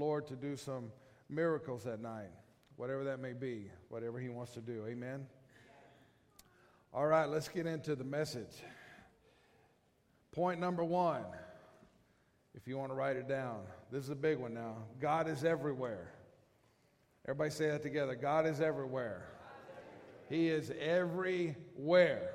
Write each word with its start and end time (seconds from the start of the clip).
Lord 0.00 0.26
to 0.26 0.34
do 0.34 0.56
some 0.56 0.90
miracles 1.28 1.84
that 1.84 2.00
night, 2.00 2.30
whatever 2.74 3.04
that 3.04 3.20
may 3.20 3.32
be, 3.32 3.70
whatever 3.90 4.18
He 4.18 4.28
wants 4.28 4.50
to 4.54 4.60
do. 4.60 4.84
Amen. 4.88 5.24
All 6.92 7.06
right, 7.06 7.28
let's 7.28 7.46
get 7.46 7.66
into 7.66 7.94
the 7.94 8.02
message. 8.02 8.56
Point 10.32 10.58
number 10.58 10.82
one, 10.82 11.22
if 12.56 12.66
you 12.66 12.76
want 12.76 12.90
to 12.90 12.96
write 12.96 13.14
it 13.14 13.28
down, 13.28 13.60
this 13.92 14.02
is 14.02 14.10
a 14.10 14.16
big 14.16 14.38
one 14.38 14.52
now. 14.52 14.78
God 15.00 15.28
is 15.28 15.44
everywhere. 15.44 16.12
Everybody 17.24 17.50
say 17.50 17.68
that 17.68 17.84
together. 17.84 18.16
God 18.16 18.46
is 18.46 18.60
everywhere. 18.60 19.28
He 20.28 20.48
is 20.48 20.72
everywhere. 20.80 22.32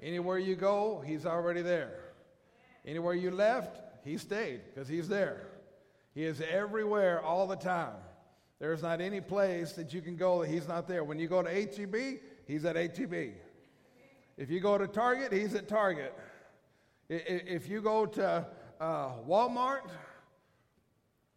Anywhere 0.00 0.38
you 0.38 0.54
go, 0.54 1.02
He's 1.04 1.26
already 1.26 1.62
there. 1.62 1.98
Anywhere 2.86 3.14
you 3.14 3.32
left, 3.32 3.80
He 4.04 4.18
stayed 4.18 4.60
because 4.72 4.86
He's 4.86 5.08
there. 5.08 5.49
He 6.14 6.24
is 6.24 6.40
everywhere 6.40 7.22
all 7.22 7.46
the 7.46 7.56
time. 7.56 7.94
There's 8.58 8.82
not 8.82 9.00
any 9.00 9.20
place 9.20 9.72
that 9.72 9.94
you 9.94 10.02
can 10.02 10.16
go 10.16 10.42
that 10.42 10.50
He's 10.50 10.68
not 10.68 10.86
there. 10.86 11.02
When 11.04 11.18
you 11.18 11.28
go 11.28 11.42
to 11.42 11.50
HEB, 11.50 12.20
He's 12.46 12.64
at 12.64 12.76
HEB. 12.76 13.34
If 14.36 14.50
you 14.50 14.60
go 14.60 14.76
to 14.76 14.86
Target, 14.86 15.32
He's 15.32 15.54
at 15.54 15.68
Target. 15.68 16.14
If 17.08 17.68
you 17.68 17.80
go 17.80 18.06
to 18.06 18.46
uh, 18.80 19.08
Walmart, 19.26 19.90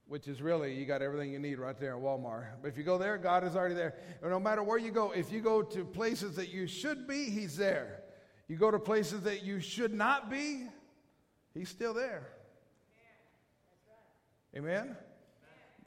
which 0.08 0.28
is 0.28 0.42
really, 0.42 0.74
you 0.76 0.86
got 0.86 1.02
everything 1.02 1.32
you 1.32 1.40
need 1.40 1.60
right 1.60 1.80
there 1.80 1.96
in 1.96 2.02
Walmart. 2.02 2.46
But 2.62 2.68
if 2.68 2.78
you 2.78 2.84
go 2.84 2.98
there, 2.98 3.18
God 3.18 3.44
is 3.44 3.56
already 3.56 3.76
there. 3.76 3.96
And 4.22 4.30
no 4.30 4.40
matter 4.40 4.62
where 4.62 4.78
you 4.78 4.92
go, 4.92 5.12
if 5.12 5.32
you 5.32 5.42
go 5.42 5.62
to 5.62 5.86
places 5.86 6.36
that 6.36 6.50
you 6.50 6.68
should 6.68 7.08
be, 7.08 7.30
He's 7.30 7.58
there. 7.58 8.02
You 8.48 8.58
go 8.58 8.70
to 8.70 8.80
places 8.80 9.22
that 9.22 9.44
you 9.44 9.60
should 9.60 9.94
not 9.94 10.30
be, 10.30 10.68
He's 11.54 11.70
still 11.70 11.94
there. 11.94 12.28
Amen? 14.56 14.96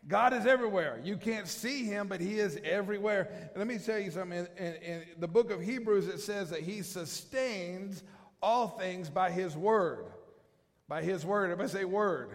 God 0.09 0.33
is 0.33 0.47
everywhere. 0.47 1.01
You 1.03 1.17
can't 1.17 1.49
see 1.49 1.85
him, 1.85 2.07
but 2.07 2.21
he 2.21 2.39
is 2.39 2.59
everywhere. 2.63 3.29
And 3.51 3.57
let 3.57 3.67
me 3.67 3.79
tell 3.79 3.99
you 3.99 4.11
something. 4.11 4.39
In, 4.39 4.47
in, 4.57 4.75
in, 4.83 5.03
the 5.19 5.27
book 5.27 5.51
of 5.51 5.61
Hebrews, 5.61 6.07
it 6.07 6.21
says 6.21 6.51
that 6.51 6.61
he 6.61 6.83
sustains 6.83 8.05
all 8.41 8.69
things 8.69 9.11
by 9.11 9.31
his 9.31 9.57
word. 9.57 10.07
By 10.89 11.03
his 11.03 11.25
word. 11.27 11.51
Everybody 11.51 11.71
say 11.71 11.85
word. 11.85 12.31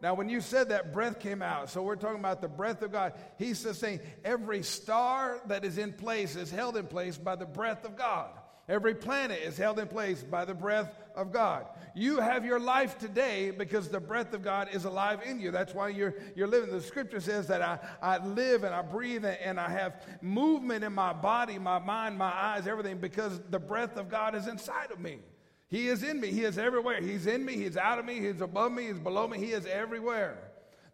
Now, 0.00 0.14
when 0.14 0.28
you 0.28 0.40
said 0.40 0.70
that, 0.70 0.92
breath 0.92 1.20
came 1.20 1.42
out. 1.42 1.70
So 1.70 1.82
we're 1.82 1.96
talking 1.96 2.18
about 2.18 2.40
the 2.40 2.48
breath 2.48 2.82
of 2.82 2.90
God. 2.90 3.12
He 3.38 3.54
sustains 3.54 4.00
every 4.24 4.62
star 4.62 5.40
that 5.46 5.64
is 5.64 5.78
in 5.78 5.92
place 5.92 6.36
is 6.36 6.50
held 6.50 6.76
in 6.76 6.86
place 6.86 7.18
by 7.18 7.36
the 7.36 7.46
breath 7.46 7.84
of 7.84 7.96
God. 7.96 8.30
Every 8.68 8.94
planet 8.94 9.40
is 9.44 9.58
held 9.58 9.78
in 9.80 9.88
place 9.88 10.22
by 10.22 10.44
the 10.44 10.54
breath 10.54 10.94
of 11.16 11.32
God. 11.32 11.66
You 11.94 12.20
have 12.20 12.44
your 12.44 12.60
life 12.60 12.96
today 12.96 13.50
because 13.50 13.88
the 13.88 14.00
breath 14.00 14.32
of 14.34 14.44
God 14.44 14.68
is 14.72 14.84
alive 14.84 15.20
in 15.26 15.40
you. 15.40 15.50
That's 15.50 15.74
why 15.74 15.88
you're, 15.88 16.14
you're 16.36 16.46
living. 16.46 16.70
The 16.70 16.80
scripture 16.80 17.20
says 17.20 17.48
that 17.48 17.60
I, 17.60 17.78
I 18.00 18.24
live 18.24 18.62
and 18.62 18.74
I 18.74 18.82
breathe 18.82 19.24
and 19.24 19.58
I 19.58 19.68
have 19.68 20.06
movement 20.20 20.84
in 20.84 20.92
my 20.92 21.12
body, 21.12 21.58
my 21.58 21.80
mind, 21.80 22.16
my 22.16 22.32
eyes, 22.32 22.66
everything 22.66 22.98
because 22.98 23.40
the 23.50 23.58
breath 23.58 23.96
of 23.96 24.08
God 24.08 24.34
is 24.34 24.46
inside 24.46 24.92
of 24.92 25.00
me. 25.00 25.18
He 25.68 25.88
is 25.88 26.02
in 26.02 26.20
me. 26.20 26.30
He 26.30 26.44
is 26.44 26.56
everywhere. 26.56 27.00
He's 27.00 27.26
in 27.26 27.44
me. 27.44 27.54
He's 27.54 27.76
out 27.76 27.98
of 27.98 28.04
me. 28.04 28.20
He's 28.20 28.42
above 28.42 28.72
me. 28.72 28.86
He's 28.86 28.98
below 28.98 29.26
me. 29.26 29.38
He 29.38 29.52
is 29.52 29.66
everywhere. 29.66 30.38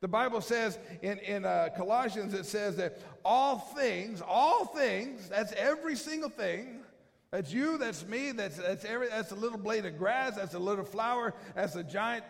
The 0.01 0.09
Bible 0.09 0.41
says 0.41 0.79
in, 1.03 1.19
in 1.19 1.45
uh, 1.45 1.71
Colossians, 1.77 2.33
it 2.33 2.47
says 2.47 2.77
that 2.77 3.01
all 3.25 3.59
things, 3.59 4.23
all 4.27 4.65
things, 4.65 5.29
that's 5.29 5.53
every 5.55 5.97
single 5.97 6.31
thing, 6.31 6.78
that's 7.31 7.53
you, 7.53 7.77
that's 7.77 8.07
me, 8.07 8.33
that's, 8.33 8.57
that's, 8.57 8.85
every, 8.85 9.09
that's 9.09 9.33
a 9.33 9.37
little 9.37 9.59
blade 9.59 9.85
of 9.85 9.99
grass, 9.99 10.37
that's 10.37 10.55
a 10.55 10.59
little 10.59 10.85
flower, 10.85 11.35
that's 11.55 11.77
a 11.77 11.85
giant 11.85 12.25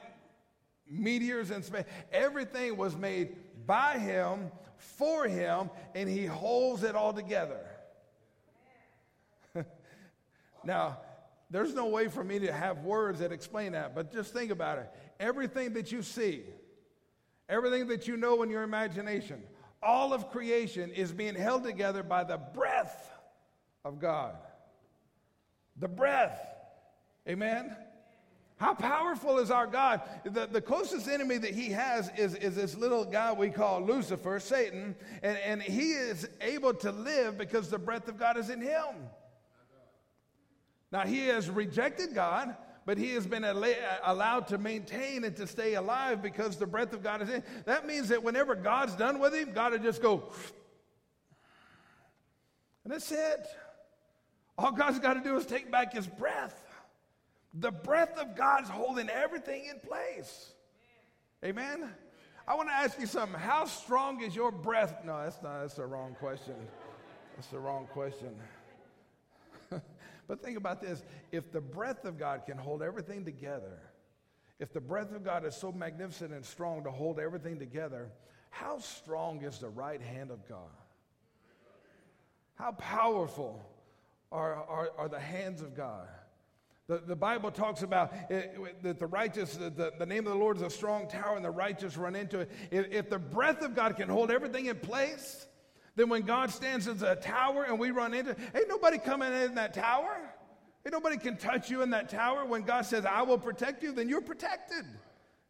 meteors 0.90 1.50
in 1.52 1.62
space. 1.62 1.84
Everything 2.10 2.76
was 2.76 2.96
made 2.96 3.36
by 3.64 3.98
him, 3.98 4.50
for 4.76 5.28
him, 5.28 5.70
and 5.94 6.08
he 6.08 6.26
holds 6.26 6.82
it 6.82 6.96
all 6.96 7.12
together. 7.12 7.64
now, 10.64 10.98
there's 11.48 11.74
no 11.74 11.86
way 11.86 12.08
for 12.08 12.24
me 12.24 12.40
to 12.40 12.52
have 12.52 12.78
words 12.78 13.20
that 13.20 13.30
explain 13.30 13.72
that, 13.72 13.94
but 13.94 14.12
just 14.12 14.32
think 14.32 14.50
about 14.50 14.78
it. 14.78 14.90
Everything 15.20 15.74
that 15.74 15.92
you 15.92 16.02
see, 16.02 16.42
everything 17.48 17.86
that 17.86 18.08
you 18.08 18.16
know 18.16 18.42
in 18.42 18.50
your 18.50 18.64
imagination, 18.64 19.44
all 19.80 20.12
of 20.12 20.28
creation 20.30 20.90
is 20.90 21.12
being 21.12 21.36
held 21.36 21.62
together 21.62 22.02
by 22.02 22.24
the 22.24 22.36
breath 22.36 23.12
of 23.84 24.00
God 24.00 24.34
the 25.78 25.88
breath. 25.88 26.40
Amen? 27.28 27.76
How 28.56 28.74
powerful 28.74 29.38
is 29.38 29.52
our 29.52 29.68
God? 29.68 30.02
The, 30.24 30.46
the 30.46 30.60
closest 30.60 31.06
enemy 31.06 31.38
that 31.38 31.54
he 31.54 31.70
has 31.70 32.10
is, 32.16 32.34
is 32.34 32.56
this 32.56 32.76
little 32.76 33.04
guy 33.04 33.32
we 33.32 33.50
call 33.50 33.80
Lucifer, 33.82 34.40
Satan, 34.40 34.96
and, 35.22 35.38
and 35.38 35.62
he 35.62 35.92
is 35.92 36.28
able 36.40 36.74
to 36.74 36.90
live 36.90 37.38
because 37.38 37.70
the 37.70 37.78
breath 37.78 38.08
of 38.08 38.18
God 38.18 38.36
is 38.36 38.50
in 38.50 38.60
him. 38.60 38.96
Now, 40.90 41.02
he 41.06 41.26
has 41.26 41.48
rejected 41.48 42.14
God, 42.14 42.56
but 42.84 42.98
he 42.98 43.10
has 43.10 43.26
been 43.26 43.44
allowed 43.44 44.48
to 44.48 44.58
maintain 44.58 45.22
and 45.22 45.36
to 45.36 45.46
stay 45.46 45.74
alive 45.74 46.20
because 46.20 46.56
the 46.56 46.66
breath 46.66 46.92
of 46.92 47.02
God 47.02 47.22
is 47.22 47.28
in. 47.28 47.44
That 47.64 47.86
means 47.86 48.08
that 48.08 48.24
whenever 48.24 48.56
God's 48.56 48.96
done 48.96 49.20
with 49.20 49.34
him, 49.34 49.52
God 49.52 49.72
will 49.72 49.78
just 49.78 50.02
go, 50.02 50.32
and 52.82 52.92
that's 52.92 53.12
it. 53.12 53.46
All 54.58 54.72
God's 54.72 54.98
got 54.98 55.14
to 55.14 55.20
do 55.20 55.36
is 55.36 55.46
take 55.46 55.70
back 55.70 55.94
his 55.94 56.06
breath. 56.06 56.60
The 57.54 57.70
breath 57.70 58.18
of 58.18 58.36
God's 58.36 58.68
holding 58.68 59.08
everything 59.08 59.66
in 59.70 59.78
place. 59.78 60.50
Amen. 61.44 61.88
I 62.46 62.54
want 62.54 62.68
to 62.68 62.74
ask 62.74 62.98
you 62.98 63.06
something. 63.06 63.38
How 63.38 63.66
strong 63.66 64.20
is 64.22 64.34
your 64.34 64.50
breath? 64.50 65.04
No, 65.04 65.22
that's 65.22 65.40
not, 65.42 65.60
that's 65.60 65.74
the 65.74 65.86
wrong 65.86 66.16
question. 66.18 66.54
That's 67.36 67.46
the 67.48 67.60
wrong 67.60 67.86
question. 67.92 68.34
but 70.26 70.42
think 70.42 70.58
about 70.58 70.82
this. 70.82 71.04
If 71.30 71.52
the 71.52 71.60
breath 71.60 72.04
of 72.04 72.18
God 72.18 72.42
can 72.44 72.58
hold 72.58 72.82
everything 72.82 73.24
together, 73.24 73.78
if 74.58 74.72
the 74.72 74.80
breath 74.80 75.14
of 75.14 75.24
God 75.24 75.46
is 75.46 75.54
so 75.54 75.70
magnificent 75.70 76.32
and 76.32 76.44
strong 76.44 76.82
to 76.82 76.90
hold 76.90 77.20
everything 77.20 77.60
together, 77.60 78.08
how 78.50 78.78
strong 78.78 79.42
is 79.42 79.58
the 79.58 79.68
right 79.68 80.00
hand 80.00 80.32
of 80.32 80.48
God? 80.48 80.58
How 82.56 82.72
powerful 82.72 83.64
are, 84.30 84.54
are, 84.54 84.90
are 84.98 85.08
the 85.08 85.20
hands 85.20 85.62
of 85.62 85.76
God. 85.76 86.08
The, 86.86 87.02
the 87.06 87.16
Bible 87.16 87.50
talks 87.50 87.82
about 87.82 88.14
it, 88.30 88.82
that 88.82 88.98
the 88.98 89.06
righteous, 89.06 89.56
the, 89.56 89.92
the 89.98 90.06
name 90.06 90.26
of 90.26 90.32
the 90.32 90.38
Lord 90.38 90.56
is 90.56 90.62
a 90.62 90.70
strong 90.70 91.06
tower 91.06 91.36
and 91.36 91.44
the 91.44 91.50
righteous 91.50 91.96
run 91.98 92.16
into 92.16 92.40
it. 92.40 92.50
If, 92.70 92.90
if 92.90 93.10
the 93.10 93.18
breath 93.18 93.62
of 93.62 93.74
God 93.74 93.96
can 93.96 94.08
hold 94.08 94.30
everything 94.30 94.66
in 94.66 94.76
place, 94.76 95.46
then 95.96 96.08
when 96.08 96.22
God 96.22 96.50
stands 96.50 96.88
as 96.88 97.02
a 97.02 97.16
tower 97.16 97.64
and 97.64 97.78
we 97.78 97.90
run 97.90 98.14
into 98.14 98.30
it, 98.30 98.38
ain't 98.54 98.68
nobody 98.68 98.98
coming 98.98 99.32
in 99.32 99.56
that 99.56 99.74
tower. 99.74 100.18
Ain't 100.86 100.92
nobody 100.92 101.18
can 101.18 101.36
touch 101.36 101.68
you 101.68 101.82
in 101.82 101.90
that 101.90 102.08
tower. 102.08 102.46
When 102.46 102.62
God 102.62 102.86
says, 102.86 103.04
I 103.04 103.22
will 103.22 103.36
protect 103.36 103.82
you, 103.82 103.92
then 103.92 104.08
you're 104.08 104.22
protected. 104.22 104.86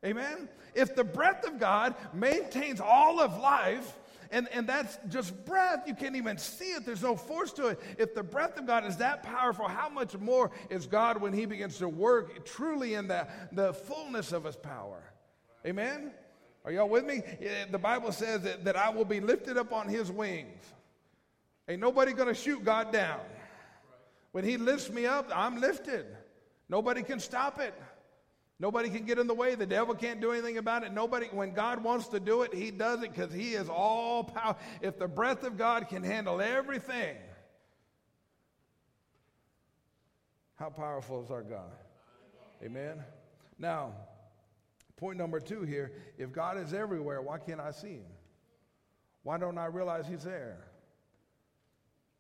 Amen? 0.05 0.49
If 0.75 0.97
the 0.97 1.05
breath 1.05 1.47
of 1.47 1.61
God 1.61 1.95
maintains 2.13 2.81
all 2.81 3.21
of 3.21 3.39
life, 3.39 3.97
and, 4.31 4.49
and 4.53 4.67
that's 4.67 4.99
just 5.09 5.45
breath. 5.45 5.85
You 5.87 5.95
can't 5.95 6.17
even 6.17 6.39
see 6.39 6.73
it, 6.73 6.85
there's 6.85 7.03
no 7.03 7.17
force 7.17 7.53
to 7.55 7.69
it. 7.69 7.81
If 7.99 8.15
the 8.15 8.23
breath 8.23 8.59
of 8.59 8.67
God 8.67 8.85
is 8.87 8.97
that 8.99 9.23
powerful, 9.23 9.69
how 9.69 9.89
much 9.89 10.17
more 10.19 10.51
is 10.71 10.87
God 10.87 11.21
when 11.21 11.33
He 11.33 11.47
begins 11.47 11.79
to 11.79 11.89
work 11.89 12.45
truly 12.45 12.95
in 12.95 13.09
the, 13.09 13.27
the 13.53 13.73
fullness 13.73 14.33
of 14.33 14.45
His 14.45 14.57
power? 14.57 15.03
Amen? 15.67 16.13
Are 16.65 16.73
y'all 16.73 16.89
with 16.89 17.05
me? 17.05 17.23
The 17.71 17.79
Bible 17.79 18.13
says 18.13 18.43
that, 18.43 18.65
that 18.65 18.77
I 18.77 18.91
will 18.91 19.05
be 19.05 19.21
lifted 19.21 19.57
up 19.57 19.73
on 19.73 19.89
His 19.89 20.11
wings. 20.11 20.63
Ain't 21.69 21.81
nobody 21.81 22.13
gonna 22.13 22.35
shoot 22.35 22.65
God 22.65 22.93
down. 22.93 23.21
When 24.33 24.45
He 24.45 24.57
lifts 24.57 24.91
me 24.91 25.07
up, 25.07 25.31
I'm 25.35 25.61
lifted. 25.61 26.07
Nobody 26.69 27.03
can 27.03 27.21
stop 27.21 27.59
it. 27.61 27.75
Nobody 28.61 28.91
can 28.91 29.05
get 29.05 29.19
in 29.19 29.29
the 29.29 29.35
way. 29.35 29.55
The 29.55 29.67
devil 29.67 29.95
can't 29.95 30.21
do 30.21 30.33
anything 30.33 30.59
about 30.59 30.83
it. 30.83 30.93
Nobody, 30.93 31.27
when 31.27 31.53
God 31.53 31.83
wants 31.83 32.09
to 32.09 32.19
do 32.19 32.43
it, 32.43 32.53
he 32.53 32.73
does 32.73 33.03
it 33.03 33.15
because 33.15 33.33
he 33.33 33.55
is 33.55 33.69
all 33.69 34.25
power. 34.25 34.57
If 34.81 34.99
the 34.99 35.07
breath 35.07 35.45
of 35.45 35.57
God 35.57 35.89
can 35.89 36.03
handle 36.03 36.41
everything, 36.41 37.17
how 40.57 40.71
powerful 40.71 41.23
is 41.23 41.31
our 41.31 41.43
God? 41.43 41.71
Amen. 42.65 43.05
Now, 43.61 43.93
point 44.97 45.19
number 45.19 45.39
two 45.39 45.63
here 45.63 45.93
if 46.19 46.33
God 46.33 46.59
is 46.59 46.75
everywhere, 46.75 47.23
why 47.23 47.39
can't 47.39 47.61
I 47.61 47.71
see 47.71 47.95
him? 47.95 48.07
Why 49.23 49.39
don't 49.39 49.59
I 49.59 49.67
realize 49.67 50.09
he's 50.09 50.25
there? 50.25 50.65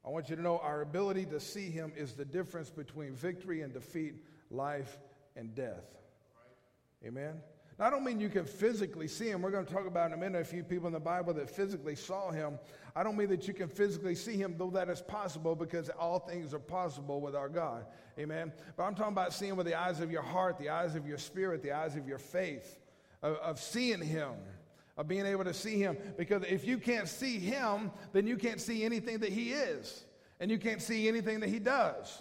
I 0.04 0.10
want 0.10 0.30
you 0.30 0.36
to 0.36 0.42
know 0.42 0.58
our 0.58 0.82
ability 0.82 1.26
to 1.26 1.40
see 1.40 1.68
him 1.68 1.92
is 1.96 2.12
the 2.12 2.24
difference 2.24 2.70
between 2.70 3.14
victory 3.14 3.62
and 3.62 3.72
defeat, 3.72 4.14
life 4.50 4.98
and 5.34 5.52
death. 5.56 5.97
Amen. 7.04 7.34
Now, 7.78 7.86
I 7.86 7.90
don't 7.90 8.02
mean 8.02 8.18
you 8.18 8.28
can 8.28 8.44
physically 8.44 9.06
see 9.06 9.30
him. 9.30 9.40
We're 9.40 9.52
going 9.52 9.64
to 9.64 9.72
talk 9.72 9.86
about 9.86 10.08
in 10.08 10.14
a 10.14 10.16
minute 10.16 10.42
a 10.42 10.44
few 10.44 10.64
people 10.64 10.88
in 10.88 10.92
the 10.92 11.00
Bible 11.00 11.32
that 11.34 11.48
physically 11.48 11.94
saw 11.94 12.32
him. 12.32 12.58
I 12.96 13.04
don't 13.04 13.16
mean 13.16 13.28
that 13.28 13.46
you 13.46 13.54
can 13.54 13.68
physically 13.68 14.16
see 14.16 14.36
him, 14.36 14.56
though 14.58 14.70
that 14.70 14.88
is 14.88 15.00
possible 15.00 15.54
because 15.54 15.88
all 15.90 16.18
things 16.18 16.52
are 16.52 16.58
possible 16.58 17.20
with 17.20 17.36
our 17.36 17.48
God. 17.48 17.86
Amen. 18.18 18.52
But 18.76 18.82
I'm 18.82 18.96
talking 18.96 19.12
about 19.12 19.32
seeing 19.32 19.54
with 19.54 19.66
the 19.66 19.78
eyes 19.78 20.00
of 20.00 20.10
your 20.10 20.22
heart, 20.22 20.58
the 20.58 20.70
eyes 20.70 20.96
of 20.96 21.06
your 21.06 21.18
spirit, 21.18 21.62
the 21.62 21.72
eyes 21.72 21.94
of 21.94 22.08
your 22.08 22.18
faith, 22.18 22.78
of, 23.22 23.36
of 23.36 23.60
seeing 23.60 24.00
him, 24.00 24.32
of 24.98 25.06
being 25.06 25.24
able 25.24 25.44
to 25.44 25.54
see 25.54 25.78
Him. 25.78 25.96
Because 26.18 26.42
if 26.42 26.66
you 26.66 26.76
can't 26.76 27.08
see 27.08 27.38
Him, 27.38 27.92
then 28.12 28.26
you 28.26 28.36
can't 28.36 28.60
see 28.60 28.84
anything 28.84 29.20
that 29.20 29.30
He 29.30 29.52
is, 29.52 30.04
and 30.40 30.50
you 30.50 30.58
can't 30.58 30.82
see 30.82 31.08
anything 31.08 31.40
that 31.40 31.48
He 31.48 31.60
does. 31.60 32.20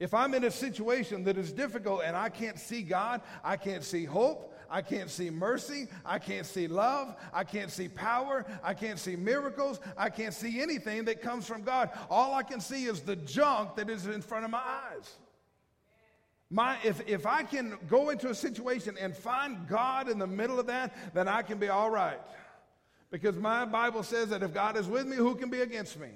If 0.00 0.14
I'm 0.14 0.32
in 0.32 0.44
a 0.44 0.50
situation 0.50 1.24
that 1.24 1.36
is 1.36 1.52
difficult 1.52 2.00
and 2.04 2.16
I 2.16 2.30
can't 2.30 2.58
see 2.58 2.80
God, 2.80 3.20
I 3.44 3.58
can't 3.58 3.84
see 3.84 4.06
hope, 4.06 4.58
I 4.70 4.80
can't 4.80 5.10
see 5.10 5.28
mercy, 5.28 5.88
I 6.06 6.18
can't 6.18 6.46
see 6.46 6.68
love, 6.68 7.14
I 7.34 7.44
can't 7.44 7.70
see 7.70 7.86
power, 7.86 8.46
I 8.64 8.72
can't 8.72 8.98
see 8.98 9.14
miracles, 9.14 9.78
I 9.98 10.08
can't 10.08 10.32
see 10.32 10.62
anything 10.62 11.04
that 11.04 11.20
comes 11.20 11.46
from 11.46 11.62
God. 11.62 11.90
All 12.08 12.34
I 12.34 12.42
can 12.42 12.60
see 12.60 12.86
is 12.86 13.00
the 13.00 13.16
junk 13.16 13.76
that 13.76 13.90
is 13.90 14.06
in 14.06 14.22
front 14.22 14.46
of 14.46 14.50
my 14.50 14.62
eyes. 14.62 15.16
My, 16.48 16.78
if, 16.82 17.06
if 17.06 17.26
I 17.26 17.42
can 17.42 17.76
go 17.86 18.08
into 18.08 18.30
a 18.30 18.34
situation 18.34 18.96
and 18.98 19.14
find 19.14 19.68
God 19.68 20.08
in 20.08 20.18
the 20.18 20.26
middle 20.26 20.58
of 20.58 20.66
that, 20.68 21.14
then 21.14 21.28
I 21.28 21.42
can 21.42 21.58
be 21.58 21.68
all 21.68 21.90
right. 21.90 22.18
Because 23.10 23.36
my 23.36 23.66
Bible 23.66 24.02
says 24.02 24.30
that 24.30 24.42
if 24.42 24.54
God 24.54 24.78
is 24.78 24.86
with 24.86 25.06
me, 25.06 25.16
who 25.16 25.34
can 25.34 25.50
be 25.50 25.60
against 25.60 26.00
me? 26.00 26.08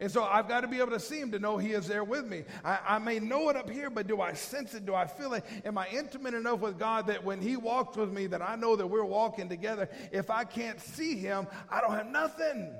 And 0.00 0.10
so 0.10 0.24
I've 0.24 0.48
got 0.48 0.62
to 0.62 0.68
be 0.68 0.78
able 0.78 0.92
to 0.92 1.00
see 1.00 1.20
him 1.20 1.30
to 1.32 1.38
know 1.38 1.58
he 1.58 1.72
is 1.72 1.86
there 1.86 2.04
with 2.04 2.26
me. 2.26 2.44
I, 2.64 2.78
I, 2.88 2.98
may 2.98 3.18
know 3.18 3.50
it 3.50 3.56
up 3.56 3.68
here, 3.68 3.90
but 3.90 4.06
do 4.06 4.22
I 4.22 4.32
sense 4.32 4.74
it? 4.74 4.86
Do 4.86 4.94
I 4.94 5.06
feel 5.06 5.34
it? 5.34 5.44
Am 5.62 5.76
I 5.76 5.88
intimate 5.88 6.32
enough 6.32 6.60
with 6.60 6.78
God 6.78 7.06
that 7.08 7.22
when 7.22 7.38
he 7.38 7.56
walks 7.56 7.98
with 7.98 8.10
me, 8.10 8.26
that 8.28 8.40
I 8.40 8.56
know 8.56 8.76
that 8.76 8.86
we're 8.86 9.04
walking 9.04 9.50
together? 9.50 9.90
If 10.10 10.30
I 10.30 10.44
can't 10.44 10.80
see 10.80 11.16
him, 11.16 11.46
I 11.68 11.82
don't 11.82 11.92
have 11.92 12.06
nothing. 12.06 12.72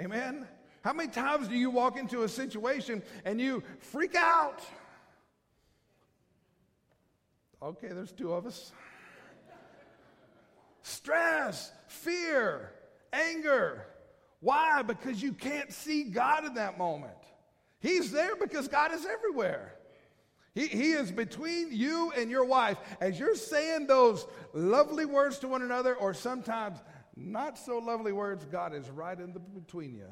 Amen? 0.00 0.48
How 0.82 0.92
many 0.92 1.10
times 1.10 1.46
do 1.46 1.54
you 1.54 1.70
walk 1.70 1.96
into 1.96 2.24
a 2.24 2.28
situation 2.28 3.00
and 3.24 3.40
you 3.40 3.62
freak 3.78 4.16
out? 4.16 4.62
Okay, 7.62 7.88
there's 7.88 8.12
two 8.12 8.32
of 8.32 8.46
us. 8.46 8.72
Stress, 10.82 11.70
fear, 11.86 12.72
anger. 13.12 13.86
Why? 14.44 14.82
Because 14.82 15.22
you 15.22 15.32
can't 15.32 15.72
see 15.72 16.04
God 16.04 16.44
in 16.44 16.54
that 16.54 16.76
moment. 16.76 17.16
He's 17.80 18.12
there 18.12 18.36
because 18.36 18.68
God 18.68 18.92
is 18.92 19.06
everywhere. 19.06 19.74
He, 20.54 20.66
he 20.66 20.92
is 20.92 21.10
between 21.10 21.68
you 21.72 22.12
and 22.14 22.30
your 22.30 22.44
wife. 22.44 22.76
As 23.00 23.18
you're 23.18 23.36
saying 23.36 23.86
those 23.86 24.26
lovely 24.52 25.06
words 25.06 25.38
to 25.38 25.48
one 25.48 25.62
another, 25.62 25.94
or 25.94 26.12
sometimes 26.12 26.78
not 27.16 27.58
so 27.58 27.78
lovely 27.78 28.12
words, 28.12 28.44
God 28.44 28.74
is 28.74 28.90
right 28.90 29.18
in 29.18 29.32
the, 29.32 29.40
between 29.40 29.94
you, 29.94 30.10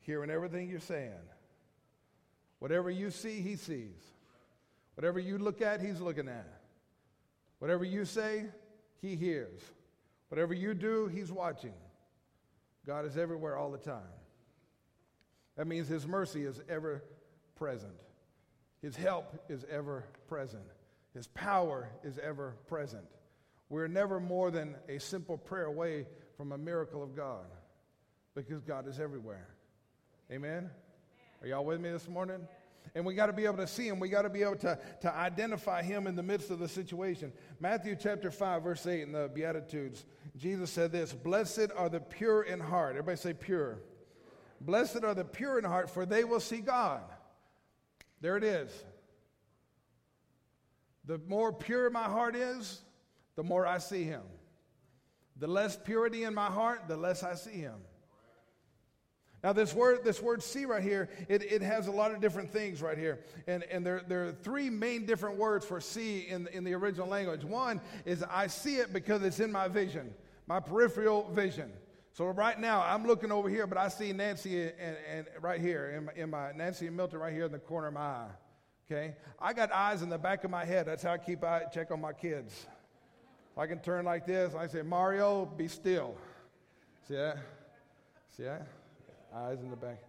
hearing 0.00 0.28
everything 0.28 0.68
you're 0.68 0.78
saying. 0.78 1.12
Whatever 2.58 2.90
you 2.90 3.10
see, 3.10 3.40
He 3.40 3.56
sees. 3.56 4.02
Whatever 4.96 5.18
you 5.18 5.38
look 5.38 5.62
at, 5.62 5.80
He's 5.80 5.98
looking 5.98 6.28
at. 6.28 6.60
Whatever 7.58 7.86
you 7.86 8.04
say, 8.04 8.44
He 9.00 9.16
hears. 9.16 9.62
Whatever 10.28 10.52
you 10.52 10.74
do, 10.74 11.06
He's 11.06 11.32
watching. 11.32 11.72
God 12.86 13.06
is 13.06 13.16
everywhere 13.16 13.56
all 13.56 13.70
the 13.70 13.78
time. 13.78 14.02
That 15.56 15.66
means 15.66 15.88
His 15.88 16.06
mercy 16.06 16.44
is 16.44 16.60
ever 16.68 17.04
present, 17.56 17.94
His 18.82 18.96
help 18.96 19.34
is 19.48 19.64
ever 19.70 20.04
present, 20.28 20.64
His 21.14 21.26
power 21.28 21.88
is 22.02 22.18
ever 22.18 22.56
present. 22.66 23.04
We're 23.70 23.88
never 23.88 24.20
more 24.20 24.50
than 24.50 24.76
a 24.88 24.98
simple 24.98 25.38
prayer 25.38 25.64
away 25.64 26.06
from 26.36 26.52
a 26.52 26.58
miracle 26.58 27.02
of 27.02 27.16
God 27.16 27.46
because 28.34 28.60
God 28.60 28.86
is 28.86 29.00
everywhere. 29.00 29.48
Amen? 30.30 30.70
Are 31.40 31.48
y'all 31.48 31.64
with 31.64 31.80
me 31.80 31.90
this 31.90 32.08
morning? 32.08 32.46
And 32.94 33.04
we 33.04 33.14
got 33.14 33.26
to 33.26 33.32
be 33.32 33.44
able 33.44 33.56
to 33.56 33.66
see 33.66 33.88
him. 33.88 33.98
We 33.98 34.08
got 34.08 34.22
to 34.22 34.30
be 34.30 34.42
able 34.42 34.56
to, 34.56 34.78
to 35.02 35.14
identify 35.14 35.82
him 35.82 36.06
in 36.06 36.14
the 36.14 36.22
midst 36.22 36.50
of 36.50 36.58
the 36.58 36.68
situation. 36.68 37.32
Matthew 37.58 37.96
chapter 38.00 38.30
5, 38.30 38.62
verse 38.62 38.86
8 38.86 39.02
in 39.02 39.12
the 39.12 39.30
Beatitudes, 39.34 40.04
Jesus 40.36 40.70
said 40.70 40.92
this 40.92 41.12
Blessed 41.12 41.70
are 41.76 41.88
the 41.88 42.00
pure 42.00 42.42
in 42.42 42.60
heart. 42.60 42.90
Everybody 42.92 43.16
say 43.16 43.32
pure. 43.32 43.78
Blessed 44.60 45.02
are 45.02 45.14
the 45.14 45.24
pure 45.24 45.58
in 45.58 45.64
heart, 45.64 45.90
for 45.90 46.06
they 46.06 46.24
will 46.24 46.40
see 46.40 46.58
God. 46.58 47.02
There 48.20 48.36
it 48.36 48.44
is. 48.44 48.70
The 51.04 51.18
more 51.28 51.52
pure 51.52 51.90
my 51.90 52.04
heart 52.04 52.34
is, 52.34 52.80
the 53.36 53.42
more 53.42 53.66
I 53.66 53.78
see 53.78 54.04
him. 54.04 54.22
The 55.36 55.46
less 55.48 55.76
purity 55.76 56.24
in 56.24 56.34
my 56.34 56.46
heart, 56.46 56.84
the 56.88 56.96
less 56.96 57.22
I 57.22 57.34
see 57.34 57.58
him. 57.58 57.80
Now, 59.44 59.52
this 59.52 59.74
word, 59.74 60.04
this 60.04 60.22
word 60.22 60.42
see 60.42 60.64
right 60.64 60.82
here, 60.82 61.10
it, 61.28 61.42
it 61.42 61.60
has 61.60 61.86
a 61.86 61.90
lot 61.90 62.12
of 62.12 62.20
different 62.22 62.50
things 62.50 62.80
right 62.80 62.96
here. 62.96 63.20
And, 63.46 63.62
and 63.64 63.84
there, 63.84 64.02
there 64.08 64.26
are 64.28 64.32
three 64.32 64.70
main 64.70 65.04
different 65.04 65.36
words 65.36 65.66
for 65.66 65.82
see 65.82 66.20
in, 66.20 66.48
in 66.54 66.64
the 66.64 66.72
original 66.72 67.06
language. 67.06 67.44
One 67.44 67.82
is 68.06 68.22
I 68.22 68.46
see 68.46 68.76
it 68.76 68.94
because 68.94 69.22
it's 69.22 69.40
in 69.40 69.52
my 69.52 69.68
vision, 69.68 70.14
my 70.46 70.60
peripheral 70.60 71.28
vision. 71.30 71.70
So 72.14 72.24
right 72.28 72.58
now, 72.58 72.80
I'm 72.80 73.06
looking 73.06 73.30
over 73.30 73.50
here, 73.50 73.66
but 73.66 73.76
I 73.76 73.88
see 73.88 74.14
Nancy 74.14 74.62
and, 74.62 74.96
and 75.12 75.26
right 75.42 75.60
here 75.60 75.90
in 75.90 76.04
my, 76.06 76.12
in 76.14 76.30
my 76.30 76.52
Nancy 76.52 76.86
and 76.86 76.96
Milton 76.96 77.18
right 77.18 77.32
here 77.34 77.44
in 77.44 77.52
the 77.52 77.58
corner 77.58 77.88
of 77.88 77.94
my 77.94 78.00
eye. 78.00 78.30
Okay, 78.90 79.14
I 79.38 79.52
got 79.52 79.70
eyes 79.72 80.00
in 80.00 80.08
the 80.08 80.16
back 80.16 80.44
of 80.44 80.50
my 80.50 80.64
head. 80.64 80.86
That's 80.86 81.02
how 81.02 81.12
I 81.12 81.18
keep 81.18 81.44
eye 81.44 81.64
check 81.70 81.90
on 81.90 82.00
my 82.00 82.14
kids. 82.14 82.64
I 83.58 83.66
can 83.66 83.80
turn 83.80 84.06
like 84.06 84.24
this. 84.24 84.54
I 84.54 84.68
say, 84.68 84.80
Mario, 84.80 85.44
be 85.44 85.68
still. 85.68 86.14
See 87.06 87.16
that? 87.16 87.36
See 88.36 88.44
that? 88.44 88.66
Eyes 89.34 89.60
in 89.60 89.70
the 89.70 89.76
back. 89.76 90.00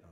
No. 0.00 0.08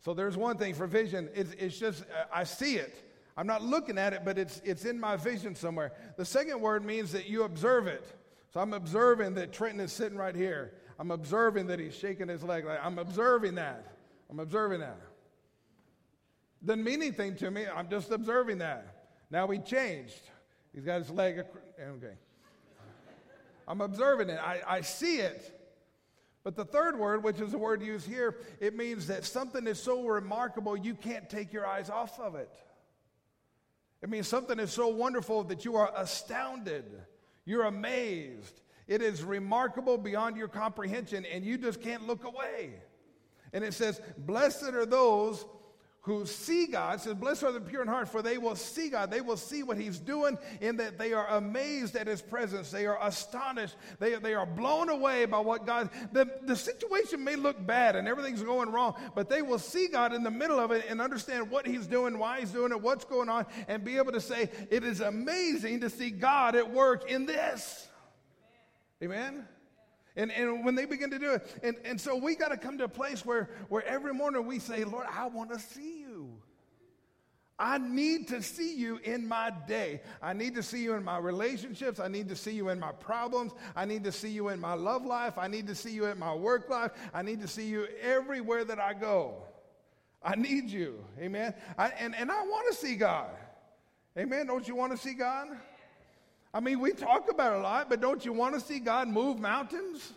So 0.00 0.14
there's 0.14 0.36
one 0.36 0.56
thing 0.56 0.74
for 0.74 0.86
vision. 0.86 1.28
It's, 1.34 1.52
it's 1.58 1.78
just, 1.78 2.02
uh, 2.02 2.24
I 2.32 2.44
see 2.44 2.76
it. 2.76 3.04
I'm 3.36 3.46
not 3.46 3.62
looking 3.62 3.98
at 3.98 4.14
it, 4.14 4.22
but 4.24 4.38
it's, 4.38 4.60
it's 4.64 4.84
in 4.84 4.98
my 4.98 5.16
vision 5.16 5.54
somewhere. 5.54 5.92
The 6.16 6.24
second 6.24 6.60
word 6.60 6.84
means 6.84 7.12
that 7.12 7.28
you 7.28 7.44
observe 7.44 7.86
it. 7.86 8.04
So 8.52 8.60
I'm 8.60 8.72
observing 8.72 9.34
that 9.34 9.52
Trenton 9.52 9.80
is 9.80 9.92
sitting 9.92 10.16
right 10.16 10.34
here. 10.34 10.72
I'm 10.98 11.10
observing 11.10 11.66
that 11.68 11.78
he's 11.78 11.94
shaking 11.94 12.28
his 12.28 12.42
leg. 12.42 12.64
I'm 12.66 12.98
observing 12.98 13.56
that. 13.56 13.92
I'm 14.30 14.40
observing 14.40 14.80
that. 14.80 14.98
Doesn't 16.64 16.82
mean 16.82 17.02
anything 17.02 17.36
to 17.36 17.50
me. 17.50 17.66
I'm 17.72 17.88
just 17.88 18.10
observing 18.10 18.58
that. 18.58 19.10
Now 19.30 19.46
he 19.46 19.58
changed. 19.58 20.22
He's 20.74 20.84
got 20.84 20.98
his 20.98 21.10
leg. 21.10 21.44
Okay. 21.80 22.14
I'm 23.68 23.80
observing 23.82 24.30
it. 24.30 24.40
I, 24.42 24.62
I 24.66 24.80
see 24.80 25.18
it. 25.18 25.57
But 26.48 26.56
the 26.56 26.64
third 26.64 26.98
word, 26.98 27.22
which 27.22 27.40
is 27.40 27.50
the 27.50 27.58
word 27.58 27.82
used 27.82 28.08
here, 28.08 28.38
it 28.58 28.74
means 28.74 29.08
that 29.08 29.26
something 29.26 29.66
is 29.66 29.78
so 29.78 30.06
remarkable 30.06 30.78
you 30.78 30.94
can't 30.94 31.28
take 31.28 31.52
your 31.52 31.66
eyes 31.66 31.90
off 31.90 32.18
of 32.18 32.36
it. 32.36 32.48
It 34.00 34.08
means 34.08 34.28
something 34.28 34.58
is 34.58 34.72
so 34.72 34.88
wonderful 34.88 35.44
that 35.44 35.66
you 35.66 35.76
are 35.76 35.92
astounded, 35.94 36.86
you're 37.44 37.64
amazed. 37.64 38.62
It 38.86 39.02
is 39.02 39.22
remarkable 39.22 39.98
beyond 39.98 40.38
your 40.38 40.48
comprehension, 40.48 41.26
and 41.26 41.44
you 41.44 41.58
just 41.58 41.82
can't 41.82 42.06
look 42.06 42.24
away. 42.24 42.80
And 43.52 43.62
it 43.62 43.74
says, 43.74 44.00
Blessed 44.16 44.72
are 44.72 44.86
those 44.86 45.44
who 46.02 46.24
see 46.24 46.66
God, 46.66 47.00
says, 47.00 47.14
Blessed 47.14 47.42
are 47.42 47.52
the 47.52 47.60
pure 47.60 47.82
in 47.82 47.88
heart, 47.88 48.08
for 48.08 48.22
they 48.22 48.38
will 48.38 48.56
see 48.56 48.88
God. 48.88 49.10
They 49.10 49.20
will 49.20 49.36
see 49.36 49.62
what 49.62 49.76
He's 49.76 49.98
doing, 49.98 50.38
in 50.60 50.76
that 50.78 50.96
they 50.96 51.12
are 51.12 51.26
amazed 51.28 51.96
at 51.96 52.06
His 52.06 52.22
presence. 52.22 52.70
They 52.70 52.86
are 52.86 52.98
astonished. 53.02 53.74
They, 53.98 54.14
they 54.14 54.34
are 54.34 54.46
blown 54.46 54.88
away 54.88 55.26
by 55.26 55.40
what 55.40 55.66
God, 55.66 55.90
the, 56.12 56.26
the 56.42 56.56
situation 56.56 57.22
may 57.24 57.36
look 57.36 57.64
bad 57.66 57.96
and 57.96 58.08
everything's 58.08 58.42
going 58.42 58.70
wrong, 58.70 58.94
but 59.14 59.28
they 59.28 59.42
will 59.42 59.58
see 59.58 59.88
God 59.88 60.14
in 60.14 60.22
the 60.22 60.30
middle 60.30 60.58
of 60.58 60.70
it 60.70 60.86
and 60.88 61.00
understand 61.00 61.50
what 61.50 61.66
He's 61.66 61.86
doing, 61.86 62.18
why 62.18 62.40
He's 62.40 62.52
doing 62.52 62.72
it, 62.72 62.80
what's 62.80 63.04
going 63.04 63.28
on, 63.28 63.44
and 63.66 63.84
be 63.84 63.98
able 63.98 64.12
to 64.12 64.20
say, 64.20 64.50
It 64.70 64.84
is 64.84 65.00
amazing 65.00 65.80
to 65.80 65.90
see 65.90 66.10
God 66.10 66.54
at 66.54 66.70
work 66.70 67.10
in 67.10 67.26
this. 67.26 67.88
Amen? 69.02 69.46
And, 70.18 70.32
and 70.32 70.64
when 70.64 70.74
they 70.74 70.84
begin 70.84 71.10
to 71.12 71.18
do 71.18 71.34
it, 71.34 71.60
and, 71.62 71.76
and 71.84 72.00
so 72.00 72.16
we 72.16 72.34
got 72.34 72.48
to 72.48 72.56
come 72.56 72.76
to 72.78 72.84
a 72.84 72.88
place 72.88 73.24
where, 73.24 73.50
where 73.68 73.86
every 73.86 74.12
morning 74.12 74.44
we 74.46 74.58
say, 74.58 74.82
Lord, 74.82 75.06
I 75.08 75.28
want 75.28 75.50
to 75.52 75.60
see 75.60 76.00
you. 76.00 76.28
I 77.56 77.78
need 77.78 78.28
to 78.28 78.42
see 78.42 78.74
you 78.74 78.98
in 79.04 79.26
my 79.26 79.52
day. 79.68 80.00
I 80.20 80.32
need 80.32 80.56
to 80.56 80.62
see 80.62 80.82
you 80.82 80.94
in 80.94 81.04
my 81.04 81.18
relationships. 81.18 82.00
I 82.00 82.08
need 82.08 82.28
to 82.30 82.36
see 82.36 82.50
you 82.50 82.68
in 82.68 82.80
my 82.80 82.90
problems. 82.90 83.52
I 83.76 83.84
need 83.84 84.02
to 84.04 84.12
see 84.12 84.30
you 84.30 84.48
in 84.48 84.60
my 84.60 84.74
love 84.74 85.06
life. 85.06 85.38
I 85.38 85.46
need 85.46 85.68
to 85.68 85.74
see 85.74 85.92
you 85.92 86.06
in 86.06 86.18
my 86.18 86.34
work 86.34 86.68
life. 86.68 86.90
I 87.14 87.22
need 87.22 87.40
to 87.40 87.48
see 87.48 87.66
you 87.66 87.86
everywhere 88.02 88.64
that 88.64 88.80
I 88.80 88.94
go. 88.94 89.44
I 90.20 90.34
need 90.34 90.68
you. 90.68 91.04
Amen. 91.20 91.54
I, 91.76 91.90
and, 92.00 92.14
and 92.16 92.30
I 92.32 92.42
want 92.42 92.68
to 92.72 92.74
see 92.74 92.96
God. 92.96 93.30
Amen. 94.16 94.48
Don't 94.48 94.66
you 94.66 94.74
want 94.74 94.90
to 94.90 94.98
see 94.98 95.14
God? 95.14 95.48
I 96.52 96.60
mean, 96.60 96.80
we 96.80 96.92
talk 96.92 97.30
about 97.30 97.54
it 97.54 97.58
a 97.58 97.62
lot, 97.62 97.90
but 97.90 98.00
don't 98.00 98.24
you 98.24 98.32
want 98.32 98.54
to 98.54 98.60
see 98.60 98.78
God 98.78 99.08
move 99.08 99.38
mountains? 99.38 100.12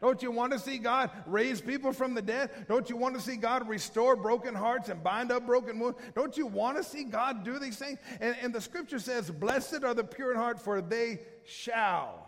Don't 0.00 0.22
you 0.22 0.30
want 0.30 0.52
to 0.52 0.58
see 0.58 0.78
God 0.78 1.10
raise 1.26 1.60
people 1.60 1.92
from 1.92 2.14
the 2.14 2.20
dead? 2.20 2.50
Don't 2.68 2.88
you 2.90 2.96
want 2.96 3.14
to 3.14 3.20
see 3.20 3.36
God 3.36 3.66
restore 3.66 4.14
broken 4.14 4.54
hearts 4.54 4.88
and 4.88 5.02
bind 5.02 5.32
up 5.32 5.46
broken 5.46 5.78
wounds? 5.78 5.98
Don't 6.14 6.36
you 6.36 6.46
want 6.46 6.76
to 6.76 6.84
see 6.84 7.04
God 7.04 7.44
do 7.44 7.58
these 7.58 7.76
things? 7.76 7.98
And, 8.20 8.36
and 8.42 8.54
the 8.54 8.60
scripture 8.60 8.98
says, 8.98 9.30
Blessed 9.30 9.84
are 9.84 9.94
the 9.94 10.04
pure 10.04 10.32
in 10.32 10.36
heart, 10.36 10.60
for 10.60 10.82
they 10.82 11.20
shall 11.44 12.26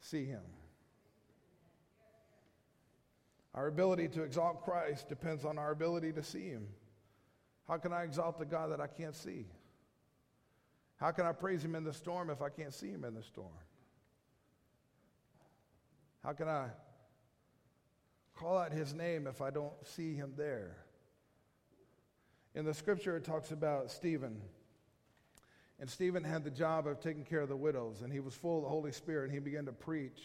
see 0.00 0.24
him. 0.24 0.42
Our 3.54 3.66
ability 3.66 4.08
to 4.08 4.22
exalt 4.22 4.64
Christ 4.64 5.08
depends 5.08 5.44
on 5.44 5.58
our 5.58 5.72
ability 5.72 6.12
to 6.12 6.22
see 6.22 6.48
him. 6.48 6.68
How 7.66 7.78
can 7.78 7.92
I 7.92 8.04
exalt 8.04 8.38
the 8.38 8.44
God 8.44 8.70
that 8.70 8.80
I 8.80 8.86
can't 8.86 9.16
see? 9.16 9.46
How 10.96 11.10
can 11.10 11.26
I 11.26 11.32
praise 11.32 11.62
him 11.62 11.74
in 11.74 11.84
the 11.84 11.92
storm 11.92 12.30
if 12.30 12.40
I 12.40 12.48
can't 12.48 12.72
see 12.72 12.88
him 12.88 13.04
in 13.04 13.14
the 13.14 13.22
storm? 13.22 13.50
How 16.24 16.32
can 16.32 16.48
I 16.48 16.68
call 18.34 18.58
out 18.58 18.72
his 18.72 18.94
name 18.94 19.26
if 19.26 19.40
I 19.40 19.50
don't 19.50 19.74
see 19.84 20.14
him 20.14 20.32
there? 20.36 20.76
In 22.54 22.64
the 22.64 22.72
scripture, 22.72 23.16
it 23.16 23.24
talks 23.24 23.50
about 23.50 23.90
Stephen. 23.90 24.40
And 25.78 25.90
Stephen 25.90 26.24
had 26.24 26.42
the 26.42 26.50
job 26.50 26.86
of 26.86 27.00
taking 27.00 27.24
care 27.24 27.40
of 27.40 27.50
the 27.50 27.56
widows, 27.56 28.00
and 28.02 28.10
he 28.10 28.20
was 28.20 28.34
full 28.34 28.58
of 28.58 28.62
the 28.64 28.70
Holy 28.70 28.92
Spirit, 28.92 29.24
and 29.24 29.34
he 29.34 29.40
began 29.40 29.66
to 29.66 29.72
preach. 29.72 30.22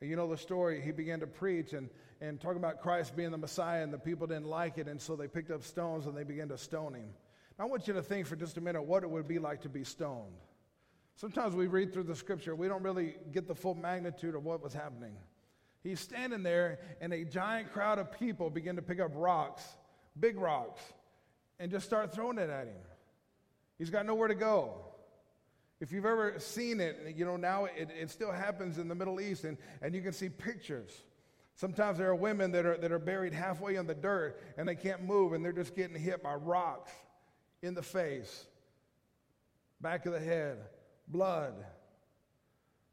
And 0.00 0.08
you 0.08 0.14
know 0.14 0.30
the 0.30 0.38
story. 0.38 0.80
He 0.80 0.92
began 0.92 1.18
to 1.20 1.26
preach 1.26 1.72
and, 1.72 1.90
and 2.20 2.40
talk 2.40 2.54
about 2.54 2.80
Christ 2.80 3.16
being 3.16 3.32
the 3.32 3.38
Messiah, 3.38 3.82
and 3.82 3.92
the 3.92 3.98
people 3.98 4.28
didn't 4.28 4.46
like 4.46 4.78
it, 4.78 4.86
and 4.86 5.00
so 5.00 5.16
they 5.16 5.26
picked 5.26 5.50
up 5.50 5.64
stones 5.64 6.06
and 6.06 6.16
they 6.16 6.22
began 6.22 6.48
to 6.48 6.56
stone 6.56 6.94
him. 6.94 7.10
I 7.60 7.64
want 7.64 7.86
you 7.86 7.92
to 7.92 8.02
think 8.02 8.26
for 8.26 8.36
just 8.36 8.56
a 8.56 8.60
minute 8.62 8.82
what 8.82 9.02
it 9.02 9.10
would 9.10 9.28
be 9.28 9.38
like 9.38 9.60
to 9.62 9.68
be 9.68 9.84
stoned. 9.84 10.32
Sometimes 11.14 11.54
we 11.54 11.66
read 11.66 11.92
through 11.92 12.04
the 12.04 12.16
scripture, 12.16 12.56
we 12.56 12.68
don't 12.68 12.82
really 12.82 13.16
get 13.32 13.46
the 13.46 13.54
full 13.54 13.74
magnitude 13.74 14.34
of 14.34 14.44
what 14.46 14.62
was 14.62 14.72
happening. 14.72 15.14
He's 15.82 16.00
standing 16.00 16.42
there, 16.42 16.78
and 17.02 17.12
a 17.12 17.22
giant 17.22 17.70
crowd 17.70 17.98
of 17.98 18.18
people 18.18 18.48
begin 18.48 18.76
to 18.76 18.82
pick 18.82 18.98
up 18.98 19.10
rocks, 19.14 19.62
big 20.18 20.40
rocks, 20.40 20.80
and 21.58 21.70
just 21.70 21.84
start 21.84 22.14
throwing 22.14 22.38
it 22.38 22.48
at 22.48 22.66
him. 22.66 22.80
He's 23.76 23.90
got 23.90 24.06
nowhere 24.06 24.28
to 24.28 24.34
go. 24.34 24.76
If 25.80 25.92
you've 25.92 26.06
ever 26.06 26.36
seen 26.38 26.80
it, 26.80 27.14
you 27.14 27.26
know, 27.26 27.36
now 27.36 27.66
it, 27.66 27.90
it 27.98 28.10
still 28.10 28.32
happens 28.32 28.78
in 28.78 28.88
the 28.88 28.94
Middle 28.94 29.20
East, 29.20 29.44
and, 29.44 29.58
and 29.82 29.94
you 29.94 30.00
can 30.00 30.14
see 30.14 30.30
pictures. 30.30 30.90
Sometimes 31.56 31.98
there 31.98 32.08
are 32.08 32.14
women 32.14 32.52
that 32.52 32.64
are, 32.64 32.78
that 32.78 32.90
are 32.90 32.98
buried 32.98 33.34
halfway 33.34 33.74
in 33.74 33.86
the 33.86 33.94
dirt 33.94 34.40
and 34.56 34.66
they 34.66 34.76
can't 34.76 35.04
move, 35.04 35.34
and 35.34 35.44
they're 35.44 35.52
just 35.52 35.76
getting 35.76 36.00
hit 36.00 36.22
by 36.22 36.32
rocks 36.32 36.90
in 37.62 37.74
the 37.74 37.82
face, 37.82 38.46
back 39.80 40.06
of 40.06 40.12
the 40.12 40.20
head, 40.20 40.58
blood. 41.08 41.54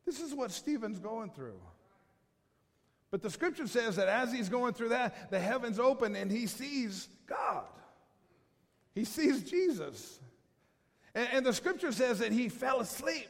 This 0.06 0.20
is 0.20 0.34
what 0.34 0.52
Stephen's 0.52 1.00
going 1.00 1.32
through. 1.32 1.60
But 3.12 3.22
the 3.22 3.30
scripture 3.30 3.68
says 3.68 3.96
that 3.96 4.08
as 4.08 4.32
he's 4.32 4.50
going 4.50 4.74
through 4.74 4.90
that, 4.90 5.32
the 5.32 5.40
heavens 5.40 5.80
open 5.80 6.16
and 6.16 6.32
he 6.32 6.48
sees 6.48 7.08
God. 7.26 7.66
He 8.94 9.06
sees 9.06 9.44
Jesus. 9.44 10.20
And, 11.16 11.28
and 11.34 11.46
the 11.46 11.54
scripture 11.54 11.92
says 11.92 12.20
that 12.20 12.32
he 12.32 12.50
fell 12.50 12.82
asleep. 12.82 13.30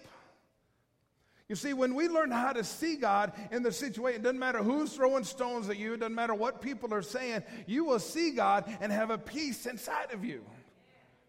You 1.50 1.56
see, 1.56 1.74
when 1.74 1.96
we 1.96 2.10
learn 2.10 2.29
how 2.32 2.51
to 2.51 2.63
see 2.63 2.98
God 2.98 3.32
in 3.51 3.63
the 3.63 3.72
situation, 3.72 4.22
it 4.22 4.24
doesn't 4.24 4.39
matter 4.39 4.62
who's 4.62 4.91
throwing 4.94 5.24
stones 5.24 5.70
at 5.70 5.77
you, 5.77 5.94
it 5.94 6.01
doesn't 6.01 6.15
matter 6.15 6.34
what 6.34 6.62
people 6.62 6.94
are 6.94 7.01
saying, 7.01 7.44
you 7.65 7.86
will 7.86 8.00
see 8.00 8.32
God 8.32 8.65
and 8.82 8.91
have 8.91 9.12
a 9.12 9.17
peace 9.17 9.65
inside 9.65 10.13
of 10.13 10.25
you. 10.25 10.44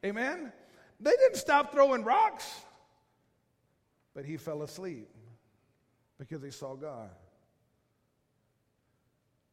Amen? 0.05 0.53
They 1.01 1.13
didn't 1.13 1.37
stop 1.37 1.73
throwing 1.73 2.05
rocks, 2.05 2.49
but 4.15 4.25
he 4.25 4.37
fell 4.37 4.63
asleep 4.63 5.09
because 6.19 6.43
he 6.43 6.51
saw 6.51 6.75
God. 6.75 7.11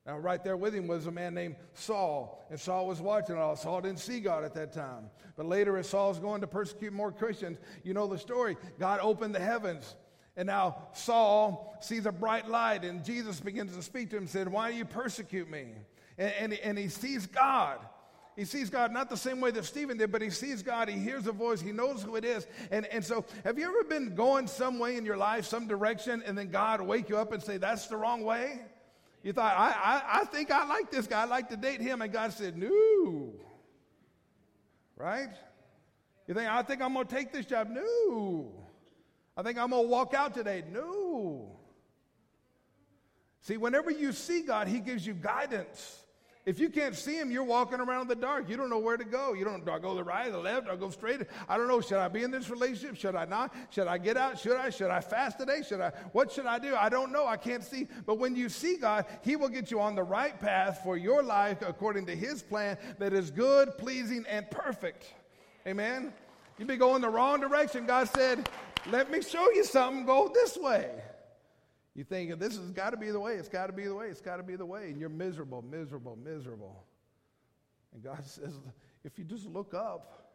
Now, 0.05 0.19
right 0.19 0.43
there 0.43 0.55
with 0.55 0.75
him 0.75 0.85
was 0.87 1.07
a 1.07 1.11
man 1.11 1.33
named 1.33 1.55
Saul, 1.73 2.45
and 2.51 2.59
Saul 2.59 2.85
was 2.85 3.01
watching 3.01 3.37
all. 3.37 3.55
Saul 3.55 3.81
didn't 3.81 3.99
see 3.99 4.19
God 4.19 4.43
at 4.43 4.53
that 4.53 4.71
time. 4.71 5.09
But 5.35 5.47
later, 5.47 5.77
as 5.77 5.89
Saul's 5.89 6.19
going 6.19 6.41
to 6.41 6.47
persecute 6.47 6.93
more 6.93 7.11
Christians, 7.11 7.57
you 7.83 7.95
know 7.95 8.05
the 8.05 8.19
story. 8.19 8.55
God 8.79 8.99
opened 9.01 9.33
the 9.33 9.39
heavens, 9.39 9.95
and 10.37 10.45
now 10.45 10.89
Saul 10.93 11.75
sees 11.81 12.05
a 12.05 12.11
bright 12.11 12.47
light, 12.47 12.83
and 12.83 13.03
Jesus 13.03 13.39
begins 13.39 13.75
to 13.75 13.81
speak 13.81 14.11
to 14.11 14.17
him 14.17 14.23
and 14.23 14.29
said, 14.29 14.47
Why 14.47 14.71
do 14.71 14.77
you 14.77 14.85
persecute 14.85 15.49
me? 15.49 15.69
And, 16.19 16.33
and, 16.39 16.53
and 16.53 16.77
he 16.77 16.87
sees 16.87 17.25
God. 17.25 17.79
He 18.35 18.43
sees 18.43 18.69
God 18.69 18.91
not 18.91 19.09
the 19.09 19.15
same 19.17 19.39
way 19.39 19.51
that 19.51 19.63
Stephen 19.63 19.97
did, 19.97 20.11
but 20.11 20.21
he 20.21 20.29
sees 20.29 20.61
God, 20.61 20.89
he 20.89 20.99
hears 20.99 21.25
a 21.25 21.31
voice, 21.31 21.61
he 21.61 21.71
knows 21.71 22.03
who 22.03 22.17
it 22.17 22.25
is. 22.25 22.45
And, 22.69 22.85
and 22.87 23.03
so, 23.03 23.23
have 23.45 23.57
you 23.57 23.65
ever 23.65 23.83
been 23.85 24.13
going 24.13 24.47
some 24.47 24.77
way 24.77 24.97
in 24.97 25.05
your 25.05 25.15
life, 25.15 25.45
some 25.45 25.67
direction, 25.67 26.21
and 26.25 26.37
then 26.37 26.49
God 26.49 26.81
wake 26.81 27.07
you 27.07 27.17
up 27.17 27.31
and 27.31 27.41
say, 27.41 27.57
That's 27.57 27.87
the 27.87 27.95
wrong 27.95 28.23
way? 28.23 28.59
You 29.23 29.33
thought, 29.33 29.57
I, 29.57 29.69
I, 29.71 30.21
I 30.21 30.25
think 30.25 30.51
I 30.51 30.65
like 30.65 30.91
this 30.91 31.07
guy. 31.07 31.21
I 31.21 31.25
like 31.25 31.49
to 31.49 31.57
date 31.57 31.81
him. 31.81 32.01
And 32.01 32.11
God 32.11 32.33
said, 32.33 32.57
No. 32.57 33.33
Right? 34.97 35.33
You 36.27 36.33
think, 36.33 36.49
I 36.49 36.61
think 36.61 36.81
I'm 36.81 36.93
going 36.93 37.07
to 37.07 37.15
take 37.15 37.31
this 37.31 37.45
job? 37.45 37.69
No. 37.69 38.51
I 39.37 39.43
think 39.43 39.57
I'm 39.57 39.69
going 39.69 39.83
to 39.83 39.89
walk 39.89 40.13
out 40.13 40.33
today? 40.33 40.63
No. 40.71 41.57
See, 43.41 43.57
whenever 43.57 43.91
you 43.91 44.11
see 44.11 44.41
God, 44.41 44.67
He 44.67 44.79
gives 44.79 45.05
you 45.05 45.13
guidance. 45.13 46.04
If 46.45 46.59
you 46.59 46.69
can't 46.69 46.95
see 46.95 47.17
him, 47.17 47.31
you're 47.31 47.43
walking 47.43 47.79
around 47.79 48.03
in 48.03 48.07
the 48.07 48.15
dark. 48.15 48.47
You 48.47 48.55
don't 48.55 48.69
know 48.69 48.77
where 48.77 48.97
to 48.97 49.03
go. 49.03 49.33
You 49.33 49.45
don't, 49.45 49.65
do 49.65 49.71
I 49.71 49.79
go 49.79 49.89
to 49.89 49.95
the 49.95 50.03
right, 50.03 50.31
the 50.31 50.37
left, 50.37 50.67
do 50.67 50.71
I 50.71 50.75
go 50.75 50.91
straight? 50.91 51.21
I 51.49 51.57
don't 51.57 51.67
know. 51.67 51.81
Should 51.81 51.97
I 51.97 52.07
be 52.07 52.21
in 52.21 52.29
this 52.29 52.51
relationship? 52.51 52.97
Should 52.97 53.15
I 53.15 53.25
not? 53.25 53.51
Should 53.71 53.87
I 53.87 53.97
get 53.97 54.15
out? 54.15 54.37
Should 54.37 54.57
I? 54.57 54.69
Should 54.69 54.91
I 54.91 55.01
fast 55.01 55.39
today? 55.39 55.63
Should 55.67 55.81
I? 55.81 55.89
What 56.11 56.31
should 56.31 56.45
I 56.45 56.59
do? 56.59 56.75
I 56.75 56.89
don't 56.89 57.11
know. 57.11 57.25
I 57.25 57.37
can't 57.37 57.63
see. 57.63 57.87
But 58.05 58.19
when 58.19 58.35
you 58.35 58.49
see 58.49 58.77
God, 58.77 59.05
He 59.23 59.35
will 59.35 59.49
get 59.49 59.71
you 59.71 59.79
on 59.81 59.95
the 59.95 60.03
right 60.03 60.39
path 60.39 60.81
for 60.83 60.97
your 60.97 61.23
life 61.23 61.63
according 61.65 62.05
to 62.07 62.15
His 62.15 62.43
plan 62.43 62.77
that 62.99 63.11
is 63.11 63.31
good, 63.31 63.75
pleasing, 63.79 64.23
and 64.29 64.49
perfect. 64.51 65.13
Amen? 65.65 66.13
You've 66.59 66.67
been 66.67 66.77
going 66.77 67.01
the 67.01 67.09
wrong 67.09 67.41
direction. 67.41 67.87
God 67.87 68.07
said, 68.09 68.47
let 68.91 69.09
me 69.09 69.23
show 69.23 69.49
you 69.51 69.63
something. 69.63 70.05
Go 70.05 70.29
this 70.31 70.57
way. 70.57 70.91
You 71.95 72.03
think 72.03 72.37
this 72.39 72.57
has 72.57 72.71
got 72.71 72.89
to 72.89 72.97
be 72.97 73.09
the 73.09 73.19
way, 73.19 73.35
it's 73.35 73.47
got 73.47 73.67
to 73.67 73.73
be 73.73 73.85
the 73.85 73.95
way, 73.95 74.07
it's 74.07 74.21
got 74.21 74.37
to 74.37 74.43
be 74.43 74.55
the 74.55 74.65
way, 74.65 74.89
and 74.89 74.99
you're 74.99 75.09
miserable, 75.09 75.61
miserable, 75.61 76.17
miserable. 76.21 76.83
And 77.93 78.03
God 78.03 78.19
says, 78.25 78.53
if 79.03 79.17
you 79.17 79.23
just 79.23 79.45
look 79.45 79.73
up, 79.73 80.33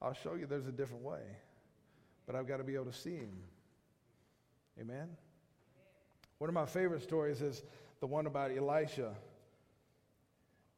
I'll 0.00 0.14
show 0.14 0.34
you 0.34 0.46
there's 0.46 0.66
a 0.66 0.72
different 0.72 1.04
way. 1.04 1.20
But 2.26 2.34
I've 2.34 2.48
got 2.48 2.56
to 2.56 2.64
be 2.64 2.74
able 2.74 2.86
to 2.86 2.92
see 2.92 3.14
Him. 3.14 3.32
Amen? 4.80 5.08
One 6.38 6.48
of 6.48 6.54
my 6.54 6.66
favorite 6.66 7.02
stories 7.02 7.40
is 7.40 7.62
the 8.00 8.06
one 8.06 8.26
about 8.26 8.50
Elisha. 8.50 9.14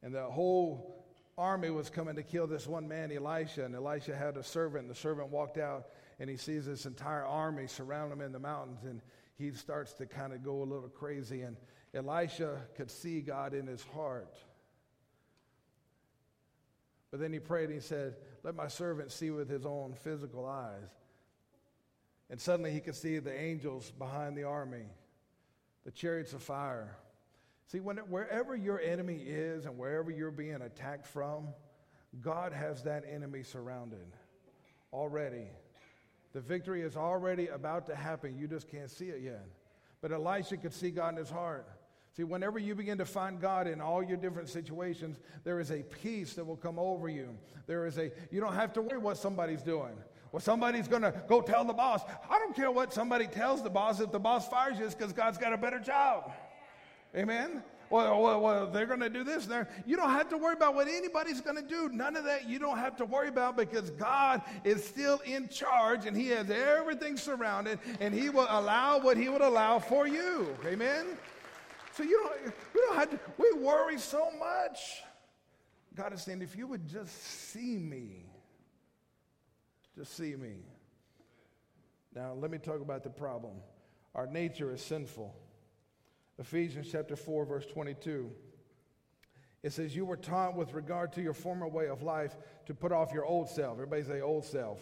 And 0.02 0.14
the 0.14 0.24
whole 0.24 1.06
army 1.38 1.70
was 1.70 1.88
coming 1.88 2.16
to 2.16 2.22
kill 2.22 2.46
this 2.46 2.66
one 2.66 2.86
man, 2.86 3.10
Elisha, 3.10 3.64
and 3.64 3.74
Elisha 3.74 4.14
had 4.14 4.36
a 4.36 4.42
servant. 4.42 4.82
And 4.82 4.90
the 4.90 4.94
servant 4.94 5.30
walked 5.30 5.56
out 5.56 5.86
and 6.20 6.28
he 6.28 6.36
sees 6.36 6.66
this 6.66 6.84
entire 6.84 7.24
army 7.24 7.66
surround 7.66 8.12
him 8.12 8.20
in 8.20 8.32
the 8.32 8.38
mountains. 8.38 8.84
And 8.84 9.00
he 9.36 9.50
starts 9.52 9.92
to 9.94 10.06
kind 10.06 10.32
of 10.32 10.42
go 10.44 10.62
a 10.62 10.64
little 10.64 10.88
crazy. 10.88 11.42
And 11.42 11.56
Elisha 11.92 12.60
could 12.76 12.90
see 12.90 13.20
God 13.20 13.54
in 13.54 13.66
his 13.66 13.82
heart. 13.82 14.36
But 17.10 17.20
then 17.20 17.32
he 17.32 17.38
prayed 17.38 17.66
and 17.66 17.74
he 17.74 17.80
said, 17.80 18.16
Let 18.42 18.54
my 18.54 18.68
servant 18.68 19.12
see 19.12 19.30
with 19.30 19.48
his 19.48 19.64
own 19.64 19.94
physical 20.02 20.46
eyes. 20.46 20.90
And 22.30 22.40
suddenly 22.40 22.72
he 22.72 22.80
could 22.80 22.96
see 22.96 23.18
the 23.18 23.38
angels 23.38 23.92
behind 23.92 24.36
the 24.36 24.44
army, 24.44 24.86
the 25.84 25.92
chariots 25.92 26.32
of 26.32 26.42
fire. 26.42 26.96
See, 27.66 27.80
when, 27.80 27.98
wherever 27.98 28.56
your 28.56 28.80
enemy 28.80 29.16
is 29.16 29.66
and 29.66 29.78
wherever 29.78 30.10
you're 30.10 30.30
being 30.30 30.62
attacked 30.62 31.06
from, 31.06 31.48
God 32.20 32.52
has 32.52 32.82
that 32.82 33.04
enemy 33.10 33.42
surrounded 33.42 34.06
already. 34.92 35.46
The 36.34 36.40
victory 36.40 36.82
is 36.82 36.96
already 36.96 37.46
about 37.46 37.86
to 37.86 37.94
happen. 37.94 38.36
You 38.36 38.48
just 38.48 38.68
can't 38.68 38.90
see 38.90 39.06
it 39.06 39.22
yet. 39.22 39.46
But 40.02 40.12
Elisha 40.12 40.56
could 40.56 40.74
see 40.74 40.90
God 40.90 41.10
in 41.10 41.16
his 41.16 41.30
heart. 41.30 41.66
See, 42.16 42.24
whenever 42.24 42.58
you 42.58 42.74
begin 42.74 42.98
to 42.98 43.04
find 43.04 43.40
God 43.40 43.66
in 43.66 43.80
all 43.80 44.02
your 44.02 44.16
different 44.16 44.48
situations, 44.48 45.18
there 45.44 45.58
is 45.60 45.70
a 45.70 45.82
peace 45.82 46.34
that 46.34 46.44
will 46.44 46.56
come 46.56 46.78
over 46.78 47.08
you. 47.08 47.36
There 47.66 47.86
is 47.86 47.98
a, 47.98 48.12
you 48.30 48.40
don't 48.40 48.54
have 48.54 48.72
to 48.74 48.82
worry 48.82 48.98
what 48.98 49.16
somebody's 49.16 49.62
doing. 49.62 49.94
Well, 50.30 50.40
somebody's 50.40 50.88
going 50.88 51.02
to 51.02 51.14
go 51.28 51.40
tell 51.40 51.64
the 51.64 51.72
boss. 51.72 52.02
I 52.28 52.38
don't 52.40 52.54
care 52.54 52.70
what 52.70 52.92
somebody 52.92 53.28
tells 53.28 53.62
the 53.62 53.70
boss. 53.70 54.00
If 54.00 54.10
the 54.10 54.18
boss 54.18 54.48
fires 54.48 54.78
you, 54.78 54.84
it's 54.84 54.94
because 54.94 55.12
God's 55.12 55.38
got 55.38 55.52
a 55.52 55.56
better 55.56 55.78
job. 55.78 56.32
Amen? 57.16 57.62
Well, 57.94 58.20
well, 58.20 58.40
well 58.40 58.66
they're 58.66 58.86
going 58.86 58.98
to 58.98 59.08
do 59.08 59.22
this. 59.22 59.46
There, 59.46 59.68
you 59.86 59.96
don't 59.96 60.10
have 60.10 60.28
to 60.30 60.36
worry 60.36 60.54
about 60.54 60.74
what 60.74 60.88
anybody's 60.88 61.40
going 61.40 61.54
to 61.54 61.62
do. 61.62 61.88
None 61.90 62.16
of 62.16 62.24
that 62.24 62.48
you 62.48 62.58
don't 62.58 62.78
have 62.78 62.96
to 62.96 63.04
worry 63.04 63.28
about 63.28 63.56
because 63.56 63.90
God 63.90 64.42
is 64.64 64.84
still 64.84 65.20
in 65.24 65.48
charge 65.48 66.04
and 66.04 66.16
He 66.16 66.26
has 66.30 66.50
everything 66.50 67.16
surrounded 67.16 67.78
and 68.00 68.12
He 68.12 68.30
will 68.30 68.48
allow 68.50 68.98
what 68.98 69.16
He 69.16 69.28
would 69.28 69.42
allow 69.42 69.78
for 69.78 70.08
you. 70.08 70.56
Amen. 70.66 71.06
So 71.92 72.02
you 72.02 72.20
don't, 72.20 72.54
we 72.74 72.80
don't 72.80 72.96
have 72.96 73.10
to. 73.10 73.20
We 73.38 73.52
worry 73.62 73.98
so 74.00 74.28
much. 74.40 75.04
God 75.94 76.12
is 76.12 76.22
saying, 76.22 76.42
if 76.42 76.56
you 76.56 76.66
would 76.66 76.88
just 76.88 77.14
see 77.22 77.78
me, 77.78 78.26
just 79.96 80.16
see 80.16 80.34
me. 80.34 80.54
Now, 82.12 82.32
let 82.32 82.50
me 82.50 82.58
talk 82.58 82.80
about 82.80 83.04
the 83.04 83.10
problem. 83.10 83.54
Our 84.16 84.26
nature 84.26 84.74
is 84.74 84.82
sinful. 84.82 85.32
Ephesians 86.38 86.88
chapter 86.90 87.16
4, 87.16 87.44
verse 87.44 87.66
22. 87.66 88.30
It 89.62 89.72
says, 89.72 89.94
You 89.94 90.04
were 90.04 90.16
taught 90.16 90.56
with 90.56 90.74
regard 90.74 91.12
to 91.14 91.22
your 91.22 91.32
former 91.32 91.68
way 91.68 91.88
of 91.88 92.02
life 92.02 92.36
to 92.66 92.74
put 92.74 92.92
off 92.92 93.12
your 93.12 93.24
old 93.24 93.48
self. 93.48 93.74
Everybody 93.74 94.02
say, 94.02 94.20
old 94.20 94.44
self. 94.44 94.80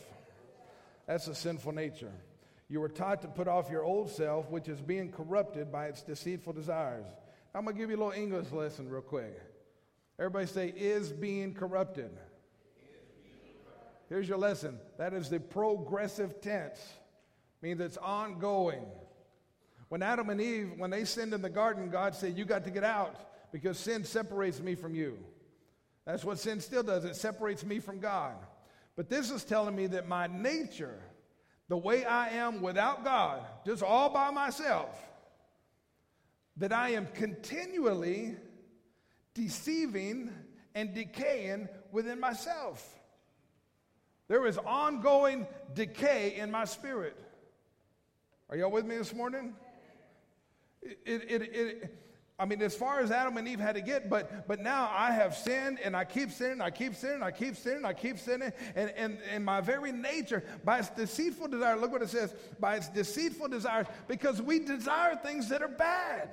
That's 1.06 1.28
a 1.28 1.34
sinful 1.34 1.72
nature. 1.72 2.12
You 2.68 2.80
were 2.80 2.88
taught 2.88 3.22
to 3.22 3.28
put 3.28 3.48
off 3.48 3.70
your 3.70 3.84
old 3.84 4.10
self, 4.10 4.50
which 4.50 4.68
is 4.68 4.80
being 4.80 5.12
corrupted 5.12 5.70
by 5.70 5.86
its 5.86 6.02
deceitful 6.02 6.54
desires. 6.54 7.06
I'm 7.54 7.64
going 7.64 7.76
to 7.76 7.80
give 7.80 7.90
you 7.90 7.96
a 7.96 8.02
little 8.02 8.12
English 8.12 8.50
lesson 8.50 8.88
real 8.88 9.02
quick. 9.02 9.38
Everybody 10.18 10.46
say, 10.46 10.68
is 10.68 11.12
being 11.12 11.52
corrupted. 11.52 12.10
Here's 14.08 14.28
your 14.28 14.38
lesson. 14.38 14.78
That 14.98 15.14
is 15.14 15.28
the 15.28 15.40
progressive 15.40 16.40
tense. 16.40 16.80
Means 17.60 17.80
it's 17.80 17.98
ongoing. 17.98 18.86
When 19.92 20.02
Adam 20.02 20.30
and 20.30 20.40
Eve, 20.40 20.72
when 20.78 20.88
they 20.88 21.04
sinned 21.04 21.34
in 21.34 21.42
the 21.42 21.50
garden, 21.50 21.90
God 21.90 22.14
said, 22.14 22.38
You 22.38 22.46
got 22.46 22.64
to 22.64 22.70
get 22.70 22.82
out 22.82 23.14
because 23.52 23.78
sin 23.78 24.04
separates 24.04 24.58
me 24.58 24.74
from 24.74 24.94
you. 24.94 25.18
That's 26.06 26.24
what 26.24 26.38
sin 26.38 26.60
still 26.60 26.82
does. 26.82 27.04
It 27.04 27.14
separates 27.14 27.62
me 27.62 27.78
from 27.78 27.98
God. 27.98 28.32
But 28.96 29.10
this 29.10 29.30
is 29.30 29.44
telling 29.44 29.76
me 29.76 29.88
that 29.88 30.08
my 30.08 30.28
nature, 30.28 30.98
the 31.68 31.76
way 31.76 32.06
I 32.06 32.30
am 32.30 32.62
without 32.62 33.04
God, 33.04 33.42
just 33.66 33.82
all 33.82 34.08
by 34.08 34.30
myself, 34.30 34.98
that 36.56 36.72
I 36.72 36.92
am 36.92 37.06
continually 37.12 38.36
deceiving 39.34 40.32
and 40.74 40.94
decaying 40.94 41.68
within 41.90 42.18
myself. 42.18 42.82
There 44.28 44.46
is 44.46 44.56
ongoing 44.56 45.46
decay 45.74 46.36
in 46.36 46.50
my 46.50 46.64
spirit. 46.64 47.22
Are 48.48 48.56
y'all 48.56 48.70
with 48.70 48.86
me 48.86 48.96
this 48.96 49.14
morning? 49.14 49.54
It, 50.82 51.00
it, 51.06 51.42
it, 51.42 51.98
I 52.38 52.44
mean, 52.44 52.60
as 52.60 52.74
far 52.74 53.00
as 53.00 53.12
Adam 53.12 53.36
and 53.36 53.46
Eve 53.46 53.60
had 53.60 53.76
to 53.76 53.80
get, 53.80 54.10
but 54.10 54.48
but 54.48 54.60
now 54.60 54.90
I 54.92 55.12
have 55.12 55.36
sinned 55.36 55.78
and 55.84 55.96
I 55.96 56.04
keep 56.04 56.32
sinning, 56.32 56.60
I 56.60 56.70
keep 56.70 56.96
sinning, 56.96 57.22
I 57.22 57.30
keep 57.30 57.56
sinning, 57.56 57.84
I 57.84 57.92
keep 57.92 58.18
sinning, 58.18 58.52
and, 58.74 58.90
and, 58.96 59.18
and 59.30 59.44
my 59.44 59.60
very 59.60 59.92
nature, 59.92 60.42
by 60.64 60.80
its 60.80 60.88
deceitful 60.90 61.48
desire, 61.48 61.76
look 61.76 61.92
what 61.92 62.02
it 62.02 62.08
says, 62.08 62.34
by 62.58 62.76
its 62.76 62.88
deceitful 62.88 63.48
desires, 63.48 63.86
because 64.08 64.42
we 64.42 64.58
desire 64.58 65.14
things 65.16 65.48
that 65.50 65.62
are 65.62 65.68
bad. 65.68 66.30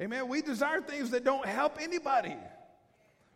Amen. 0.00 0.28
We 0.28 0.42
desire 0.42 0.80
things 0.80 1.10
that 1.10 1.24
don't 1.24 1.44
help 1.44 1.78
anybody. 1.80 2.36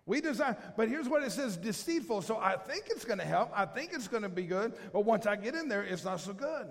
We 0.06 0.20
desire, 0.20 0.56
but 0.76 0.88
here's 0.88 1.08
what 1.08 1.22
it 1.22 1.32
says 1.32 1.56
deceitful. 1.56 2.22
So 2.22 2.36
I 2.36 2.56
think 2.56 2.84
it's 2.88 3.04
going 3.04 3.18
to 3.18 3.24
help. 3.24 3.50
I 3.54 3.66
think 3.66 3.92
it's 3.92 4.08
going 4.08 4.22
to 4.22 4.28
be 4.28 4.44
good. 4.44 4.74
But 4.92 5.04
once 5.04 5.26
I 5.26 5.36
get 5.36 5.54
in 5.54 5.68
there, 5.68 5.82
it's 5.82 6.04
not 6.04 6.20
so 6.20 6.32
good. 6.32 6.68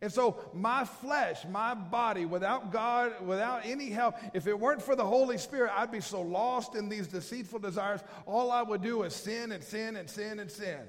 And 0.00 0.12
so, 0.12 0.36
my 0.54 0.84
flesh, 0.84 1.44
my 1.50 1.74
body, 1.74 2.24
without 2.24 2.70
God, 2.70 3.26
without 3.26 3.62
any 3.64 3.90
help, 3.90 4.14
if 4.32 4.46
it 4.46 4.58
weren't 4.58 4.80
for 4.80 4.94
the 4.94 5.04
Holy 5.04 5.38
Spirit, 5.38 5.72
I'd 5.74 5.90
be 5.90 6.00
so 6.00 6.22
lost 6.22 6.76
in 6.76 6.88
these 6.88 7.08
deceitful 7.08 7.58
desires. 7.58 8.00
All 8.24 8.52
I 8.52 8.62
would 8.62 8.80
do 8.80 9.02
is 9.02 9.14
sin 9.14 9.50
and 9.50 9.62
sin 9.62 9.96
and 9.96 10.08
sin 10.08 10.38
and 10.38 10.50
sin. 10.50 10.80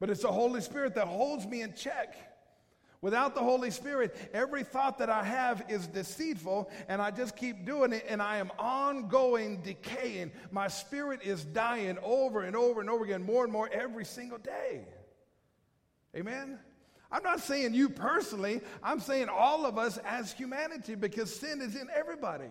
But 0.00 0.10
it's 0.10 0.22
the 0.22 0.32
Holy 0.32 0.60
Spirit 0.60 0.96
that 0.96 1.06
holds 1.06 1.46
me 1.46 1.62
in 1.62 1.74
check. 1.74 2.16
Without 3.02 3.34
the 3.34 3.40
Holy 3.40 3.70
Spirit, 3.70 4.14
every 4.34 4.62
thought 4.62 4.98
that 4.98 5.08
I 5.08 5.22
have 5.22 5.64
is 5.68 5.86
deceitful, 5.86 6.68
and 6.88 7.00
I 7.00 7.10
just 7.10 7.34
keep 7.34 7.64
doing 7.64 7.92
it, 7.92 8.04
and 8.08 8.20
I 8.20 8.38
am 8.38 8.50
ongoing 8.58 9.62
decaying. 9.62 10.32
My 10.50 10.68
spirit 10.68 11.20
is 11.22 11.44
dying 11.44 11.96
over 12.02 12.42
and 12.42 12.54
over 12.54 12.80
and 12.80 12.90
over 12.90 13.04
again, 13.04 13.22
more 13.22 13.44
and 13.44 13.52
more 13.52 13.70
every 13.72 14.04
single 14.04 14.36
day. 14.36 14.82
Amen? 16.14 16.58
I'm 17.12 17.22
not 17.22 17.40
saying 17.40 17.74
you 17.74 17.88
personally, 17.88 18.60
I'm 18.82 19.00
saying 19.00 19.28
all 19.28 19.66
of 19.66 19.78
us 19.78 19.98
as 19.98 20.32
humanity 20.32 20.94
because 20.94 21.34
sin 21.34 21.60
is 21.60 21.74
in 21.74 21.88
everybody. 21.94 22.50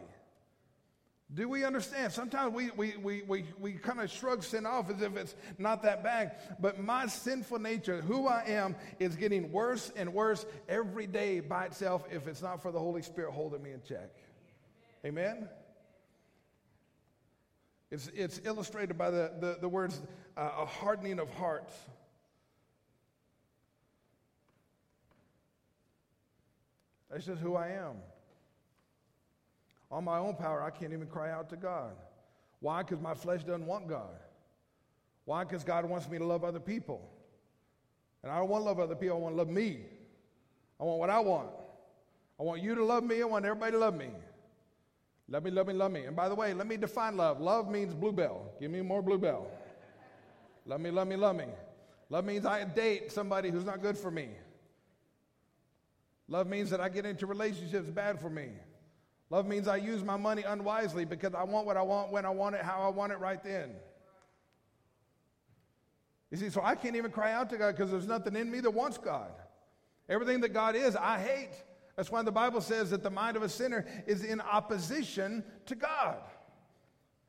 Do 1.31 1.47
we 1.47 1.63
understand? 1.63 2.11
Sometimes 2.11 2.53
we, 2.53 2.71
we, 2.71 2.97
we, 2.97 3.21
we, 3.21 3.45
we 3.59 3.73
kind 3.73 3.99
of 3.99 4.09
shrug 4.09 4.43
sin 4.43 4.65
off 4.65 4.89
as 4.89 4.99
if 5.01 5.15
it's 5.15 5.35
not 5.59 5.83
that 5.83 6.03
bad. 6.03 6.37
But 6.59 6.79
my 6.79 7.05
sinful 7.05 7.59
nature, 7.59 8.01
who 8.01 8.27
I 8.27 8.45
am, 8.47 8.75
is 8.97 9.15
getting 9.15 9.51
worse 9.51 9.91
and 9.95 10.11
worse 10.11 10.47
every 10.67 11.05
day 11.05 11.39
by 11.39 11.65
itself 11.65 12.03
if 12.11 12.27
it's 12.27 12.41
not 12.41 12.63
for 12.63 12.71
the 12.71 12.79
Holy 12.79 13.03
Spirit 13.03 13.31
holding 13.31 13.61
me 13.61 13.73
in 13.73 13.81
check. 13.87 14.09
Amen? 15.05 15.47
It's, 17.91 18.09
it's 18.15 18.41
illustrated 18.43 18.97
by 18.97 19.11
the, 19.11 19.31
the, 19.39 19.57
the 19.61 19.69
words 19.69 20.01
uh, 20.35 20.49
a 20.59 20.65
hardening 20.65 21.19
of 21.19 21.29
hearts. 21.35 21.73
That's 27.09 27.25
just 27.25 27.41
who 27.41 27.55
I 27.55 27.69
am. 27.69 27.95
On 29.91 30.03
my 30.03 30.19
own 30.19 30.35
power, 30.35 30.61
I 30.61 30.69
can't 30.69 30.93
even 30.93 31.07
cry 31.07 31.31
out 31.31 31.49
to 31.49 31.55
God. 31.55 31.93
Why? 32.59 32.83
Because 32.83 33.01
my 33.01 33.13
flesh 33.13 33.43
doesn't 33.43 33.65
want 33.65 33.87
God. 33.87 34.19
Why? 35.25 35.43
Because 35.43 35.63
God 35.63 35.85
wants 35.85 36.09
me 36.09 36.17
to 36.17 36.25
love 36.25 36.43
other 36.43 36.59
people. 36.59 37.09
And 38.21 38.31
I 38.31 38.37
don't 38.37 38.49
want 38.49 38.61
to 38.61 38.65
love 38.65 38.79
other 38.79 38.95
people, 38.95 39.17
I 39.17 39.19
want 39.19 39.33
to 39.33 39.37
love 39.37 39.49
me. 39.49 39.79
I 40.79 40.83
want 40.83 40.99
what 40.99 41.09
I 41.09 41.19
want. 41.19 41.49
I 42.39 42.43
want 42.43 42.61
you 42.61 42.75
to 42.75 42.83
love 42.83 43.03
me, 43.03 43.21
I 43.21 43.25
want 43.25 43.45
everybody 43.45 43.71
to 43.73 43.77
love 43.77 43.95
me. 43.95 44.09
Love 45.27 45.43
me, 45.43 45.51
love 45.51 45.67
me, 45.67 45.73
love 45.73 45.91
me. 45.91 46.05
And 46.05 46.15
by 46.15 46.27
the 46.27 46.35
way, 46.35 46.53
let 46.53 46.67
me 46.67 46.77
define 46.77 47.15
love. 47.15 47.39
Love 47.39 47.69
means 47.69 47.93
Blue 47.93 48.11
Bell. 48.11 48.51
Give 48.59 48.71
me 48.71 48.81
more 48.81 49.01
Blue 49.01 49.17
Bell. 49.17 49.47
love 50.65 50.81
me, 50.81 50.89
love 50.89 51.07
me, 51.07 51.15
love 51.15 51.35
me. 51.35 51.45
Love 52.09 52.25
means 52.25 52.45
I 52.45 52.63
date 52.63 53.11
somebody 53.11 53.51
who's 53.51 53.65
not 53.65 53.81
good 53.81 53.97
for 53.97 54.09
me. 54.09 54.29
Love 56.29 56.47
means 56.47 56.69
that 56.69 56.79
I 56.79 56.89
get 56.89 57.05
into 57.05 57.25
relationships 57.25 57.89
bad 57.89 58.21
for 58.21 58.29
me. 58.29 58.49
Love 59.31 59.47
means 59.47 59.67
I 59.67 59.77
use 59.77 60.03
my 60.03 60.15
money 60.15 60.43
unwisely 60.43 61.03
because 61.03 61.33
I 61.33 61.43
want 61.43 61.65
what 61.65 61.75
I 61.75 61.81
want 61.81 62.11
when 62.11 62.25
I 62.25 62.29
want 62.29 62.55
it, 62.55 62.61
how 62.61 62.81
I 62.81 62.89
want 62.89 63.11
it 63.11 63.19
right 63.19 63.43
then. 63.43 63.71
You 66.29 66.37
see, 66.37 66.51
so 66.51 66.61
I 66.63 66.75
can't 66.75 66.95
even 66.95 67.11
cry 67.11 67.33
out 67.33 67.49
to 67.49 67.57
God 67.57 67.75
because 67.75 67.89
there's 67.89 68.07
nothing 68.07 68.35
in 68.35 68.51
me 68.51 68.59
that 68.59 68.69
wants 68.69 68.99
God. 68.99 69.31
Everything 70.07 70.41
that 70.41 70.53
God 70.53 70.75
is, 70.75 70.95
I 70.95 71.19
hate. 71.19 71.51
That's 71.95 72.11
why 72.11 72.21
the 72.21 72.31
Bible 72.31 72.61
says 72.61 72.91
that 72.91 73.01
the 73.01 73.09
mind 73.09 73.35
of 73.35 73.43
a 73.43 73.49
sinner 73.49 73.85
is 74.05 74.23
in 74.23 74.39
opposition 74.39 75.43
to 75.65 75.75
God. 75.75 76.17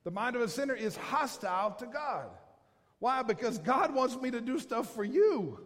The 0.05 0.11
mind 0.11 0.37
of 0.37 0.43
a 0.43 0.49
sinner 0.49 0.75
is 0.75 0.97
hostile 0.97 1.73
to 1.73 1.87
God. 1.87 2.29
Why? 2.99 3.23
Because 3.23 3.59
God 3.59 3.95
wants 3.95 4.17
me 4.17 4.31
to 4.31 4.41
do 4.41 4.59
stuff 4.59 4.95
for 4.95 5.05
you. 5.05 5.59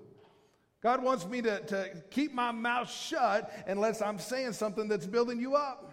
God 0.84 1.02
wants 1.02 1.26
me 1.26 1.40
to, 1.40 1.60
to 1.60 1.90
keep 2.10 2.34
my 2.34 2.52
mouth 2.52 2.90
shut 2.90 3.50
unless 3.66 4.02
I'm 4.02 4.18
saying 4.18 4.52
something 4.52 4.86
that's 4.86 5.06
building 5.06 5.40
you 5.40 5.54
up. 5.54 5.90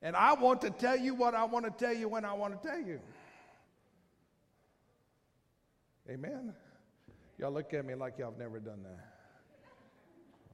And 0.00 0.14
I 0.14 0.34
want 0.34 0.60
to 0.60 0.70
tell 0.70 0.96
you 0.96 1.12
what 1.12 1.34
I 1.34 1.42
want 1.42 1.64
to 1.64 1.72
tell 1.72 1.92
you 1.92 2.08
when 2.08 2.24
I 2.24 2.34
want 2.34 2.62
to 2.62 2.68
tell 2.68 2.78
you. 2.78 3.00
Amen. 6.08 6.54
Y'all 7.36 7.50
look 7.50 7.74
at 7.74 7.84
me 7.84 7.96
like 7.96 8.16
y'all 8.16 8.30
have 8.30 8.38
never 8.38 8.60
done 8.60 8.84
that. 8.84 9.04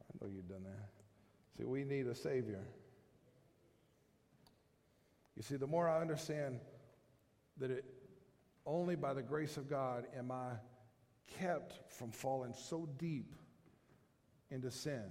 I 0.00 0.24
know 0.24 0.30
you've 0.34 0.48
done 0.48 0.64
that. 0.64 0.88
See, 1.58 1.64
we 1.64 1.84
need 1.84 2.06
a 2.06 2.14
Savior. 2.14 2.64
You 5.36 5.42
see, 5.42 5.56
the 5.56 5.66
more 5.66 5.90
I 5.90 6.00
understand 6.00 6.58
that 7.58 7.70
it 7.70 7.84
only 8.64 8.96
by 8.96 9.12
the 9.12 9.22
grace 9.22 9.58
of 9.58 9.68
God 9.68 10.06
am 10.16 10.30
I 10.30 10.52
kept 11.40 11.78
from 11.92 12.10
falling 12.10 12.54
so 12.54 12.88
deep 12.98 13.34
into 14.50 14.70
sin 14.70 15.04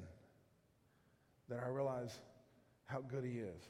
that 1.50 1.60
I 1.64 1.68
realize 1.68 2.20
how 2.86 3.02
good 3.02 3.24
He 3.24 3.40
is. 3.40 3.64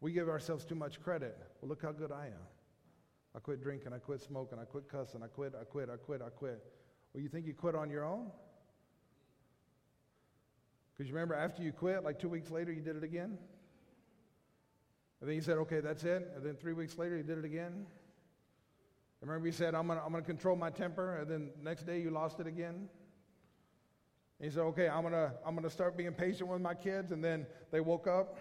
We 0.00 0.12
give 0.12 0.28
ourselves 0.28 0.64
too 0.64 0.74
much 0.74 1.00
credit. 1.02 1.36
Well, 1.60 1.68
look 1.68 1.82
how 1.82 1.92
good 1.92 2.12
I 2.12 2.26
am. 2.26 2.46
I 3.34 3.38
quit 3.38 3.62
drinking, 3.62 3.92
I 3.92 3.98
quit 3.98 4.20
smoking, 4.20 4.58
I 4.58 4.64
quit 4.64 4.88
cussing, 4.88 5.22
I 5.22 5.28
quit, 5.28 5.54
I 5.60 5.64
quit, 5.64 5.88
I 5.88 5.96
quit, 5.96 6.20
I 6.22 6.30
quit. 6.30 6.64
Well, 7.12 7.22
you 7.22 7.28
think 7.28 7.46
you 7.46 7.54
quit 7.54 7.74
on 7.74 7.90
your 7.90 8.04
own? 8.04 8.30
Because 10.92 11.08
you 11.08 11.14
remember 11.14 11.34
after 11.34 11.62
you 11.62 11.72
quit, 11.72 12.02
like 12.02 12.18
two 12.18 12.28
weeks 12.28 12.50
later, 12.50 12.72
you 12.72 12.82
did 12.82 12.96
it 12.96 13.04
again? 13.04 13.38
And 15.20 15.28
then 15.28 15.36
you 15.36 15.42
said, 15.42 15.58
okay, 15.58 15.80
that's 15.80 16.04
it. 16.04 16.32
And 16.34 16.44
then 16.44 16.56
three 16.56 16.72
weeks 16.72 16.98
later, 16.98 17.16
you 17.16 17.22
did 17.22 17.38
it 17.38 17.44
again. 17.44 17.86
Remember 19.20 19.46
you 19.46 19.52
said, 19.52 19.74
I'm 19.74 19.86
going 19.86 19.98
to 19.98 20.04
I'm 20.04 20.12
gonna 20.12 20.24
control 20.24 20.56
my 20.56 20.70
temper, 20.70 21.18
and 21.18 21.30
then 21.30 21.50
next 21.62 21.84
day 21.84 22.00
you 22.00 22.10
lost 22.10 22.40
it 22.40 22.46
again? 22.46 22.88
And 24.38 24.40
he 24.40 24.50
said, 24.50 24.62
okay, 24.62 24.88
I'm 24.88 25.02
going 25.02 25.12
to 25.12 25.32
I'm 25.44 25.54
gonna 25.54 25.68
start 25.68 25.96
being 25.96 26.12
patient 26.12 26.48
with 26.48 26.62
my 26.62 26.74
kids, 26.74 27.12
and 27.12 27.22
then 27.22 27.46
they 27.70 27.80
woke 27.80 28.06
up. 28.06 28.38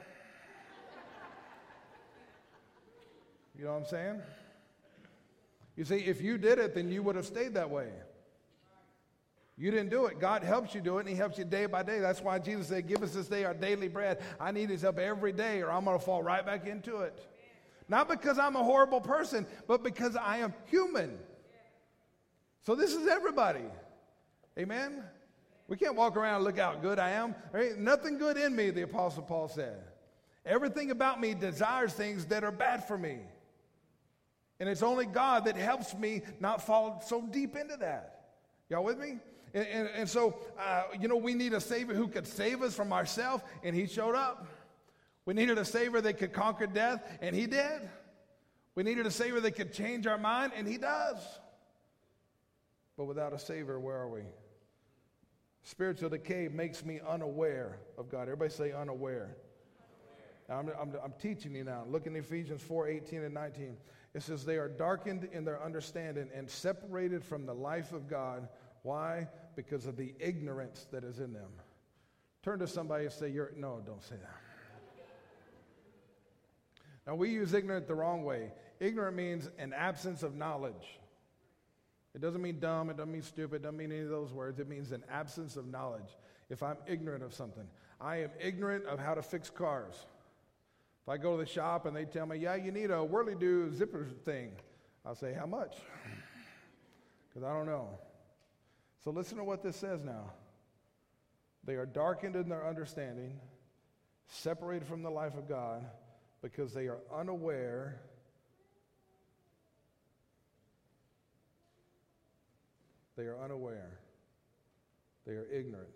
you 3.57 3.65
know 3.65 3.73
what 3.73 3.79
I'm 3.79 3.85
saying? 3.85 4.21
You 5.75 5.85
see, 5.85 5.97
if 5.97 6.21
you 6.21 6.37
did 6.37 6.59
it, 6.59 6.75
then 6.75 6.89
you 6.89 7.03
would 7.03 7.15
have 7.15 7.25
stayed 7.25 7.53
that 7.55 7.69
way. 7.69 7.89
You 9.57 9.71
didn't 9.71 9.89
do 9.89 10.05
it. 10.05 10.21
God 10.21 10.41
helps 10.41 10.73
you 10.73 10.79
do 10.79 10.97
it, 10.97 11.01
and 11.01 11.09
He 11.09 11.15
helps 11.15 11.37
you 11.37 11.43
day 11.43 11.65
by 11.65 11.83
day. 11.83 11.99
That's 11.99 12.21
why 12.21 12.39
Jesus 12.39 12.67
said, 12.67 12.87
Give 12.87 13.03
us 13.03 13.13
this 13.13 13.27
day 13.27 13.43
our 13.43 13.53
daily 13.53 13.89
bread. 13.89 14.21
I 14.39 14.53
need 14.53 14.69
His 14.69 14.83
help 14.83 14.99
every 14.99 15.33
day, 15.33 15.61
or 15.61 15.69
I'm 15.69 15.83
going 15.83 15.99
to 15.99 16.03
fall 16.03 16.23
right 16.23 16.45
back 16.45 16.65
into 16.65 16.99
it. 16.99 17.19
Not 17.89 18.07
because 18.07 18.37
I'm 18.37 18.55
a 18.55 18.63
horrible 18.63 19.01
person, 19.01 19.47
but 19.67 19.83
because 19.83 20.15
I 20.15 20.37
am 20.37 20.53
human. 20.67 21.17
So 22.61 22.75
this 22.75 22.93
is 22.93 23.07
everybody. 23.07 23.65
Amen? 24.57 25.03
We 25.67 25.75
can't 25.75 25.95
walk 25.95 26.15
around 26.15 26.35
and 26.35 26.43
look 26.43 26.59
how 26.59 26.75
good 26.75 26.99
I 26.99 27.11
am. 27.11 27.35
There 27.51 27.63
ain't 27.63 27.79
nothing 27.79 28.17
good 28.17 28.37
in 28.37 28.55
me, 28.55 28.69
the 28.69 28.83
Apostle 28.83 29.23
Paul 29.23 29.47
said. 29.47 29.79
Everything 30.45 30.91
about 30.91 31.19
me 31.19 31.33
desires 31.33 31.93
things 31.93 32.25
that 32.27 32.43
are 32.43 32.51
bad 32.51 32.87
for 32.87 32.97
me. 32.97 33.19
And 34.59 34.67
it's 34.69 34.83
only 34.83 35.05
God 35.05 35.45
that 35.45 35.55
helps 35.55 35.95
me 35.95 36.21
not 36.39 36.61
fall 36.65 37.03
so 37.05 37.21
deep 37.21 37.55
into 37.55 37.77
that. 37.77 38.33
Y'all 38.69 38.83
with 38.83 38.99
me? 38.99 39.19
And, 39.53 39.67
and, 39.67 39.89
and 39.95 40.09
so, 40.09 40.37
uh, 40.59 40.83
you 40.99 41.07
know, 41.07 41.15
we 41.15 41.33
need 41.33 41.53
a 41.53 41.61
Savior 41.61 41.95
who 41.95 42.07
could 42.07 42.27
save 42.27 42.61
us 42.61 42.75
from 42.75 42.93
ourselves, 42.93 43.43
and 43.63 43.75
He 43.75 43.87
showed 43.87 44.15
up. 44.15 44.47
We 45.29 45.35
needed 45.35 45.59
a 45.59 45.65
Savior 45.65 46.01
that 46.01 46.17
could 46.17 46.33
conquer 46.33 46.65
death, 46.65 47.03
and 47.21 47.35
He 47.35 47.45
did. 47.45 47.87
We 48.73 48.81
needed 48.81 49.05
a 49.05 49.11
Savior 49.11 49.39
that 49.41 49.51
could 49.51 49.71
change 49.71 50.07
our 50.07 50.17
mind, 50.17 50.53
and 50.55 50.67
He 50.67 50.79
does. 50.79 51.17
But 52.97 53.05
without 53.05 53.31
a 53.31 53.37
Savior, 53.37 53.79
where 53.79 53.95
are 53.95 54.09
we? 54.09 54.21
Spiritual 55.61 56.09
decay 56.09 56.47
makes 56.51 56.83
me 56.83 56.99
unaware 57.07 57.77
of 57.95 58.09
God. 58.09 58.23
Everybody 58.23 58.49
say 58.49 58.71
unaware. 58.71 59.35
I'm, 60.49 60.71
I'm, 60.81 60.95
I'm, 61.03 61.13
teaching 61.21 61.53
you 61.53 61.63
now. 61.63 61.83
Look 61.87 62.07
in 62.07 62.15
Ephesians 62.15 62.63
4 62.63 62.87
18 62.87 63.21
and 63.25 63.33
19. 63.35 63.77
It 64.15 64.23
says, 64.23 64.43
They 64.43 64.57
are 64.57 64.67
darkened 64.67 65.29
in 65.31 65.45
their 65.45 65.61
understanding 65.61 66.31
and 66.33 66.49
separated 66.49 67.23
from 67.23 67.45
the 67.45 67.53
life 67.53 67.93
of 67.93 68.09
God. 68.09 68.47
Why? 68.81 69.27
Because 69.55 69.85
of 69.85 69.95
the 69.95 70.15
ignorance 70.19 70.87
that 70.91 71.03
is 71.03 71.19
in 71.19 71.33
them. 71.33 71.51
Turn 72.41 72.57
to 72.57 72.67
somebody 72.67 73.03
and 73.03 73.13
say, 73.13 73.29
You're, 73.29 73.51
no, 73.55 73.79
don't 73.85 74.01
say 74.01 74.15
that. 74.15 74.48
Now, 77.09 77.15
we 77.15 77.29
use 77.29 77.55
ignorant 77.55 77.87
the 77.87 77.95
wrong 77.95 78.23
way. 78.23 78.51
Ignorant 78.79 79.15
means 79.15 79.49
an 79.57 79.73
absence 79.73 80.21
of 80.21 80.35
knowledge. 80.35 80.99
It 82.13 82.21
doesn't 82.21 82.39
mean 82.39 82.59
dumb, 82.59 82.91
it 82.91 82.97
doesn't 82.97 83.11
mean 83.11 83.23
stupid, 83.23 83.55
it 83.55 83.63
doesn't 83.63 83.77
mean 83.77 83.91
any 83.91 84.01
of 84.01 84.09
those 84.09 84.31
words. 84.31 84.59
It 84.59 84.69
means 84.69 84.91
an 84.91 85.03
absence 85.09 85.55
of 85.55 85.65
knowledge. 85.65 86.15
If 86.51 86.61
I'm 86.61 86.77
ignorant 86.85 87.23
of 87.23 87.33
something, 87.33 87.63
I 87.99 88.17
am 88.17 88.29
ignorant 88.39 88.85
of 88.85 88.99
how 88.99 89.15
to 89.15 89.23
fix 89.23 89.49
cars. 89.49 89.95
If 91.01 91.09
I 91.09 91.17
go 91.17 91.35
to 91.35 91.43
the 91.43 91.49
shop 91.49 91.87
and 91.87 91.95
they 91.95 92.05
tell 92.05 92.27
me, 92.27 92.37
yeah, 92.37 92.53
you 92.53 92.71
need 92.71 92.91
a 92.91 93.03
whirly 93.03 93.33
do 93.33 93.73
zipper 93.73 94.05
thing, 94.23 94.51
I'll 95.03 95.15
say, 95.15 95.33
how 95.33 95.47
much? 95.47 95.77
Because 97.27 97.43
I 97.43 97.53
don't 97.53 97.65
know. 97.65 97.89
So 99.03 99.09
listen 99.09 99.39
to 99.39 99.43
what 99.43 99.63
this 99.63 99.77
says 99.77 100.03
now. 100.03 100.31
They 101.63 101.73
are 101.73 101.87
darkened 101.87 102.35
in 102.35 102.49
their 102.49 102.67
understanding, 102.67 103.39
separated 104.27 104.87
from 104.87 105.01
the 105.01 105.11
life 105.11 105.35
of 105.35 105.47
God, 105.49 105.85
because 106.41 106.73
they 106.73 106.87
are 106.87 106.99
unaware 107.13 108.01
They 113.19 113.25
are 113.25 113.37
unaware. 113.43 113.99
They 115.27 115.33
are 115.33 115.45
ignorant 115.51 115.89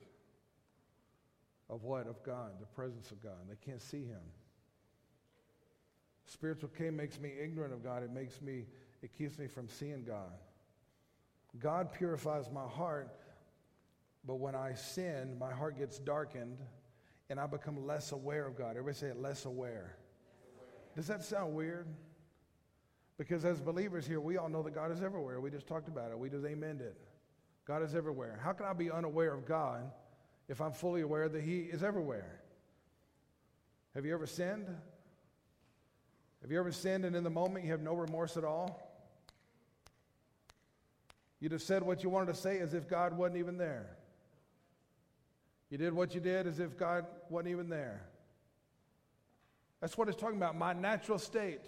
of 1.70 1.84
what? 1.84 2.06
Of 2.06 2.22
God, 2.22 2.52
the 2.60 2.66
presence 2.66 3.12
of 3.12 3.24
God. 3.24 3.48
They 3.48 3.56
can't 3.66 3.82
see 3.82 4.04
Him. 4.04 4.20
Spiritual 6.26 6.70
K 6.78 6.90
makes 6.90 7.22
me 7.22 7.32
ignorant 7.42 7.74
of 7.74 7.82
God. 7.82 8.04
It 8.04 8.12
makes 8.12 8.42
me, 8.42 8.66
it 9.02 9.18
keeps 9.18 9.40
me 9.40 9.48
from 9.48 9.70
seeing 9.70 10.04
God. 10.04 10.34
God 11.60 11.94
purifies 11.94 12.50
my 12.52 12.68
heart, 12.68 13.10
but 14.26 14.36
when 14.36 14.54
I 14.54 14.74
sin, 14.74 15.38
my 15.40 15.54
heart 15.54 15.78
gets 15.78 16.00
darkened 16.00 16.58
and 17.30 17.40
I 17.40 17.48
become 17.48 17.88
less 17.88 18.12
aware 18.12 18.46
of 18.46 18.58
God. 18.58 18.72
Everybody 18.72 18.98
say 18.98 19.08
it, 19.08 19.18
less 19.22 19.46
aware. 19.46 19.96
Does 20.96 21.08
that 21.08 21.24
sound 21.24 21.54
weird? 21.54 21.88
Because 23.18 23.46
as 23.46 23.60
believers 23.60 24.08
here, 24.08 24.20
we 24.20 24.38
all 24.38 24.50
know 24.50 24.64
that 24.64 24.74
God 24.74 24.92
is 24.92 25.02
everywhere. 25.02 25.40
We 25.40 25.50
just 25.50 25.68
talked 25.68 25.88
about 25.88 26.12
it. 26.12 26.18
We 26.18 26.30
just 26.30 26.44
amened 26.44 26.82
it. 26.82 26.98
God 27.66 27.84
is 27.84 27.96
everywhere. 27.96 28.40
How 28.44 28.54
can 28.54 28.66
I 28.66 28.74
be 28.74 28.92
unaware 28.92 29.34
of 29.34 29.46
God 29.46 29.92
if 30.50 30.60
I'm 30.62 30.74
fully 30.74 31.02
aware 31.02 31.30
that 31.30 31.42
He 31.42 31.60
is 31.60 31.84
everywhere? 31.84 32.42
Have 33.96 34.06
you 34.06 34.14
ever 34.14 34.26
sinned? 34.26 34.68
Have 36.42 36.52
you 36.52 36.60
ever 36.60 36.72
sinned 36.72 37.06
and 37.06 37.16
in 37.16 37.24
the 37.24 37.30
moment 37.30 37.64
you 37.64 37.72
have 37.72 37.82
no 37.82 37.94
remorse 37.94 38.36
at 38.36 38.44
all? 38.44 38.90
You 41.40 41.50
just 41.50 41.68
said 41.68 41.84
what 41.84 42.04
you 42.04 42.10
wanted 42.10 42.34
to 42.34 42.40
say 42.40 42.60
as 42.60 42.74
if 42.74 42.88
God 42.88 43.16
wasn't 43.16 43.38
even 43.38 43.58
there. 43.58 43.98
You 45.70 45.78
did 45.78 45.94
what 45.94 46.14
you 46.14 46.22
did 46.22 46.48
as 46.48 46.60
if 46.60 46.78
God 46.78 47.06
wasn't 47.30 47.52
even 47.52 47.70
there. 47.70 48.06
That's 49.84 49.98
what 49.98 50.08
it's 50.08 50.16
talking 50.16 50.38
about. 50.38 50.58
My 50.58 50.72
natural 50.72 51.20
state 51.20 51.60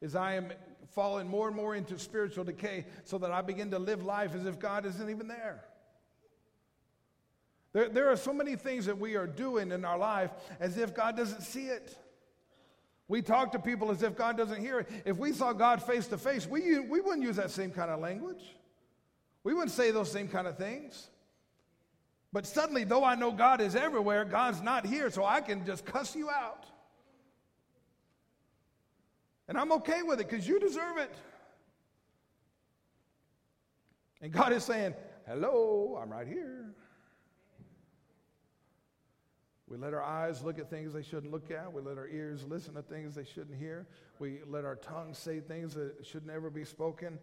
is 0.00 0.14
I 0.14 0.34
am 0.34 0.52
falling 0.94 1.26
more 1.26 1.48
and 1.48 1.56
more 1.56 1.74
into 1.74 1.98
spiritual 1.98 2.44
decay 2.44 2.86
so 3.02 3.18
that 3.18 3.32
I 3.32 3.42
begin 3.42 3.72
to 3.72 3.80
live 3.80 4.04
life 4.04 4.32
as 4.32 4.46
if 4.46 4.60
God 4.60 4.86
isn't 4.86 5.10
even 5.10 5.26
there. 5.26 5.64
There, 7.72 7.88
there 7.88 8.08
are 8.10 8.16
so 8.16 8.32
many 8.32 8.54
things 8.54 8.86
that 8.86 8.96
we 8.96 9.16
are 9.16 9.26
doing 9.26 9.72
in 9.72 9.84
our 9.84 9.98
life 9.98 10.30
as 10.60 10.78
if 10.78 10.94
God 10.94 11.16
doesn't 11.16 11.42
see 11.42 11.66
it. 11.66 11.98
We 13.08 13.22
talk 13.22 13.50
to 13.52 13.58
people 13.58 13.90
as 13.90 14.04
if 14.04 14.14
God 14.14 14.36
doesn't 14.36 14.60
hear 14.60 14.78
it. 14.78 14.88
If 15.04 15.16
we 15.16 15.32
saw 15.32 15.52
God 15.52 15.82
face 15.82 16.06
to 16.06 16.16
face, 16.16 16.46
we, 16.46 16.78
we 16.78 17.00
wouldn't 17.00 17.24
use 17.24 17.34
that 17.34 17.50
same 17.50 17.72
kind 17.72 17.90
of 17.90 17.98
language. 17.98 18.54
We 19.42 19.52
wouldn't 19.52 19.72
say 19.72 19.90
those 19.90 20.12
same 20.12 20.28
kind 20.28 20.46
of 20.46 20.56
things. 20.56 21.10
But 22.32 22.46
suddenly, 22.46 22.84
though 22.84 23.02
I 23.02 23.16
know 23.16 23.32
God 23.32 23.60
is 23.60 23.74
everywhere, 23.74 24.24
God's 24.24 24.62
not 24.62 24.86
here, 24.86 25.10
so 25.10 25.24
I 25.24 25.40
can 25.40 25.66
just 25.66 25.84
cuss 25.84 26.14
you 26.14 26.30
out. 26.30 26.66
And 29.50 29.58
I'm 29.58 29.72
okay 29.72 30.02
with 30.02 30.20
it 30.20 30.30
because 30.30 30.46
you 30.46 30.60
deserve 30.60 30.98
it. 30.98 31.12
And 34.22 34.30
God 34.30 34.52
is 34.52 34.62
saying, 34.62 34.94
Hello, 35.26 35.98
I'm 36.00 36.08
right 36.08 36.26
here. 36.26 36.72
We 39.66 39.76
let 39.76 39.92
our 39.92 40.02
eyes 40.02 40.44
look 40.44 40.60
at 40.60 40.70
things 40.70 40.92
they 40.92 41.02
shouldn't 41.02 41.32
look 41.32 41.50
at. 41.50 41.72
We 41.72 41.82
let 41.82 41.98
our 41.98 42.06
ears 42.06 42.44
listen 42.48 42.74
to 42.74 42.82
things 42.82 43.16
they 43.16 43.24
shouldn't 43.24 43.58
hear. 43.58 43.88
We 44.20 44.38
let 44.46 44.64
our 44.64 44.76
tongue 44.76 45.14
say 45.14 45.40
things 45.40 45.74
that 45.74 46.06
should 46.06 46.24
never 46.24 46.48
be 46.48 46.64
spoken. 46.64 47.18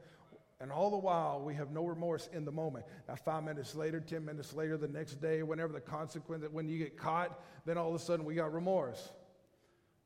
And 0.59 0.69
all 0.69 0.91
the 0.91 0.97
while, 0.97 1.41
we 1.41 1.53
have 1.55 1.71
no 1.71 1.85
remorse 1.85 2.27
in 2.33 2.43
the 2.43 2.51
moment. 2.51 2.85
Now, 3.07 3.15
five 3.15 3.45
minutes 3.45 3.73
later, 3.73 4.01
10 4.01 4.25
minutes 4.25 4.53
later, 4.53 4.75
the 4.75 4.89
next 4.89 5.21
day, 5.21 5.43
whenever 5.43 5.71
the 5.71 5.79
consequence, 5.79 6.43
when 6.51 6.67
you 6.67 6.77
get 6.77 6.97
caught, 6.97 7.41
then 7.65 7.77
all 7.77 7.87
of 7.87 7.95
a 7.95 8.03
sudden 8.03 8.25
we 8.25 8.35
got 8.35 8.53
remorse. 8.53 9.11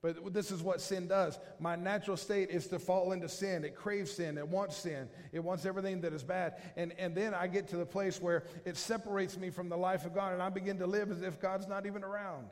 But 0.01 0.33
this 0.33 0.49
is 0.49 0.63
what 0.63 0.81
sin 0.81 1.07
does. 1.07 1.37
My 1.59 1.75
natural 1.75 2.17
state 2.17 2.49
is 2.49 2.65
to 2.67 2.79
fall 2.79 3.11
into 3.11 3.29
sin. 3.29 3.63
It 3.63 3.75
craves 3.75 4.11
sin. 4.11 4.39
It 4.39 4.47
wants 4.47 4.77
sin. 4.77 5.07
It 5.31 5.43
wants 5.43 5.63
everything 5.63 6.01
that 6.01 6.11
is 6.11 6.23
bad. 6.23 6.55
And, 6.75 6.91
and 6.97 7.13
then 7.13 7.35
I 7.35 7.45
get 7.45 7.67
to 7.67 7.77
the 7.77 7.85
place 7.85 8.19
where 8.19 8.43
it 8.65 8.77
separates 8.77 9.37
me 9.37 9.51
from 9.51 9.69
the 9.69 9.77
life 9.77 10.03
of 10.05 10.15
God 10.15 10.33
and 10.33 10.41
I 10.41 10.49
begin 10.49 10.79
to 10.79 10.87
live 10.87 11.11
as 11.11 11.21
if 11.21 11.39
God's 11.39 11.67
not 11.67 11.85
even 11.85 12.03
around. 12.03 12.47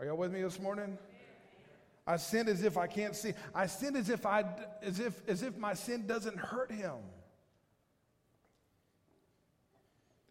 Are 0.00 0.04
y'all 0.04 0.16
with 0.16 0.32
me 0.32 0.42
this 0.42 0.58
morning? 0.58 0.98
I 2.04 2.16
sin 2.16 2.48
as 2.48 2.64
if 2.64 2.76
I 2.76 2.88
can't 2.88 3.14
see. 3.14 3.34
I 3.54 3.66
sin 3.66 3.94
as 3.94 4.10
if 4.10 4.26
I 4.26 4.44
as 4.82 4.98
if 4.98 5.22
as 5.28 5.44
if 5.44 5.56
my 5.56 5.74
sin 5.74 6.08
doesn't 6.08 6.36
hurt 6.36 6.72
him. 6.72 6.96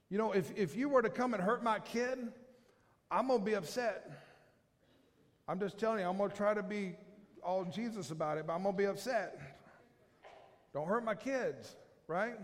You 0.10 0.18
know, 0.18 0.34
if, 0.34 0.52
if 0.58 0.76
you 0.76 0.90
were 0.90 1.02
to 1.02 1.10
come 1.10 1.34
and 1.34 1.42
hurt 1.42 1.64
my 1.64 1.80
kid, 1.80 2.20
I'm 3.10 3.30
gonna 3.30 3.42
be 3.42 3.54
upset. 3.54 4.12
I'm 5.48 5.60
just 5.60 5.78
telling 5.78 6.00
you, 6.00 6.06
I'm 6.06 6.18
going 6.18 6.30
to 6.30 6.36
try 6.36 6.54
to 6.54 6.64
be 6.64 6.96
all 7.44 7.66
Jesus 7.66 8.12
about 8.12 8.38
it, 8.38 8.48
but 8.48 8.54
I'm 8.54 8.64
going 8.64 8.76
to 8.76 8.78
be 8.78 8.86
upset. 8.86 9.40
Don't 10.74 10.88
hurt 10.88 11.04
my 11.04 11.16
kids, 11.16 11.76
right? 12.08 12.36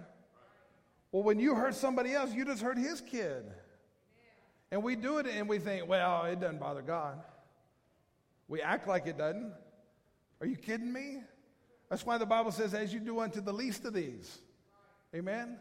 Well, 1.12 1.24
when 1.24 1.40
you 1.40 1.56
hurt 1.56 1.76
somebody 1.76 2.14
else, 2.14 2.34
you 2.34 2.44
just 2.46 2.62
hurt 2.62 2.78
his 2.78 3.02
kid. 3.02 3.46
And 4.72 4.84
we 4.84 4.96
do 4.96 5.20
it 5.20 5.28
and 5.28 5.48
we 5.48 5.60
think, 5.60 5.88
well, 5.88 6.26
it 6.26 6.40
doesn't 6.40 6.60
bother 6.60 6.82
God. 6.82 7.22
We 8.48 8.62
act 8.62 8.88
like 8.88 9.08
it 9.08 9.18
doesn't. 9.18 9.54
Are 10.42 10.48
you 10.48 10.58
kidding 10.58 10.92
me? 10.92 11.22
That's 11.90 12.06
why 12.06 12.18
the 12.18 12.26
Bible 12.26 12.52
says, 12.52 12.74
as 12.74 12.94
you 12.94 13.00
do 13.00 13.20
unto 13.20 13.40
the 13.40 13.54
least 13.54 13.86
of 13.86 13.94
these. 13.94 14.40
Amen? 15.16 15.58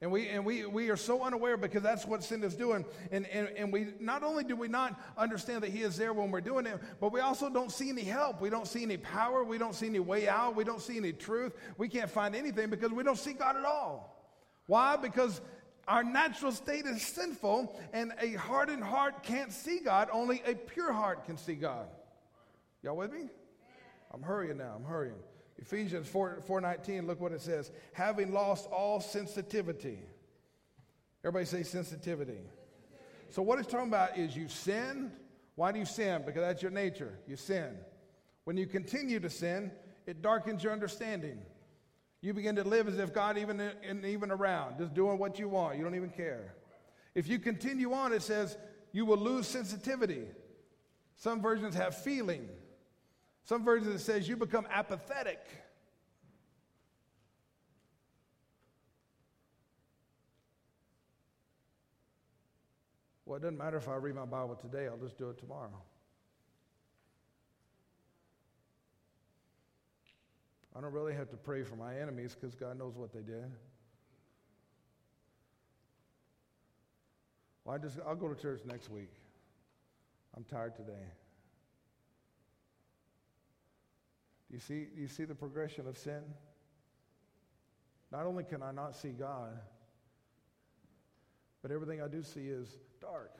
And 0.00 0.12
we, 0.12 0.28
and 0.28 0.46
we, 0.46 0.64
we 0.64 0.90
are 0.90 0.96
so 0.96 1.22
unaware 1.24 1.56
because 1.56 1.82
that's 1.82 2.06
what 2.06 2.22
sin 2.22 2.44
is 2.44 2.54
doing. 2.54 2.84
And, 3.10 3.26
and, 3.26 3.48
and 3.56 3.72
we 3.72 3.88
not 3.98 4.22
only 4.22 4.44
do 4.44 4.54
we 4.54 4.68
not 4.68 5.00
understand 5.16 5.64
that 5.64 5.70
He 5.70 5.82
is 5.82 5.96
there 5.96 6.12
when 6.12 6.30
we're 6.30 6.40
doing 6.40 6.66
it, 6.66 6.78
but 7.00 7.12
we 7.12 7.18
also 7.18 7.50
don't 7.50 7.72
see 7.72 7.88
any 7.88 8.04
help. 8.04 8.40
We 8.40 8.48
don't 8.48 8.68
see 8.68 8.84
any 8.84 8.96
power. 8.96 9.42
We 9.42 9.58
don't 9.58 9.74
see 9.74 9.86
any 9.86 9.98
way 9.98 10.28
out. 10.28 10.54
We 10.54 10.62
don't 10.62 10.80
see 10.80 10.98
any 10.98 11.12
truth. 11.12 11.52
We 11.78 11.88
can't 11.88 12.08
find 12.08 12.36
anything 12.36 12.70
because 12.70 12.92
we 12.92 13.02
don't 13.02 13.18
see 13.18 13.32
God 13.32 13.56
at 13.56 13.64
all. 13.64 14.14
Why? 14.66 14.96
Because 14.96 15.40
our 15.88 16.04
natural 16.04 16.52
state 16.52 16.84
is 16.84 17.02
sinful, 17.02 17.80
and 17.92 18.12
a 18.20 18.34
hardened 18.34 18.84
heart 18.84 19.24
can't 19.24 19.52
see 19.52 19.80
God. 19.80 20.10
Only 20.12 20.42
a 20.46 20.54
pure 20.54 20.92
heart 20.92 21.24
can 21.24 21.38
see 21.38 21.54
God. 21.54 21.86
Y'all 22.84 22.96
with 22.96 23.10
me? 23.10 23.30
I'm 24.14 24.22
hurrying 24.22 24.58
now. 24.58 24.74
I'm 24.76 24.84
hurrying. 24.84 25.16
Ephesians 25.58 26.08
4, 26.08 26.42
4.19, 26.48 27.06
look 27.06 27.20
what 27.20 27.32
it 27.32 27.40
says. 27.40 27.70
Having 27.92 28.32
lost 28.32 28.68
all 28.70 29.00
sensitivity. 29.00 29.98
Everybody 31.24 31.46
say 31.46 31.62
sensitivity. 31.62 32.40
So 33.30 33.42
what 33.42 33.58
it's 33.58 33.68
talking 33.68 33.88
about 33.88 34.16
is 34.16 34.36
you 34.36 34.48
sin. 34.48 35.10
Why 35.56 35.72
do 35.72 35.80
you 35.80 35.84
sin? 35.84 36.22
Because 36.24 36.42
that's 36.42 36.62
your 36.62 36.70
nature. 36.70 37.18
You 37.26 37.36
sin. 37.36 37.76
When 38.44 38.56
you 38.56 38.66
continue 38.66 39.20
to 39.20 39.28
sin, 39.28 39.72
it 40.06 40.22
darkens 40.22 40.62
your 40.62 40.72
understanding. 40.72 41.38
You 42.20 42.32
begin 42.32 42.56
to 42.56 42.64
live 42.64 42.88
as 42.88 42.98
if 42.98 43.12
God 43.12 43.36
even 43.36 43.60
isn't 43.60 44.04
even 44.04 44.30
around, 44.30 44.78
just 44.78 44.94
doing 44.94 45.18
what 45.18 45.38
you 45.38 45.48
want. 45.48 45.76
You 45.76 45.84
don't 45.84 45.94
even 45.94 46.10
care. 46.10 46.54
If 47.14 47.28
you 47.28 47.38
continue 47.38 47.92
on, 47.92 48.12
it 48.12 48.22
says 48.22 48.56
you 48.92 49.04
will 49.04 49.18
lose 49.18 49.46
sensitivity. 49.46 50.22
Some 51.16 51.42
versions 51.42 51.74
have 51.74 51.96
feeling. 51.96 52.48
Some 53.48 53.64
versions 53.64 54.04
says 54.04 54.28
you 54.28 54.36
become 54.36 54.66
apathetic. 54.70 55.40
Well, 63.24 63.38
it 63.38 63.40
doesn't 63.40 63.56
matter 63.56 63.78
if 63.78 63.88
I 63.88 63.94
read 63.94 64.16
my 64.16 64.26
Bible 64.26 64.54
today, 64.54 64.86
I'll 64.86 64.98
just 64.98 65.16
do 65.16 65.30
it 65.30 65.38
tomorrow. 65.38 65.82
I 70.76 70.82
don't 70.82 70.92
really 70.92 71.14
have 71.14 71.30
to 71.30 71.38
pray 71.38 71.62
for 71.62 71.76
my 71.76 71.98
enemies 71.98 72.36
because 72.38 72.54
God 72.54 72.78
knows 72.78 72.96
what 72.96 73.14
they 73.14 73.22
did. 73.22 73.50
Well, 77.64 77.74
I 77.74 77.78
just 77.78 77.96
I'll 78.06 78.14
go 78.14 78.28
to 78.28 78.38
church 78.38 78.60
next 78.66 78.90
week. 78.90 79.12
I'm 80.36 80.44
tired 80.44 80.76
today. 80.76 81.06
Do 84.50 84.54
you 84.56 84.60
see, 84.60 84.86
do 84.94 85.00
you 85.00 85.08
see 85.08 85.24
the 85.24 85.34
progression 85.34 85.86
of 85.86 85.98
sin? 85.98 86.22
Not 88.10 88.24
only 88.24 88.44
can 88.44 88.62
I 88.62 88.72
not 88.72 88.96
see 88.96 89.10
God, 89.10 89.58
but 91.60 91.70
everything 91.70 92.00
I 92.00 92.08
do 92.08 92.22
see 92.22 92.46
is 92.46 92.78
dark. 93.00 93.32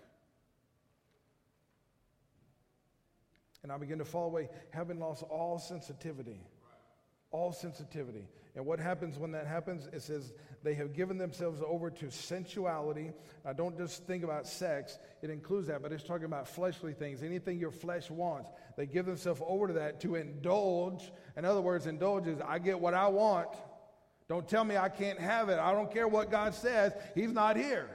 And 3.62 3.72
I 3.72 3.78
begin 3.78 3.98
to 3.98 4.04
fall 4.04 4.26
away, 4.26 4.48
having 4.70 5.00
lost 5.00 5.22
all 5.24 5.58
sensitivity. 5.58 6.40
All 7.30 7.52
sensitivity. 7.52 8.26
And 8.56 8.66
what 8.66 8.80
happens 8.80 9.18
when 9.18 9.32
that 9.32 9.46
happens? 9.46 9.86
It 9.92 10.02
says 10.02 10.32
they 10.64 10.74
have 10.74 10.92
given 10.92 11.16
themselves 11.18 11.62
over 11.64 11.90
to 11.90 12.10
sensuality. 12.10 13.12
I 13.44 13.52
don't 13.52 13.76
just 13.76 14.04
think 14.04 14.24
about 14.24 14.46
sex, 14.46 14.98
it 15.22 15.30
includes 15.30 15.68
that, 15.68 15.80
but 15.82 15.92
it's 15.92 16.02
talking 16.02 16.24
about 16.24 16.48
fleshly 16.48 16.92
things, 16.92 17.22
anything 17.22 17.60
your 17.60 17.70
flesh 17.70 18.10
wants. 18.10 18.50
They 18.76 18.86
give 18.86 19.06
themselves 19.06 19.40
over 19.46 19.68
to 19.68 19.72
that 19.74 20.00
to 20.00 20.16
indulge. 20.16 21.12
In 21.36 21.44
other 21.44 21.60
words, 21.60 21.86
indulge 21.86 22.26
is 22.26 22.40
I 22.40 22.58
get 22.58 22.80
what 22.80 22.94
I 22.94 23.06
want. 23.08 23.48
Don't 24.28 24.48
tell 24.48 24.64
me 24.64 24.76
I 24.76 24.88
can't 24.88 25.20
have 25.20 25.48
it. 25.48 25.58
I 25.58 25.72
don't 25.72 25.92
care 25.92 26.08
what 26.08 26.30
God 26.30 26.54
says, 26.54 26.92
He's 27.14 27.32
not 27.32 27.56
here. 27.56 27.88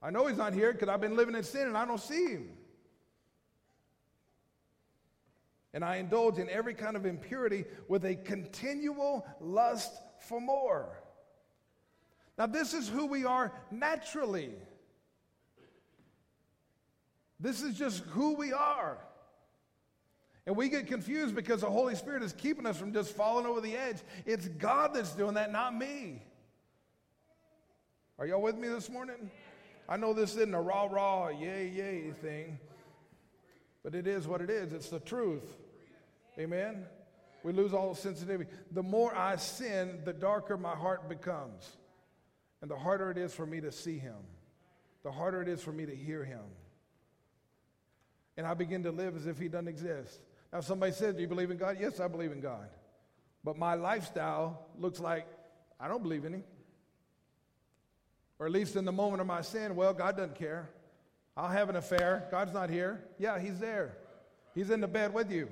I 0.00 0.10
know 0.10 0.26
He's 0.26 0.38
not 0.38 0.54
here 0.54 0.72
because 0.72 0.88
I've 0.88 1.00
been 1.00 1.16
living 1.16 1.34
in 1.34 1.42
sin 1.42 1.66
and 1.66 1.76
I 1.76 1.84
don't 1.86 2.00
see 2.00 2.28
Him. 2.28 2.50
And 5.74 5.84
I 5.84 5.96
indulge 5.96 6.38
in 6.38 6.48
every 6.48 6.72
kind 6.72 6.96
of 6.96 7.04
impurity 7.04 7.64
with 7.88 8.04
a 8.04 8.14
continual 8.14 9.26
lust 9.40 9.92
for 10.20 10.40
more. 10.40 10.88
Now, 12.38 12.46
this 12.46 12.72
is 12.72 12.88
who 12.88 13.06
we 13.06 13.24
are 13.24 13.52
naturally. 13.72 14.52
This 17.40 17.60
is 17.60 17.76
just 17.76 18.04
who 18.04 18.36
we 18.36 18.52
are. 18.52 18.98
And 20.46 20.56
we 20.56 20.68
get 20.68 20.86
confused 20.86 21.34
because 21.34 21.62
the 21.62 21.70
Holy 21.70 21.96
Spirit 21.96 22.22
is 22.22 22.32
keeping 22.32 22.66
us 22.66 22.76
from 22.76 22.92
just 22.92 23.16
falling 23.16 23.44
over 23.44 23.60
the 23.60 23.74
edge. 23.76 23.96
It's 24.26 24.46
God 24.46 24.94
that's 24.94 25.12
doing 25.12 25.34
that, 25.34 25.50
not 25.50 25.76
me. 25.76 26.22
Are 28.16 28.26
y'all 28.26 28.40
with 28.40 28.56
me 28.56 28.68
this 28.68 28.88
morning? 28.88 29.28
I 29.88 29.96
know 29.96 30.12
this 30.12 30.36
isn't 30.36 30.54
a 30.54 30.60
rah 30.60 30.84
rah, 30.84 31.28
yay, 31.28 31.68
yay 31.68 32.12
thing, 32.22 32.58
but 33.82 33.94
it 33.94 34.06
is 34.06 34.28
what 34.28 34.40
it 34.40 34.50
is. 34.50 34.72
It's 34.72 34.88
the 34.88 35.00
truth. 35.00 35.56
Amen? 36.38 36.86
We 37.42 37.52
lose 37.52 37.74
all 37.74 37.94
sensitivity. 37.94 38.50
The 38.72 38.82
more 38.82 39.14
I 39.14 39.36
sin, 39.36 40.00
the 40.04 40.12
darker 40.12 40.56
my 40.56 40.74
heart 40.74 41.08
becomes. 41.08 41.76
And 42.62 42.70
the 42.70 42.76
harder 42.76 43.10
it 43.10 43.18
is 43.18 43.34
for 43.34 43.44
me 43.44 43.60
to 43.60 43.70
see 43.70 43.98
him, 43.98 44.16
the 45.02 45.12
harder 45.12 45.42
it 45.42 45.48
is 45.48 45.62
for 45.62 45.70
me 45.70 45.84
to 45.84 45.94
hear 45.94 46.24
him. 46.24 46.40
And 48.38 48.46
I 48.46 48.54
begin 48.54 48.82
to 48.84 48.90
live 48.90 49.16
as 49.16 49.26
if 49.26 49.38
he 49.38 49.48
doesn't 49.48 49.68
exist. 49.68 50.20
Now, 50.50 50.62
somebody 50.62 50.92
says, 50.92 51.14
Do 51.14 51.20
you 51.20 51.28
believe 51.28 51.50
in 51.50 51.58
God? 51.58 51.76
Yes, 51.78 52.00
I 52.00 52.08
believe 52.08 52.32
in 52.32 52.40
God. 52.40 52.68
But 53.44 53.58
my 53.58 53.74
lifestyle 53.74 54.66
looks 54.78 54.98
like 54.98 55.26
I 55.78 55.88
don't 55.88 56.02
believe 56.02 56.24
in 56.24 56.32
him. 56.32 56.44
Or 58.38 58.46
at 58.46 58.52
least 58.52 58.76
in 58.76 58.86
the 58.86 58.92
moment 58.92 59.20
of 59.20 59.26
my 59.26 59.42
sin, 59.42 59.76
well, 59.76 59.92
God 59.92 60.16
doesn't 60.16 60.36
care. 60.36 60.70
I'll 61.36 61.50
have 61.50 61.68
an 61.68 61.76
affair. 61.76 62.26
God's 62.30 62.54
not 62.54 62.70
here. 62.70 63.04
Yeah, 63.18 63.38
he's 63.38 63.58
there. 63.58 63.98
He's 64.54 64.70
in 64.70 64.80
the 64.80 64.88
bed 64.88 65.12
with 65.12 65.30
you. 65.30 65.48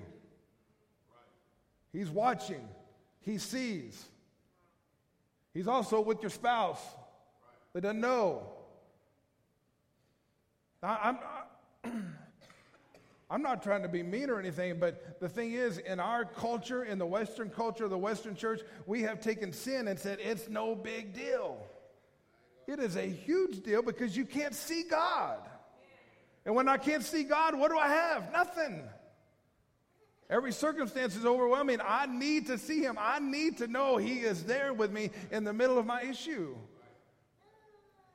He's 1.93 2.09
watching, 2.09 2.69
He 3.21 3.39
sees. 3.39 4.07
He's 5.53 5.69
also 5.69 6.01
with 6.01 6.23
your 6.23 6.31
spouse 6.31 6.81
that 7.75 7.83
doesn't 7.83 8.01
know. 8.01 8.47
I, 10.83 11.17
I'm, 11.85 11.93
I'm 13.31 13.43
not 13.43 13.63
trying 13.63 13.83
to 13.83 13.89
be 13.89 14.03
mean 14.03 14.31
or 14.31 14.39
anything, 14.39 14.79
but 14.79 15.21
the 15.21 15.29
thing 15.29 15.53
is, 15.53 15.79
in 15.79 16.01
our 16.01 16.25
culture, 16.25 16.85
in 16.85 16.99
the 16.99 17.07
Western 17.07 17.51
culture, 17.51 17.89
the 17.89 17.99
Western 17.99 18.35
church, 18.35 18.61
we 18.87 19.03
have 19.03 19.21
taken 19.21 19.53
sin 19.53 19.89
and 19.89 19.99
said 19.99 20.19
it's 20.21 20.49
no 20.49 20.75
big 20.75 21.15
deal. 21.15 21.59
It 22.67 22.79
is 22.79 22.97
a 22.97 23.09
huge 23.09 23.63
deal 23.63 23.83
because 23.83 24.17
you 24.17 24.25
can't 24.25 24.55
see 24.55 24.85
God. 24.85 25.39
And 26.45 26.55
when 26.55 26.69
I 26.69 26.77
can't 26.77 27.03
see 27.03 27.25
God, 27.25 27.59
what 27.59 27.71
do 27.71 27.79
I 27.79 27.89
have? 27.89 28.33
Nothing. 28.33 28.83
Every 30.33 30.51
circumstance 30.51 31.15
is 31.15 31.27
overwhelming. 31.27 31.79
I 31.87 32.07
need 32.07 32.47
to 32.47 32.57
see 32.57 32.81
him. 32.81 32.97
I 32.99 33.19
need 33.19 33.59
to 33.59 33.67
know 33.67 33.99
he 33.99 34.21
is 34.21 34.45
there 34.45 34.73
with 34.73 34.91
me 34.91 35.11
in 35.31 35.45
the 35.45 35.53
middle 35.53 35.77
of 35.77 35.85
my 35.85 36.03
issue. 36.03 36.57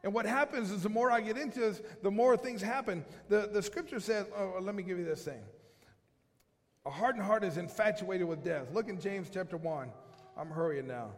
And 0.04 0.16
what 0.16 0.26
happens 0.26 0.72
is 0.72 0.82
the 0.82 0.90
more 0.90 1.12
I 1.12 1.22
get 1.22 1.38
into 1.38 1.60
this, 1.60 1.80
the 2.02 2.10
more 2.10 2.36
things 2.36 2.60
happen. 2.60 3.06
The, 3.30 3.50
the 3.54 3.62
scripture 3.62 4.00
says, 4.00 4.26
oh, 4.36 4.56
let 4.60 4.74
me 4.74 4.82
give 4.82 4.98
you 4.98 5.06
this 5.06 5.26
thing. 5.26 5.42
A 6.88 6.90
hardened 6.90 7.24
heart 7.24 7.44
is 7.44 7.58
infatuated 7.58 8.28
with 8.28 8.44
death. 8.44 8.66
Look 8.74 8.90
in 8.90 9.00
James 9.00 9.30
chapter 9.32 9.58
1. 9.58 9.92
I'm 10.36 10.50
hurrying 10.50 10.88
now. 10.88 11.12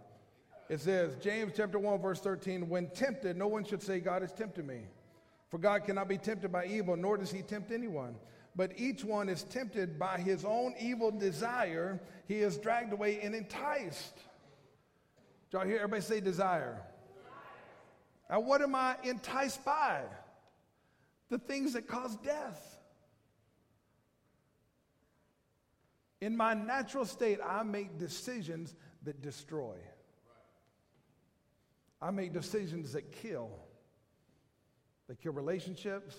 It 0.67 0.81
says, 0.81 1.15
James 1.21 1.53
chapter 1.55 1.79
1, 1.79 2.01
verse 2.01 2.19
13, 2.19 2.67
when 2.67 2.89
tempted, 2.89 3.37
no 3.37 3.47
one 3.47 3.63
should 3.63 3.81
say, 3.81 4.01
God 4.01 4.21
has 4.21 4.33
tempted 4.33 4.67
me. 4.67 4.81
For 5.47 5.59
God 5.59 5.85
cannot 5.85 6.09
be 6.09 6.17
tempted 6.17 6.51
by 6.51 6.65
evil, 6.65 6.97
nor 6.97 7.15
does 7.15 7.31
he 7.31 7.41
tempt 7.41 7.71
anyone 7.71 8.15
but 8.55 8.71
each 8.77 9.03
one 9.03 9.29
is 9.29 9.43
tempted 9.43 9.97
by 9.97 10.17
his 10.17 10.43
own 10.43 10.73
evil 10.79 11.11
desire. 11.11 11.99
He 12.27 12.35
is 12.35 12.57
dragged 12.57 12.93
away 12.93 13.21
and 13.21 13.33
enticed. 13.33 14.19
Y'all 15.51 15.65
hear 15.65 15.77
everybody 15.77 16.01
say 16.01 16.19
desire? 16.19 16.81
Now, 18.29 18.41
what 18.41 18.61
am 18.61 18.75
I 18.75 18.95
enticed 19.03 19.65
by? 19.65 20.01
The 21.29 21.39
things 21.39 21.73
that 21.73 21.87
cause 21.87 22.15
death. 22.17 22.77
In 26.21 26.35
my 26.35 26.53
natural 26.53 27.05
state, 27.05 27.39
I 27.45 27.63
make 27.63 27.97
decisions 27.97 28.75
that 29.03 29.21
destroy. 29.21 29.75
I 32.01 32.11
make 32.11 32.33
decisions 32.33 32.93
that 32.93 33.11
kill. 33.11 33.49
They 35.07 35.15
kill 35.15 35.33
relationships, 35.33 36.15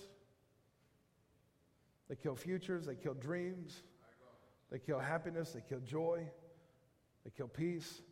they 2.11 2.17
kill 2.17 2.35
futures, 2.35 2.87
they 2.87 2.97
kill 2.97 3.15
dreams, 3.15 3.85
they 4.71 4.81
kill 4.81 4.99
happiness, 4.99 5.53
they 5.53 5.63
kill 5.67 5.79
joy, 5.79 6.29
they 7.25 7.31
kill 7.31 7.47
peace. 7.47 8.03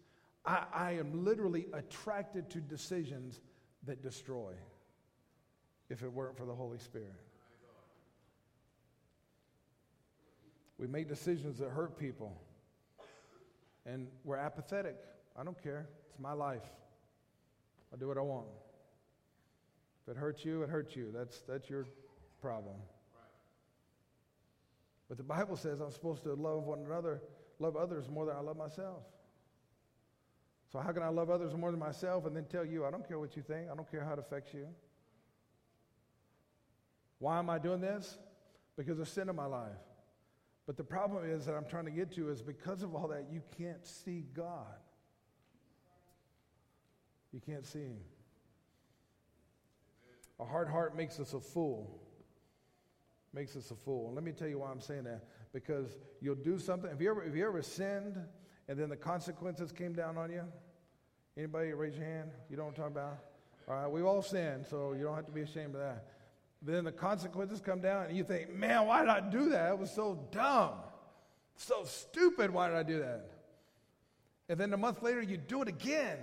I, 0.46 0.64
I 0.72 0.92
am 0.92 1.24
literally 1.24 1.66
attracted 1.72 2.48
to 2.50 2.60
decisions 2.60 3.40
that 3.86 4.00
destroy 4.00 4.52
if 5.90 6.04
it 6.04 6.12
weren't 6.12 6.36
for 6.36 6.44
the 6.44 6.54
Holy 6.54 6.78
Spirit. 6.78 7.12
We 10.78 10.86
make 10.86 11.08
decisions 11.08 11.58
that 11.58 11.70
hurt 11.70 11.98
people, 11.98 12.40
and 13.84 14.06
we're 14.22 14.36
apathetic. 14.36 14.96
I 15.36 15.42
don't 15.42 15.60
care. 15.60 15.88
It's 16.08 16.20
my 16.20 16.34
life. 16.34 16.62
I'll 17.92 17.98
do 17.98 18.06
what 18.06 18.16
I 18.16 18.20
want. 18.20 18.46
If 20.06 20.12
it 20.12 20.16
hurts 20.16 20.44
you, 20.44 20.62
it 20.62 20.68
hurts 20.68 20.94
you. 20.94 21.10
That's, 21.12 21.40
that's 21.48 21.68
your 21.68 21.86
problem. 22.40 22.76
But 25.08 25.16
the 25.16 25.24
Bible 25.24 25.56
says 25.56 25.80
I'm 25.80 25.90
supposed 25.90 26.22
to 26.24 26.34
love 26.34 26.64
one 26.64 26.84
another, 26.84 27.22
love 27.58 27.76
others 27.76 28.08
more 28.08 28.26
than 28.26 28.36
I 28.36 28.40
love 28.40 28.56
myself. 28.56 29.02
So, 30.70 30.78
how 30.78 30.92
can 30.92 31.02
I 31.02 31.08
love 31.08 31.30
others 31.30 31.54
more 31.56 31.70
than 31.70 31.80
myself 31.80 32.26
and 32.26 32.36
then 32.36 32.44
tell 32.44 32.64
you, 32.64 32.84
I 32.84 32.90
don't 32.90 33.06
care 33.08 33.18
what 33.18 33.36
you 33.36 33.42
think, 33.42 33.68
I 33.72 33.74
don't 33.74 33.90
care 33.90 34.04
how 34.04 34.12
it 34.12 34.18
affects 34.18 34.52
you? 34.52 34.66
Why 37.18 37.38
am 37.38 37.48
I 37.48 37.58
doing 37.58 37.80
this? 37.80 38.18
Because 38.76 38.98
of 38.98 39.08
sin 39.08 39.30
in 39.30 39.34
my 39.34 39.46
life. 39.46 39.72
But 40.66 40.76
the 40.76 40.84
problem 40.84 41.28
is 41.28 41.46
that 41.46 41.54
I'm 41.54 41.64
trying 41.64 41.86
to 41.86 41.90
get 41.90 42.12
to 42.16 42.28
is 42.28 42.42
because 42.42 42.82
of 42.82 42.94
all 42.94 43.08
that, 43.08 43.24
you 43.32 43.40
can't 43.56 43.84
see 43.86 44.26
God. 44.34 44.66
You 47.32 47.40
can't 47.40 47.64
see 47.64 47.80
Him. 47.80 48.00
A 50.38 50.44
hard 50.44 50.68
heart 50.68 50.94
makes 50.94 51.18
us 51.18 51.32
a 51.32 51.40
fool 51.40 52.02
makes 53.32 53.56
us 53.56 53.70
a 53.70 53.74
fool. 53.74 54.12
Let 54.14 54.24
me 54.24 54.32
tell 54.32 54.48
you 54.48 54.58
why 54.58 54.70
I'm 54.70 54.80
saying 54.80 55.04
that. 55.04 55.24
Because 55.52 55.96
you'll 56.20 56.34
do 56.34 56.58
something. 56.58 56.90
Have 56.90 57.00
you 57.00 57.10
ever, 57.10 57.22
have 57.22 57.36
you 57.36 57.46
ever 57.46 57.62
sinned 57.62 58.18
and 58.68 58.78
then 58.78 58.88
the 58.88 58.96
consequences 58.96 59.72
came 59.72 59.92
down 59.92 60.18
on 60.18 60.30
you? 60.30 60.44
Anybody 61.36 61.72
raise 61.72 61.96
your 61.96 62.04
hand? 62.04 62.30
You 62.50 62.60
I'm 62.60 62.72
talking 62.72 62.92
about? 62.92 63.18
All 63.68 63.74
right, 63.74 63.86
we've 63.86 64.04
all 64.04 64.22
sinned, 64.22 64.66
so 64.66 64.92
you 64.92 65.04
don't 65.04 65.14
have 65.14 65.26
to 65.26 65.32
be 65.32 65.42
ashamed 65.42 65.74
of 65.74 65.80
that. 65.80 66.06
Then 66.62 66.84
the 66.84 66.92
consequences 66.92 67.60
come 67.60 67.80
down, 67.80 68.06
and 68.06 68.16
you 68.16 68.24
think, 68.24 68.52
man, 68.52 68.86
why 68.86 69.00
did 69.00 69.10
I 69.10 69.20
do 69.20 69.50
that? 69.50 69.72
It 69.72 69.78
was 69.78 69.92
so 69.92 70.18
dumb. 70.32 70.72
So 71.56 71.84
stupid. 71.84 72.50
Why 72.50 72.68
did 72.68 72.76
I 72.76 72.82
do 72.82 72.98
that? 73.00 73.30
And 74.48 74.58
then 74.58 74.72
a 74.72 74.76
month 74.76 75.02
later, 75.02 75.22
you 75.22 75.36
do 75.36 75.62
it 75.62 75.68
again. 75.68 76.18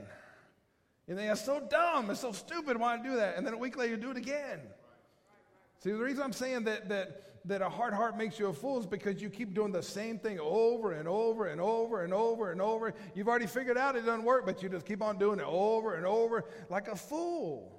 And 1.07 1.17
they 1.17 1.29
are 1.29 1.35
so 1.35 1.61
dumb. 1.69 2.09
It's 2.09 2.21
so 2.21 2.31
stupid. 2.31 2.77
Why 2.77 2.97
did 2.97 3.05
I 3.05 3.09
do 3.09 3.15
that? 3.17 3.37
And 3.37 3.45
then 3.45 3.53
a 3.53 3.57
week 3.57 3.77
later, 3.77 3.91
you 3.91 3.97
do 3.97 4.11
it 4.11 4.17
again. 4.17 4.59
See, 5.79 5.91
the 5.91 5.97
reason 5.97 6.23
I'm 6.23 6.33
saying 6.33 6.63
that, 6.63 6.89
that, 6.89 7.21
that 7.45 7.61
a 7.61 7.69
hard 7.69 7.93
heart 7.93 8.17
makes 8.17 8.39
you 8.39 8.47
a 8.47 8.53
fool 8.53 8.79
is 8.79 8.85
because 8.85 9.21
you 9.21 9.29
keep 9.29 9.53
doing 9.53 9.71
the 9.71 9.83
same 9.83 10.17
thing 10.17 10.39
over 10.39 10.93
and 10.93 11.07
over 11.07 11.47
and 11.47 11.61
over 11.61 12.03
and 12.03 12.13
over 12.13 12.51
and 12.51 12.61
over. 12.61 12.93
You've 13.13 13.27
already 13.27 13.47
figured 13.47 13.77
out 13.77 13.95
it 13.95 14.05
doesn't 14.05 14.23
work, 14.23 14.45
but 14.45 14.63
you 14.63 14.69
just 14.69 14.85
keep 14.85 15.01
on 15.01 15.19
doing 15.19 15.39
it 15.39 15.45
over 15.45 15.95
and 15.95 16.05
over 16.05 16.45
like 16.69 16.87
a 16.87 16.95
fool. 16.95 17.71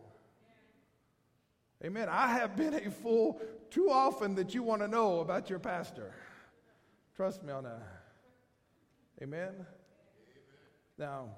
Amen. 1.84 2.08
I 2.08 2.28
have 2.28 2.56
been 2.56 2.74
a 2.74 2.90
fool 2.90 3.40
too 3.70 3.90
often 3.90 4.34
that 4.36 4.54
you 4.54 4.62
want 4.62 4.82
to 4.82 4.88
know 4.88 5.20
about 5.20 5.50
your 5.50 5.58
pastor. 5.58 6.14
Trust 7.14 7.42
me 7.42 7.52
on 7.52 7.64
that. 7.64 7.82
Amen. 9.22 9.66
Now, 10.98 11.28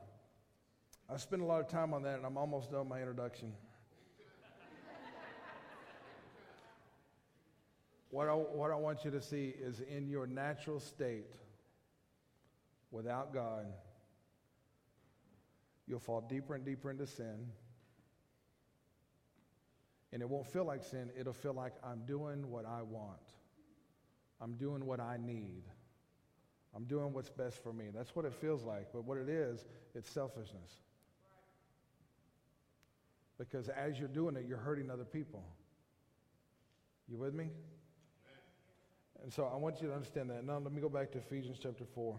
I 1.08 1.16
spent 1.16 1.42
a 1.42 1.44
lot 1.44 1.60
of 1.60 1.68
time 1.68 1.94
on 1.94 2.02
that, 2.02 2.16
and 2.16 2.26
I'm 2.26 2.36
almost 2.36 2.70
done 2.70 2.88
my 2.88 2.98
introduction. 2.98 3.52
What, 8.10 8.28
I, 8.28 8.32
what 8.32 8.70
I 8.70 8.76
want 8.76 9.04
you 9.04 9.10
to 9.10 9.20
see 9.20 9.54
is 9.60 9.80
in 9.80 10.08
your 10.08 10.26
natural 10.26 10.80
state, 10.80 11.26
without 12.90 13.34
God, 13.34 13.66
you'll 15.86 16.00
fall 16.00 16.20
deeper 16.20 16.54
and 16.54 16.64
deeper 16.64 16.90
into 16.90 17.06
sin. 17.06 17.48
And 20.12 20.22
it 20.22 20.28
won't 20.28 20.46
feel 20.46 20.64
like 20.64 20.82
sin, 20.84 21.10
it'll 21.18 21.34
feel 21.34 21.52
like 21.52 21.74
I'm 21.84 22.06
doing 22.06 22.50
what 22.50 22.64
I 22.64 22.82
want. 22.82 23.18
I'm 24.40 24.54
doing 24.54 24.86
what 24.86 25.00
I 25.00 25.18
need. 25.18 25.64
I'm 26.74 26.84
doing 26.84 27.12
what's 27.12 27.30
best 27.30 27.62
for 27.62 27.72
me. 27.72 27.86
That's 27.94 28.14
what 28.14 28.24
it 28.24 28.32
feels 28.34 28.62
like. 28.62 28.86
But 28.92 29.04
what 29.04 29.18
it 29.18 29.28
is, 29.28 29.66
it's 29.94 30.08
selfishness. 30.10 30.70
Because 33.38 33.68
as 33.68 33.98
you're 33.98 34.08
doing 34.08 34.36
it, 34.36 34.44
you're 34.46 34.58
hurting 34.58 34.90
other 34.90 35.04
people. 35.04 35.44
You 37.08 37.18
with 37.18 37.34
me? 37.34 37.50
And 39.22 39.32
so 39.32 39.50
I 39.52 39.56
want 39.56 39.80
you 39.80 39.88
to 39.88 39.94
understand 39.94 40.30
that. 40.30 40.44
Now 40.44 40.58
let 40.58 40.72
me 40.72 40.80
go 40.80 40.88
back 40.88 41.10
to 41.12 41.18
Ephesians 41.18 41.58
chapter 41.60 41.84
4. 41.84 42.16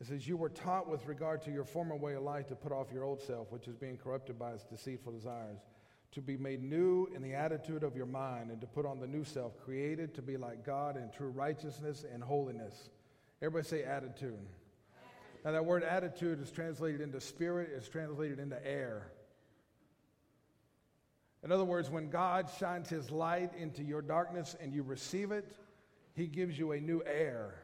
It 0.00 0.06
says, 0.06 0.26
You 0.26 0.36
were 0.36 0.48
taught 0.48 0.88
with 0.88 1.06
regard 1.06 1.42
to 1.42 1.50
your 1.50 1.64
former 1.64 1.96
way 1.96 2.14
of 2.14 2.22
life 2.22 2.48
to 2.48 2.56
put 2.56 2.72
off 2.72 2.92
your 2.92 3.04
old 3.04 3.20
self, 3.20 3.50
which 3.52 3.68
is 3.68 3.76
being 3.76 3.96
corrupted 3.96 4.38
by 4.38 4.52
its 4.52 4.64
deceitful 4.64 5.12
desires, 5.12 5.58
to 6.12 6.20
be 6.20 6.36
made 6.36 6.62
new 6.62 7.08
in 7.14 7.22
the 7.22 7.34
attitude 7.34 7.82
of 7.82 7.96
your 7.96 8.06
mind, 8.06 8.50
and 8.50 8.60
to 8.60 8.66
put 8.66 8.86
on 8.86 9.00
the 9.00 9.06
new 9.06 9.24
self, 9.24 9.56
created 9.64 10.14
to 10.14 10.22
be 10.22 10.36
like 10.36 10.64
God 10.64 10.96
in 10.96 11.10
true 11.10 11.30
righteousness 11.30 12.04
and 12.12 12.22
holiness. 12.22 12.90
Everybody 13.40 13.68
say 13.68 13.84
attitude. 13.84 14.46
Now, 15.44 15.52
that 15.52 15.64
word 15.64 15.82
attitude 15.82 16.40
is 16.40 16.50
translated 16.50 17.00
into 17.02 17.20
spirit, 17.20 17.70
it's 17.76 17.88
translated 17.88 18.38
into 18.38 18.64
air. 18.66 19.10
In 21.42 21.52
other 21.52 21.64
words, 21.64 21.90
when 21.90 22.08
God 22.08 22.48
shines 22.58 22.88
his 22.88 23.10
light 23.10 23.52
into 23.54 23.82
your 23.82 24.00
darkness 24.00 24.56
and 24.58 24.72
you 24.72 24.82
receive 24.82 25.30
it, 25.30 25.54
he 26.14 26.26
gives 26.26 26.58
you 26.58 26.72
a 26.72 26.80
new 26.80 27.02
air. 27.04 27.54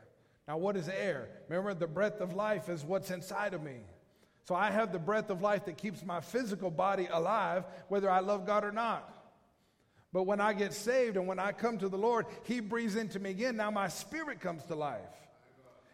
Now, 0.49 0.59
what 0.59 0.77
is 0.77 0.89
air? 0.89 1.29
Remember, 1.49 1.75
the 1.75 1.87
breath 1.87 2.21
of 2.21 2.35
life 2.35 2.69
is 2.69 2.85
what's 2.85 3.11
inside 3.11 3.55
of 3.55 3.63
me. 3.63 3.79
So 4.45 4.55
I 4.55 4.71
have 4.71 4.93
the 4.93 4.99
breath 4.99 5.31
of 5.31 5.43
life 5.43 5.67
that 5.67 5.77
keeps 5.77 6.05
my 6.05 6.21
physical 6.21 6.71
body 6.71 7.09
alive, 7.11 7.65
whether 7.89 8.11
I 8.11 8.21
love 8.21 8.47
God 8.47 8.65
or 8.65 8.73
not. 8.73 9.09
But 10.13 10.25
when 10.25 10.41
I 10.41 10.55
get 10.55 10.75
saved 10.75 11.17
and 11.17 11.29
when 11.29 11.39
I 11.39 11.53
come 11.53 11.79
to 11.79 11.89
the 11.89 11.99
Lord, 11.99 12.27
He 12.45 12.59
breathes 12.59 12.97
into 12.97 13.21
me 13.21 13.31
again. 13.31 13.57
Now 13.57 13.71
my 13.71 13.87
spirit 13.87 14.41
comes 14.41 14.65
to 14.65 14.75
life 14.75 15.01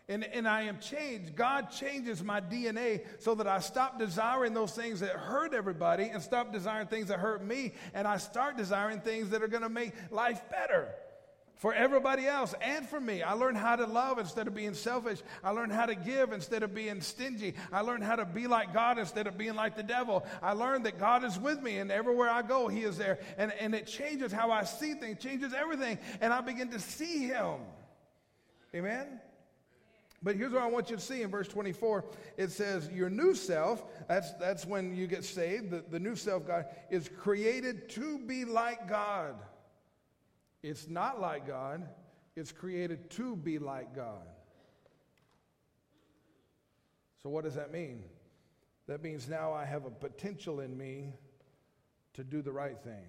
and, 0.09 0.25
and 0.25 0.47
I 0.47 0.63
am 0.63 0.79
changed. 0.79 1.35
God 1.35 1.71
changes 1.71 2.23
my 2.23 2.41
DNA 2.41 3.05
so 3.19 3.35
that 3.35 3.47
I 3.47 3.59
stop 3.59 3.99
desiring 3.99 4.55
those 4.55 4.73
things 4.73 5.01
that 5.01 5.11
hurt 5.11 5.53
everybody 5.53 6.05
and 6.05 6.23
stop 6.23 6.53
desiring 6.53 6.87
things 6.87 7.09
that 7.09 7.19
hurt 7.19 7.45
me, 7.45 7.73
and 7.93 8.07
I 8.07 8.19
start 8.19 8.57
desiring 8.57 9.01
things 9.01 9.31
that 9.31 9.43
are 9.43 9.49
going 9.49 9.65
to 9.65 9.69
make 9.69 9.93
life 10.11 10.41
better 10.51 10.89
for 11.57 11.73
everybody 11.73 12.27
else 12.27 12.55
and 12.61 12.87
for 12.87 13.01
me. 13.01 13.23
I 13.23 13.33
learned 13.33 13.57
how 13.57 13.77
to 13.77 13.87
love 13.87 14.19
instead 14.19 14.47
of 14.47 14.55
being 14.55 14.75
selfish. 14.75 15.21
I 15.43 15.51
learned 15.51 15.73
how 15.73 15.87
to 15.87 15.95
give 15.95 16.33
instead 16.33 16.63
of 16.63 16.75
being 16.75 17.01
stingy. 17.01 17.55
I 17.73 17.81
learned 17.81 18.05
how 18.05 18.17
to 18.17 18.27
be 18.27 18.47
like 18.47 18.75
God 18.75 18.99
instead 18.99 19.27
of 19.27 19.39
being 19.39 19.55
like 19.55 19.75
the 19.75 19.83
devil. 19.83 20.25
I 20.43 20.53
learned 20.53 20.85
that 20.87 20.99
God 20.99 21.25
is 21.25 21.39
with 21.39 21.63
me 21.63 21.79
and 21.79 21.91
everywhere 21.91 22.29
I 22.29 22.43
go, 22.43 22.69
He 22.69 22.83
is 22.83 22.99
there. 22.99 23.19
And, 23.39 23.53
and 23.59 23.75
it 23.75 23.87
changes 23.87 24.33
how 24.33 24.51
I 24.51 24.65
see 24.65 24.95
things, 24.95 25.19
changes 25.19 25.55
everything. 25.55 25.99
And 26.21 26.33
I 26.33 26.43
begin 26.43 26.69
to 26.71 26.79
see 26.79 27.27
Him. 27.27 27.57
Amen? 28.75 29.21
But 30.23 30.37
here's 30.37 30.53
what 30.53 30.63
I 30.63 30.67
want 30.67 30.91
you 30.91 30.97
to 30.97 31.03
see 31.03 31.23
in 31.23 31.31
verse 31.31 31.49
24. 31.49 32.05
It 32.37 32.51
says, 32.51 32.91
Your 32.91 33.09
new 33.09 33.35
self, 33.35 33.85
that's, 34.09 34.33
that's 34.35 34.67
when 34.67 34.95
you 34.95 35.07
get 35.07 35.25
saved, 35.25 35.71
the, 35.71 35.85
the 35.89 36.01
new 36.01 36.17
self, 36.17 36.47
God, 36.47 36.67
is 36.91 37.09
created 37.21 37.89
to 37.91 38.19
be 38.19 38.45
like 38.45 38.89
God. 38.89 39.37
It's 40.69 40.89
not 40.89 41.21
like 41.21 41.47
God, 41.47 41.87
it's 42.35 42.51
created 42.51 43.09
to 43.11 43.37
be 43.37 43.61
like 43.61 43.95
God. 43.95 44.27
So, 47.23 47.31
what 47.31 47.45
does 47.45 47.55
that 47.55 47.73
mean? 47.73 48.03
That 48.89 49.01
means 49.01 49.29
now 49.29 49.53
I 49.53 49.65
have 49.65 49.85
a 49.85 49.91
potential 49.91 50.59
in 50.59 50.77
me 50.77 51.13
to 52.15 52.25
do 52.25 52.43
the 52.43 52.51
right 52.51 52.77
thing. 52.83 53.05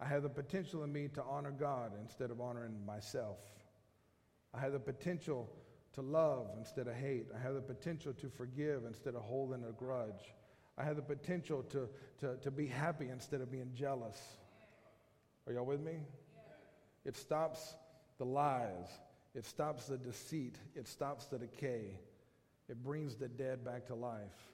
I 0.00 0.06
have 0.06 0.24
the 0.24 0.28
potential 0.28 0.82
in 0.82 0.92
me 0.92 1.06
to 1.14 1.22
honor 1.22 1.52
God 1.52 1.92
instead 2.00 2.32
of 2.32 2.40
honoring 2.40 2.84
myself. 2.84 3.38
I 4.52 4.58
have 4.58 4.72
the 4.72 4.80
potential 4.80 5.48
to 5.92 6.02
love 6.02 6.48
instead 6.58 6.88
of 6.88 6.94
hate. 6.96 7.26
I 7.36 7.40
have 7.40 7.54
the 7.54 7.60
potential 7.60 8.12
to 8.14 8.28
forgive 8.30 8.84
instead 8.84 9.14
of 9.14 9.22
holding 9.22 9.62
a 9.62 9.72
grudge. 9.72 10.34
I 10.76 10.82
have 10.82 10.96
the 10.96 11.02
potential 11.02 11.62
to, 11.70 11.88
to, 12.18 12.36
to 12.42 12.50
be 12.50 12.66
happy 12.66 13.10
instead 13.10 13.42
of 13.42 13.52
being 13.52 13.70
jealous. 13.74 14.20
Are 15.46 15.52
y'all 15.52 15.64
with 15.64 15.80
me? 15.80 15.98
It 17.04 17.16
stops 17.16 17.74
the 18.18 18.24
lies, 18.24 18.88
it 19.34 19.44
stops 19.44 19.86
the 19.86 19.96
deceit, 19.96 20.56
it 20.74 20.88
stops 20.88 21.26
the 21.26 21.38
decay, 21.38 21.98
it 22.68 22.82
brings 22.82 23.16
the 23.16 23.28
dead 23.28 23.64
back 23.64 23.86
to 23.86 23.94
life. 23.94 24.48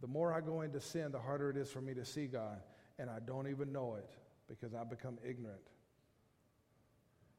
The 0.00 0.06
more 0.06 0.32
I 0.32 0.40
go 0.40 0.62
into 0.62 0.80
sin, 0.80 1.12
the 1.12 1.18
harder 1.18 1.50
it 1.50 1.56
is 1.56 1.70
for 1.70 1.80
me 1.80 1.94
to 1.94 2.04
see 2.04 2.26
God, 2.26 2.60
and 2.98 3.10
I 3.10 3.18
don't 3.26 3.48
even 3.48 3.72
know 3.72 3.96
it 3.96 4.10
because 4.48 4.74
I 4.74 4.84
become 4.84 5.18
ignorant. 5.26 5.60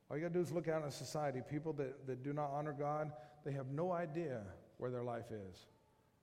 All 0.10 0.18
you 0.18 0.24
got 0.24 0.34
to 0.34 0.40
do 0.40 0.42
is 0.42 0.52
look 0.52 0.68
out 0.68 0.84
in 0.84 0.92
society. 0.92 1.42
People 1.50 1.74
that, 1.74 2.06
that 2.08 2.24
do 2.24 2.34
not 2.34 2.52
honor 2.52 2.76
God, 2.78 3.12
they 3.44 3.52
have 3.54 3.68
no 3.68 3.92
idea 3.92 4.42
where 4.78 4.92
their 4.92 5.04
life 5.04 5.32
is 5.32 5.66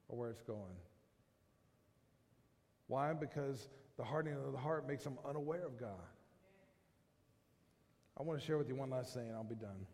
or 0.08 0.18
where 0.18 0.30
it's 0.30 0.42
going. 0.42 0.76
Why? 2.86 3.12
Because 3.12 3.68
the 3.96 4.04
hardening 4.04 4.38
of 4.38 4.52
the 4.52 4.58
heart 4.58 4.86
makes 4.86 5.04
them 5.04 5.18
unaware 5.28 5.64
of 5.64 5.78
God. 5.78 6.11
I 8.18 8.22
want 8.22 8.38
to 8.40 8.46
share 8.46 8.58
with 8.58 8.68
you 8.68 8.74
one 8.74 8.90
last 8.90 9.14
thing, 9.14 9.26
and 9.26 9.34
I'll 9.34 9.42
be 9.42 9.54
done. 9.54 9.86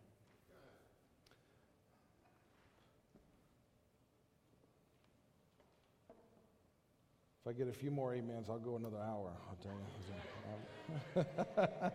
If 7.41 7.47
I 7.49 7.53
get 7.53 7.69
a 7.69 7.73
few 7.73 7.91
more 7.91 8.13
amens, 8.13 8.51
I'll 8.51 8.59
go 8.59 8.77
another 8.77 8.99
hour, 8.99 9.33
I'll 9.49 9.57
tell 9.63 11.25
you. 11.25 11.91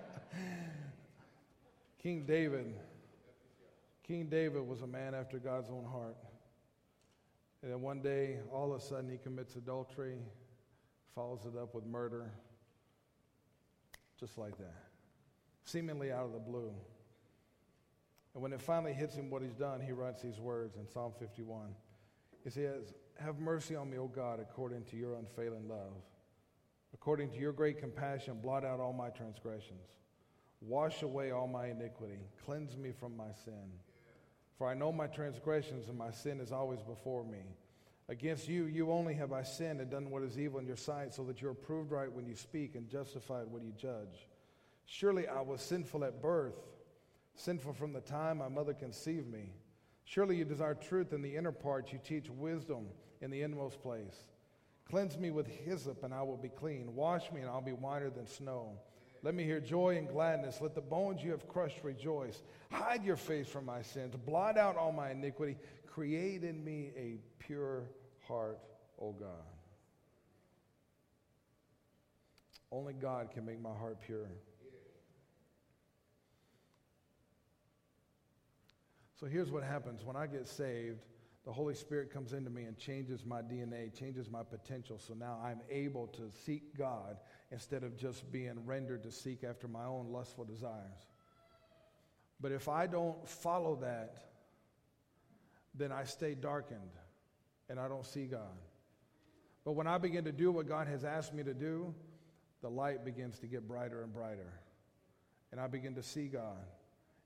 King 2.02 2.26
David, 2.26 2.74
King 4.02 4.28
David 4.28 4.68
was 4.68 4.82
a 4.82 4.88
man 4.88 5.14
after 5.14 5.38
God's 5.38 5.70
own 5.70 5.86
heart. 5.86 6.18
And 7.62 7.72
then 7.72 7.82
one 7.82 8.02
day, 8.02 8.40
all 8.52 8.74
of 8.74 8.82
a 8.82 8.84
sudden, 8.84 9.10
he 9.10 9.18
commits 9.18 9.56
adultery, 9.56 10.18
follows 11.16 11.46
it 11.46 11.58
up 11.58 11.74
with 11.74 11.86
murder, 11.86 12.32
just 14.20 14.38
like 14.38 14.58
that, 14.58 14.83
seemingly 15.66 16.12
out 16.12 16.26
of 16.26 16.34
the 16.34 16.40
blue. 16.40 16.72
And 18.34 18.42
when 18.42 18.54
it 18.54 18.62
finally 18.62 18.94
hits 18.94 19.16
him 19.16 19.30
what 19.30 19.42
he's 19.42 19.54
done, 19.54 19.80
he 19.80 19.92
writes 19.92 20.22
these 20.22 20.40
words 20.40 20.76
in 20.78 20.88
Psalm 20.88 21.14
51. 21.20 21.76
He 22.44 22.50
says, 22.50 22.94
Have 23.20 23.40
mercy 23.40 23.76
on 23.76 23.90
me, 23.90 23.98
O 23.98 24.08
God, 24.08 24.40
according 24.40 24.84
to 24.86 24.98
your 24.98 25.16
unfailing 25.16 25.68
love. 25.70 25.94
According 26.94 27.32
to 27.32 27.38
your 27.38 27.54
great 27.54 27.80
compassion, 27.80 28.40
blot 28.42 28.66
out 28.66 28.80
all 28.80 28.94
my 28.94 29.10
transgressions. 29.10 29.88
Wash 30.62 31.02
away 31.02 31.32
all 31.32 31.48
my 31.48 31.68
iniquity. 31.68 32.20
Cleanse 32.46 32.78
me 32.78 32.92
from 32.92 33.18
my 33.18 33.32
sin. 33.46 33.72
For 34.58 34.68
I 34.68 34.74
know 34.74 34.92
my 34.92 35.08
transgressions, 35.08 35.90
and 35.90 35.98
my 35.98 36.12
sin 36.12 36.40
is 36.40 36.52
always 36.52 36.82
before 36.82 37.24
me. 37.24 37.42
Against 38.10 38.48
you, 38.48 38.66
you 38.66 38.92
only 38.92 39.14
have 39.16 39.32
I 39.32 39.44
sinned 39.44 39.82
and 39.82 39.90
done 39.90 40.10
what 40.10 40.24
is 40.24 40.38
evil 40.38 40.60
in 40.60 40.68
your 40.68 40.78
sight, 40.78 41.14
so 41.14 41.24
that 41.24 41.42
you're 41.42 41.54
proved 41.54 41.92
right 41.92 42.12
when 42.12 42.26
you 42.26 42.36
speak 42.36 42.76
and 42.76 42.90
justified 42.90 43.48
when 43.50 43.64
you 43.64 43.74
judge. 43.78 44.28
Surely 44.86 45.28
I 45.28 45.42
was 45.42 45.62
sinful 45.62 46.04
at 46.04 46.22
birth, 46.22 46.58
sinful 47.36 47.74
from 47.74 47.94
the 47.94 48.02
time 48.02 48.38
my 48.38 48.50
mother 48.50 48.74
conceived 48.74 49.32
me. 49.32 49.54
Surely 50.06 50.36
you 50.36 50.46
desire 50.46 50.76
truth 50.76 51.14
in 51.14 51.22
the 51.22 51.36
inner 51.36 51.52
parts, 51.52 51.94
you 51.94 52.00
teach 52.04 52.30
wisdom 52.30 52.88
in 53.22 53.32
the 53.32 53.42
inmost 53.42 53.82
place. 53.82 54.16
Cleanse 54.90 55.18
me 55.18 55.32
with 55.32 55.48
hyssop, 55.48 56.04
and 56.04 56.14
I 56.14 56.22
will 56.24 56.38
be 56.38 56.50
clean. 56.50 56.94
Wash 56.94 57.32
me, 57.32 57.42
and 57.42 57.50
I'll 57.50 57.62
be 57.62 57.72
whiter 57.72 58.10
than 58.10 58.28
snow. 58.28 58.78
Let 59.24 59.34
me 59.34 59.46
hear 59.46 59.62
joy 59.62 59.98
and 59.98 60.10
gladness. 60.10 60.60
Let 60.60 60.76
the 60.76 60.82
bones 60.82 61.24
you 61.24 61.32
have 61.32 61.48
crushed 61.48 61.80
rejoice. 61.84 62.44
Hide 62.70 63.06
your 63.06 63.16
face 63.16 63.48
from 63.48 63.66
my 63.66 63.82
sins. 63.82 64.16
Blot 64.26 64.58
out 64.58 64.76
all 64.76 64.92
my 64.92 65.12
iniquity. 65.12 65.56
Create 65.88 66.44
in 66.44 66.62
me 66.64 66.92
a 66.98 67.20
pure 67.40 67.84
heart, 68.28 68.60
O 69.00 69.14
God. 69.14 69.30
Only 72.70 72.94
God 72.94 73.32
can 73.32 73.46
make 73.46 73.62
my 73.62 73.74
heart 73.74 74.00
pure. 74.06 74.28
So 79.24 79.30
here's 79.30 79.50
what 79.50 79.64
happens 79.64 80.04
when 80.04 80.18
I 80.18 80.28
get 80.28 80.50
saved, 80.50 81.00
the 81.46 81.52
Holy 81.54 81.76
Spirit 81.76 82.12
comes 82.12 82.34
into 82.34 82.50
me 82.50 82.64
and 82.64 82.78
changes 82.78 83.26
my 83.26 83.42
DNA, 83.42 83.98
changes 83.98 84.30
my 84.30 84.44
potential. 84.44 85.00
So 85.00 85.14
now 85.14 85.40
I'm 85.42 85.62
able 85.72 86.08
to 86.08 86.24
seek 86.44 86.78
God 86.78 87.16
instead 87.50 87.84
of 87.84 87.96
just 87.96 88.30
being 88.34 88.66
rendered 88.66 89.02
to 89.04 89.14
seek 89.14 89.46
after 89.46 89.70
my 89.70 89.86
own 89.86 90.08
lustful 90.12 90.44
desires. 90.44 91.08
But 92.42 92.52
if 92.52 92.68
I 92.68 92.86
don't 92.86 93.26
follow 93.26 93.78
that, 93.78 94.26
then 95.74 95.94
I 95.94 96.04
stay 96.04 96.36
darkened 96.36 96.92
and 97.70 97.80
I 97.80 97.88
don't 97.88 98.06
see 98.06 98.26
God. 98.26 98.60
But 99.64 99.72
when 99.72 99.88
I 99.88 100.00
begin 100.00 100.26
to 100.26 100.34
do 100.34 100.52
what 100.52 100.68
God 100.68 100.88
has 100.88 101.06
asked 101.06 101.34
me 101.34 101.44
to 101.44 101.54
do, 101.54 101.96
the 102.62 102.70
light 102.70 103.06
begins 103.06 103.40
to 103.40 103.48
get 103.48 103.70
brighter 103.70 104.04
and 104.04 104.12
brighter. 104.12 104.52
And 105.54 105.62
I 105.62 105.68
begin 105.68 105.96
to 105.96 106.04
see 106.04 106.28
God. 106.28 106.66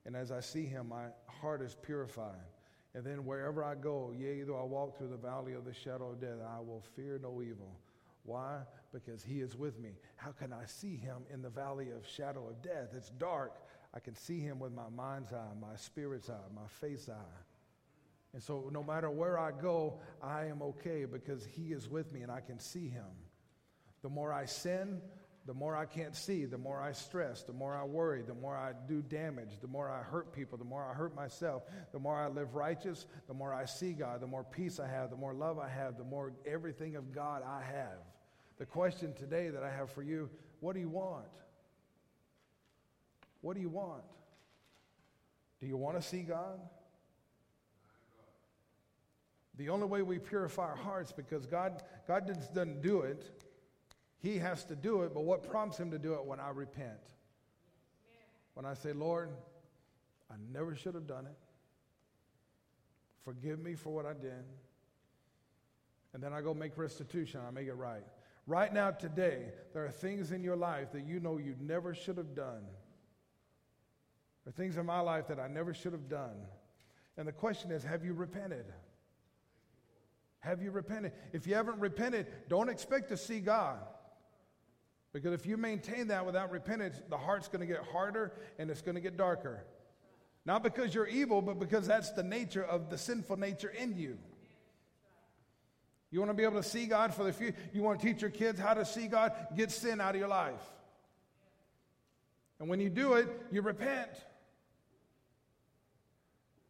And 0.08 0.16
as 0.16 0.32
I 0.32 0.40
see 0.40 0.66
Him, 0.66 0.88
my 0.90 1.08
heart 1.28 1.62
is 1.62 1.76
purified. 1.76 2.48
And 2.96 3.06
then 3.06 3.26
wherever 3.26 3.64
I 3.64 3.76
go, 3.76 4.14
yea, 4.18 4.42
though 4.44 4.58
I 4.58 4.64
walk 4.64 4.98
through 4.98 5.10
the 5.10 5.18
valley 5.18 5.54
of 5.54 5.66
the 5.66 5.74
shadow 5.74 6.12
of 6.12 6.22
death, 6.22 6.40
I 6.50 6.62
will 6.62 6.82
fear 6.96 7.20
no 7.22 7.42
evil. 7.42 7.78
Why? 8.24 8.60
Because 8.94 9.22
He 9.22 9.42
is 9.42 9.58
with 9.58 9.78
me. 9.78 9.92
How 10.16 10.32
can 10.32 10.54
I 10.54 10.66
see 10.66 10.96
Him 10.96 11.18
in 11.32 11.42
the 11.42 11.50
valley 11.50 11.92
of 11.92 12.08
shadow 12.08 12.48
of 12.48 12.62
death? 12.62 12.94
It's 12.96 13.10
dark. 13.12 13.62
I 13.94 14.00
can 14.00 14.16
see 14.16 14.40
Him 14.40 14.60
with 14.60 14.72
my 14.74 14.90
mind's 14.96 15.34
eye, 15.34 15.54
my 15.60 15.76
spirit's 15.76 16.30
eye, 16.30 16.56
my 16.56 16.68
face 16.80 17.10
eye. 17.10 17.44
And 18.34 18.42
so 18.42 18.70
no 18.72 18.84
matter 18.84 19.10
where 19.10 19.38
I 19.38 19.52
go, 19.52 20.00
I 20.24 20.46
am 20.46 20.62
okay 20.62 21.04
because 21.04 21.46
He 21.46 21.74
is 21.74 21.90
with 21.90 22.14
me 22.14 22.22
and 22.22 22.32
I 22.32 22.40
can 22.40 22.60
see 22.60 22.88
Him. 22.88 23.12
The 24.04 24.10
more 24.10 24.32
I 24.32 24.46
sin, 24.46 25.02
the 25.48 25.54
more 25.54 25.78
I 25.78 25.86
can't 25.86 26.14
see, 26.14 26.44
the 26.44 26.58
more 26.58 26.82
I 26.82 26.92
stress, 26.92 27.44
the 27.44 27.54
more 27.54 27.74
I 27.74 27.86
worry, 27.86 28.22
the 28.22 28.34
more 28.34 28.56
I 28.56 28.74
do 28.86 29.02
damage, 29.02 29.60
the 29.62 29.68
more 29.68 29.90
I 29.90 30.04
hurt 30.04 30.34
people, 30.34 30.58
the 30.58 30.66
more 30.66 30.86
I 30.86 30.94
hurt 30.94 31.16
myself, 31.16 31.64
the 31.94 32.00
more 32.00 32.18
I 32.18 32.28
live 32.28 32.54
righteous, 32.54 33.06
the 33.30 33.34
more 33.34 33.54
I 33.54 33.64
see 33.64 33.94
God, 33.94 34.20
the 34.20 34.28
more 34.28 34.44
peace 34.44 34.78
I 34.78 34.88
have, 34.88 35.10
the 35.10 35.16
more 35.16 35.34
love 35.34 35.58
I 35.58 35.70
have, 35.70 35.98
the 35.98 36.04
more 36.04 36.34
everything 36.46 36.98
of 36.98 37.14
God 37.14 37.44
I 37.48 37.62
have. 37.64 38.00
The 38.58 38.66
question 38.66 39.14
today 39.14 39.48
that 39.48 39.64
I 39.64 39.72
have 39.72 39.90
for 39.90 40.04
you 40.04 40.30
what 40.60 40.74
do 40.74 40.82
you 40.82 40.90
want? 40.90 41.26
What 43.42 43.56
do 43.56 43.62
you 43.62 43.70
want? 43.70 44.04
Do 45.62 45.68
you 45.68 45.78
want 45.78 45.96
to 45.96 46.06
see 46.06 46.24
God? 46.24 46.60
The 49.58 49.70
only 49.70 49.88
way 49.88 50.02
we 50.02 50.20
purify 50.20 50.64
our 50.64 50.76
hearts 50.76 51.12
because 51.12 51.46
God, 51.46 51.84
God 52.08 52.28
doesn't 52.28 52.82
do 52.82 53.02
it. 53.02 53.37
He 54.20 54.38
has 54.38 54.64
to 54.66 54.76
do 54.76 55.04
it, 55.04 55.14
but 55.14 55.24
what 55.24 55.48
prompts 55.48 55.78
him 55.78 55.92
to 55.92 56.00
do 56.00 56.14
it 56.14 56.26
when 56.26 56.40
I 56.40 56.50
repent? 56.50 56.98
When 58.54 58.66
I 58.66 58.74
say, 58.74 58.94
Lord, 58.94 59.30
I 60.32 60.36
never 60.52 60.76
should 60.76 60.96
have 60.96 61.08
done 61.08 61.26
it. 61.26 61.38
Forgive 63.24 63.60
me 63.60 63.76
for 63.76 63.94
what 63.94 64.06
I 64.06 64.14
did. 64.14 64.44
And 66.14 66.24
then 66.24 66.34
I 66.34 66.42
go 66.42 66.54
make 66.54 66.78
restitution, 66.78 67.42
I 67.48 67.52
make 67.52 67.68
it 67.68 67.74
right. 67.74 68.04
Right 68.48 68.74
now, 68.74 68.92
today, 68.92 69.50
there 69.74 69.86
are 69.86 69.92
things 69.92 70.32
in 70.32 70.42
your 70.42 70.56
life 70.56 70.94
that 70.94 71.06
you 71.06 71.20
know 71.20 71.38
you 71.38 71.56
never 71.60 71.94
should 71.94 72.18
have 72.18 72.34
done. 72.34 72.64
There 74.44 74.50
are 74.50 74.52
things 74.54 74.78
in 74.78 74.86
my 74.86 75.02
life 75.02 75.28
that 75.28 75.40
I 75.40 75.48
never 75.48 75.74
should 75.74 75.92
have 75.92 76.08
done. 76.08 76.38
And 77.18 77.28
the 77.28 77.34
question 77.34 77.72
is, 77.72 77.84
have 77.84 78.06
you 78.06 78.14
repented? 78.14 78.66
Have 80.40 80.62
you 80.62 80.72
repented? 80.72 81.12
If 81.34 81.46
you 81.46 81.56
haven't 81.56 81.80
repented, 81.80 82.28
don't 82.48 82.70
expect 82.70 83.10
to 83.10 83.18
see 83.18 83.42
God. 83.42 83.80
Because 85.14 85.34
if 85.34 85.46
you 85.46 85.58
maintain 85.58 86.08
that 86.08 86.26
without 86.26 86.52
repentance, 86.52 87.02
the 87.10 87.18
heart's 87.18 87.48
going 87.48 87.62
to 87.62 87.66
get 87.66 87.84
harder 87.84 88.34
and 88.60 88.70
it's 88.70 88.82
going 88.82 88.96
to 88.96 89.02
get 89.02 89.18
darker. 89.18 89.64
Not 90.46 90.64
because 90.64 90.94
you're 90.94 91.08
evil, 91.08 91.42
but 91.42 91.60
because 91.60 91.88
that's 91.88 92.12
the 92.12 92.24
nature 92.24 92.64
of 92.64 92.90
the 92.90 92.98
sinful 92.98 93.38
nature 93.38 93.70
in 93.70 93.98
you. 93.98 94.18
You 96.10 96.20
want 96.20 96.30
to 96.30 96.36
be 96.36 96.44
able 96.44 96.62
to 96.62 96.68
see 96.68 96.86
God 96.86 97.14
for 97.14 97.24
the 97.24 97.34
future? 97.34 97.58
You 97.74 97.84
want 97.84 98.00
to 98.00 98.06
teach 98.06 98.22
your 98.22 98.32
kids 98.32 98.60
how 98.60 98.74
to 98.74 98.86
see 98.86 99.08
God? 99.08 99.34
Get 99.56 99.72
sin 99.72 100.00
out 100.00 100.16
of 100.16 100.20
your 100.20 100.30
life. 100.30 100.62
And 102.60 102.70
when 102.70 102.80
you 102.80 102.90
do 102.90 103.14
it, 103.14 103.28
you 103.52 103.62
repent. 103.62 104.10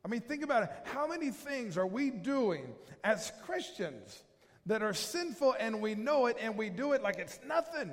I 0.04 0.08
mean, 0.08 0.22
think 0.22 0.44
about 0.44 0.64
it. 0.64 0.70
How 0.86 1.08
many 1.08 1.32
things 1.32 1.78
are 1.78 1.86
we 1.86 2.10
doing 2.10 2.74
as 3.04 3.32
Christians 3.46 4.24
that 4.66 4.82
are 4.82 4.94
sinful 4.94 5.56
and 5.60 5.82
we 5.82 5.96
know 5.96 6.28
it 6.28 6.38
and 6.42 6.58
we 6.58 6.70
do 6.70 6.94
it 6.94 7.04
like 7.04 7.18
it's 7.18 7.40
nothing? 7.46 7.92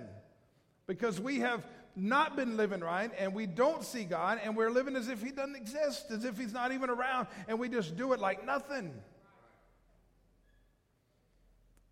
Because 0.86 1.20
we 1.20 1.40
have 1.40 1.66
not 1.96 2.36
been 2.36 2.56
living 2.56 2.80
right 2.80 3.10
and 3.18 3.34
we 3.34 3.46
don't 3.46 3.84
see 3.84 4.04
God 4.04 4.40
and 4.42 4.56
we're 4.56 4.70
living 4.70 4.96
as 4.96 5.08
if 5.08 5.22
He 5.22 5.30
doesn't 5.30 5.56
exist, 5.56 6.10
as 6.10 6.24
if 6.24 6.36
He's 6.38 6.52
not 6.52 6.72
even 6.72 6.90
around, 6.90 7.28
and 7.48 7.58
we 7.58 7.68
just 7.68 7.96
do 7.96 8.12
it 8.12 8.20
like 8.20 8.44
nothing. 8.44 8.92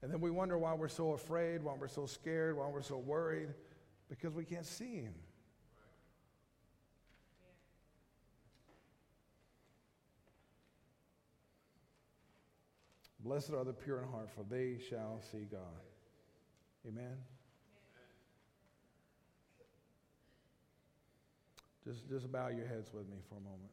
And 0.03 0.13
then 0.13 0.21
we 0.21 0.31
wonder 0.31 0.59
why 0.59 0.75
we're 0.75 0.89
so 0.89 1.13
afraid, 1.13 1.63
why 1.63 1.75
we're 1.79 1.87
so 1.87 2.07
scared, 2.07 2.57
why 2.57 2.67
we're 2.67 2.83
so 2.83 2.99
worried, 2.99 3.49
because 4.09 4.35
we 4.35 4.45
can't 4.45 4.67
see 4.67 4.97
Him. 4.97 5.15
Blessed 13.21 13.53
are 13.53 13.65
the 13.65 13.73
pure 13.73 14.03
in 14.03 14.09
heart, 14.09 14.29
for 14.35 14.45
they 14.51 14.79
shall 14.91 15.23
see 15.31 15.47
God. 15.49 15.61
Amen. 16.89 17.17
Just, 21.85 22.09
just 22.09 22.31
bow 22.31 22.49
your 22.49 22.67
heads 22.67 22.91
with 22.95 23.09
me 23.09 23.17
for 23.29 23.37
a 23.37 23.41
moment. 23.41 23.71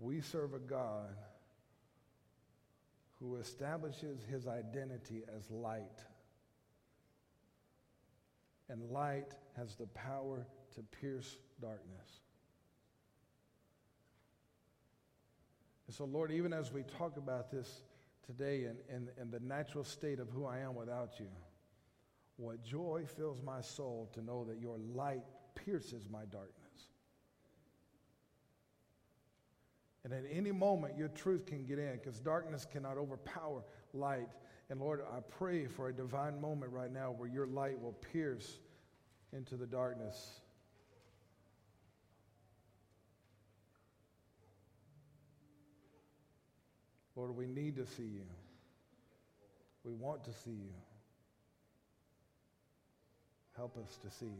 We 0.00 0.20
serve 0.20 0.52
a 0.52 0.58
God 0.58 1.14
who 3.20 3.36
establishes 3.36 4.18
his 4.28 4.48
identity 4.48 5.22
as 5.36 5.48
light. 5.48 6.00
And 8.68 8.90
light 8.90 9.30
has 9.56 9.76
the 9.76 9.86
power 9.86 10.44
to 10.74 10.82
pierce 11.00 11.36
darkness. 11.60 12.20
And 15.86 15.94
so, 15.94 16.04
Lord, 16.04 16.30
even 16.32 16.52
as 16.52 16.72
we 16.72 16.82
talk 16.82 17.16
about 17.16 17.50
this 17.50 17.82
today 18.26 18.64
and, 18.88 19.08
and 19.18 19.30
the 19.30 19.40
natural 19.40 19.84
state 19.84 20.20
of 20.20 20.30
who 20.30 20.46
I 20.46 20.58
am 20.58 20.74
without 20.74 21.18
you, 21.18 21.26
what 22.36 22.62
joy 22.64 23.04
fills 23.16 23.42
my 23.42 23.60
soul 23.60 24.10
to 24.14 24.22
know 24.22 24.44
that 24.44 24.58
your 24.58 24.78
light 24.78 25.22
pierces 25.54 26.08
my 26.10 26.24
darkness. 26.30 26.62
And 30.04 30.12
at 30.12 30.24
any 30.32 30.50
moment, 30.50 30.96
your 30.96 31.08
truth 31.08 31.46
can 31.46 31.64
get 31.64 31.78
in 31.78 31.92
because 31.92 32.18
darkness 32.18 32.66
cannot 32.70 32.96
overpower 32.96 33.62
light. 33.92 34.28
And 34.68 34.80
Lord, 34.80 35.02
I 35.12 35.20
pray 35.20 35.66
for 35.66 35.88
a 35.88 35.92
divine 35.92 36.40
moment 36.40 36.72
right 36.72 36.90
now 36.90 37.12
where 37.12 37.28
your 37.28 37.46
light 37.46 37.80
will 37.80 37.92
pierce 37.92 38.58
into 39.32 39.56
the 39.56 39.66
darkness 39.66 40.40
Lord, 47.22 47.36
we 47.36 47.46
need 47.46 47.76
to 47.76 47.86
see 47.86 48.02
you. 48.02 48.26
We 49.84 49.92
want 49.92 50.24
to 50.24 50.32
see 50.32 50.50
you. 50.50 50.74
Help 53.56 53.76
us 53.76 53.96
to 53.98 54.10
see 54.10 54.26
you. 54.26 54.32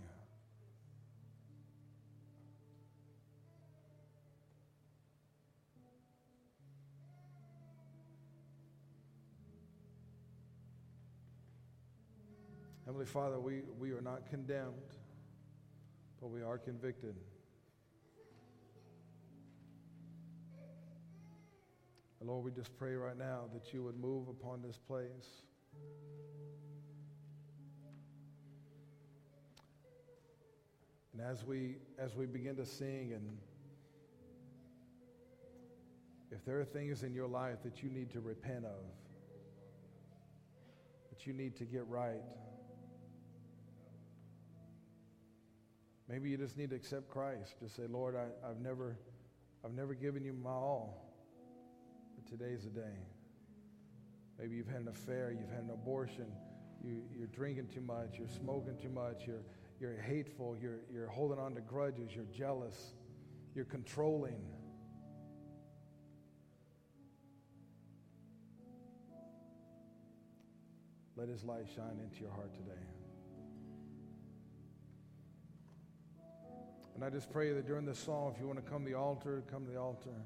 Heavenly 12.84 13.06
Father, 13.06 13.38
we, 13.38 13.60
we 13.78 13.92
are 13.92 14.00
not 14.00 14.28
condemned, 14.28 14.72
but 16.20 16.30
we 16.30 16.42
are 16.42 16.58
convicted. 16.58 17.14
And 22.22 22.30
Lord, 22.30 22.44
we 22.44 22.52
just 22.52 22.78
pray 22.78 22.94
right 22.94 23.18
now 23.18 23.46
that 23.52 23.74
you 23.74 23.82
would 23.82 23.98
move 23.98 24.28
upon 24.28 24.62
this 24.62 24.78
place. 24.78 25.42
And 31.12 31.20
as 31.20 31.44
we 31.44 31.78
as 31.98 32.14
we 32.14 32.26
begin 32.26 32.54
to 32.54 32.64
sing 32.64 33.12
and 33.12 33.36
if 36.30 36.44
there 36.44 36.60
are 36.60 36.64
things 36.64 37.02
in 37.02 37.12
your 37.12 37.26
life 37.26 37.60
that 37.64 37.82
you 37.82 37.90
need 37.90 38.12
to 38.12 38.20
repent 38.20 38.66
of, 38.66 38.84
that 41.10 41.26
you 41.26 41.32
need 41.32 41.56
to 41.56 41.64
get 41.64 41.88
right, 41.88 42.22
Maybe 46.08 46.28
you 46.28 46.36
just 46.36 46.58
need 46.58 46.70
to 46.70 46.76
accept 46.76 47.08
Christ. 47.08 47.54
Just 47.58 47.74
say, 47.74 47.84
Lord, 47.88 48.14
I, 48.16 48.46
have 48.46 48.60
never, 48.60 48.98
I've 49.64 49.72
never 49.72 49.94
given 49.94 50.24
you 50.24 50.34
my 50.34 50.50
all, 50.50 51.01
today's 52.32 52.64
the 52.64 52.70
day. 52.70 52.96
Maybe 54.38 54.56
you've 54.56 54.66
had 54.66 54.80
an 54.80 54.88
affair, 54.88 55.36
you've 55.38 55.50
had 55.50 55.64
an 55.64 55.70
abortion, 55.70 56.32
you, 56.82 57.02
you're 57.14 57.26
drinking 57.26 57.68
too 57.74 57.82
much, 57.82 58.16
you're 58.18 58.26
smoking 58.26 58.78
too 58.80 58.88
much, 58.88 59.24
you're, 59.26 59.44
you're 59.78 60.00
hateful, 60.00 60.56
you're, 60.58 60.80
you're 60.90 61.08
holding 61.08 61.38
on 61.38 61.54
to 61.54 61.60
grudges, 61.60 62.08
you're 62.14 62.24
jealous, 62.34 62.94
you're 63.54 63.66
controlling. 63.66 64.40
Let 71.16 71.28
his 71.28 71.44
light 71.44 71.66
shine 71.76 72.00
into 72.02 72.22
your 72.22 72.32
heart 72.32 72.54
today. 72.54 72.80
And 76.94 77.04
I 77.04 77.10
just 77.10 77.30
pray 77.30 77.52
that 77.52 77.66
during 77.66 77.84
this 77.84 77.98
song, 77.98 78.32
if 78.34 78.40
you 78.40 78.46
want 78.46 78.64
to 78.64 78.70
come 78.70 78.84
to 78.84 78.90
the 78.90 78.96
altar, 78.96 79.42
come 79.50 79.66
to 79.66 79.70
the 79.70 79.78
altar. 79.78 80.24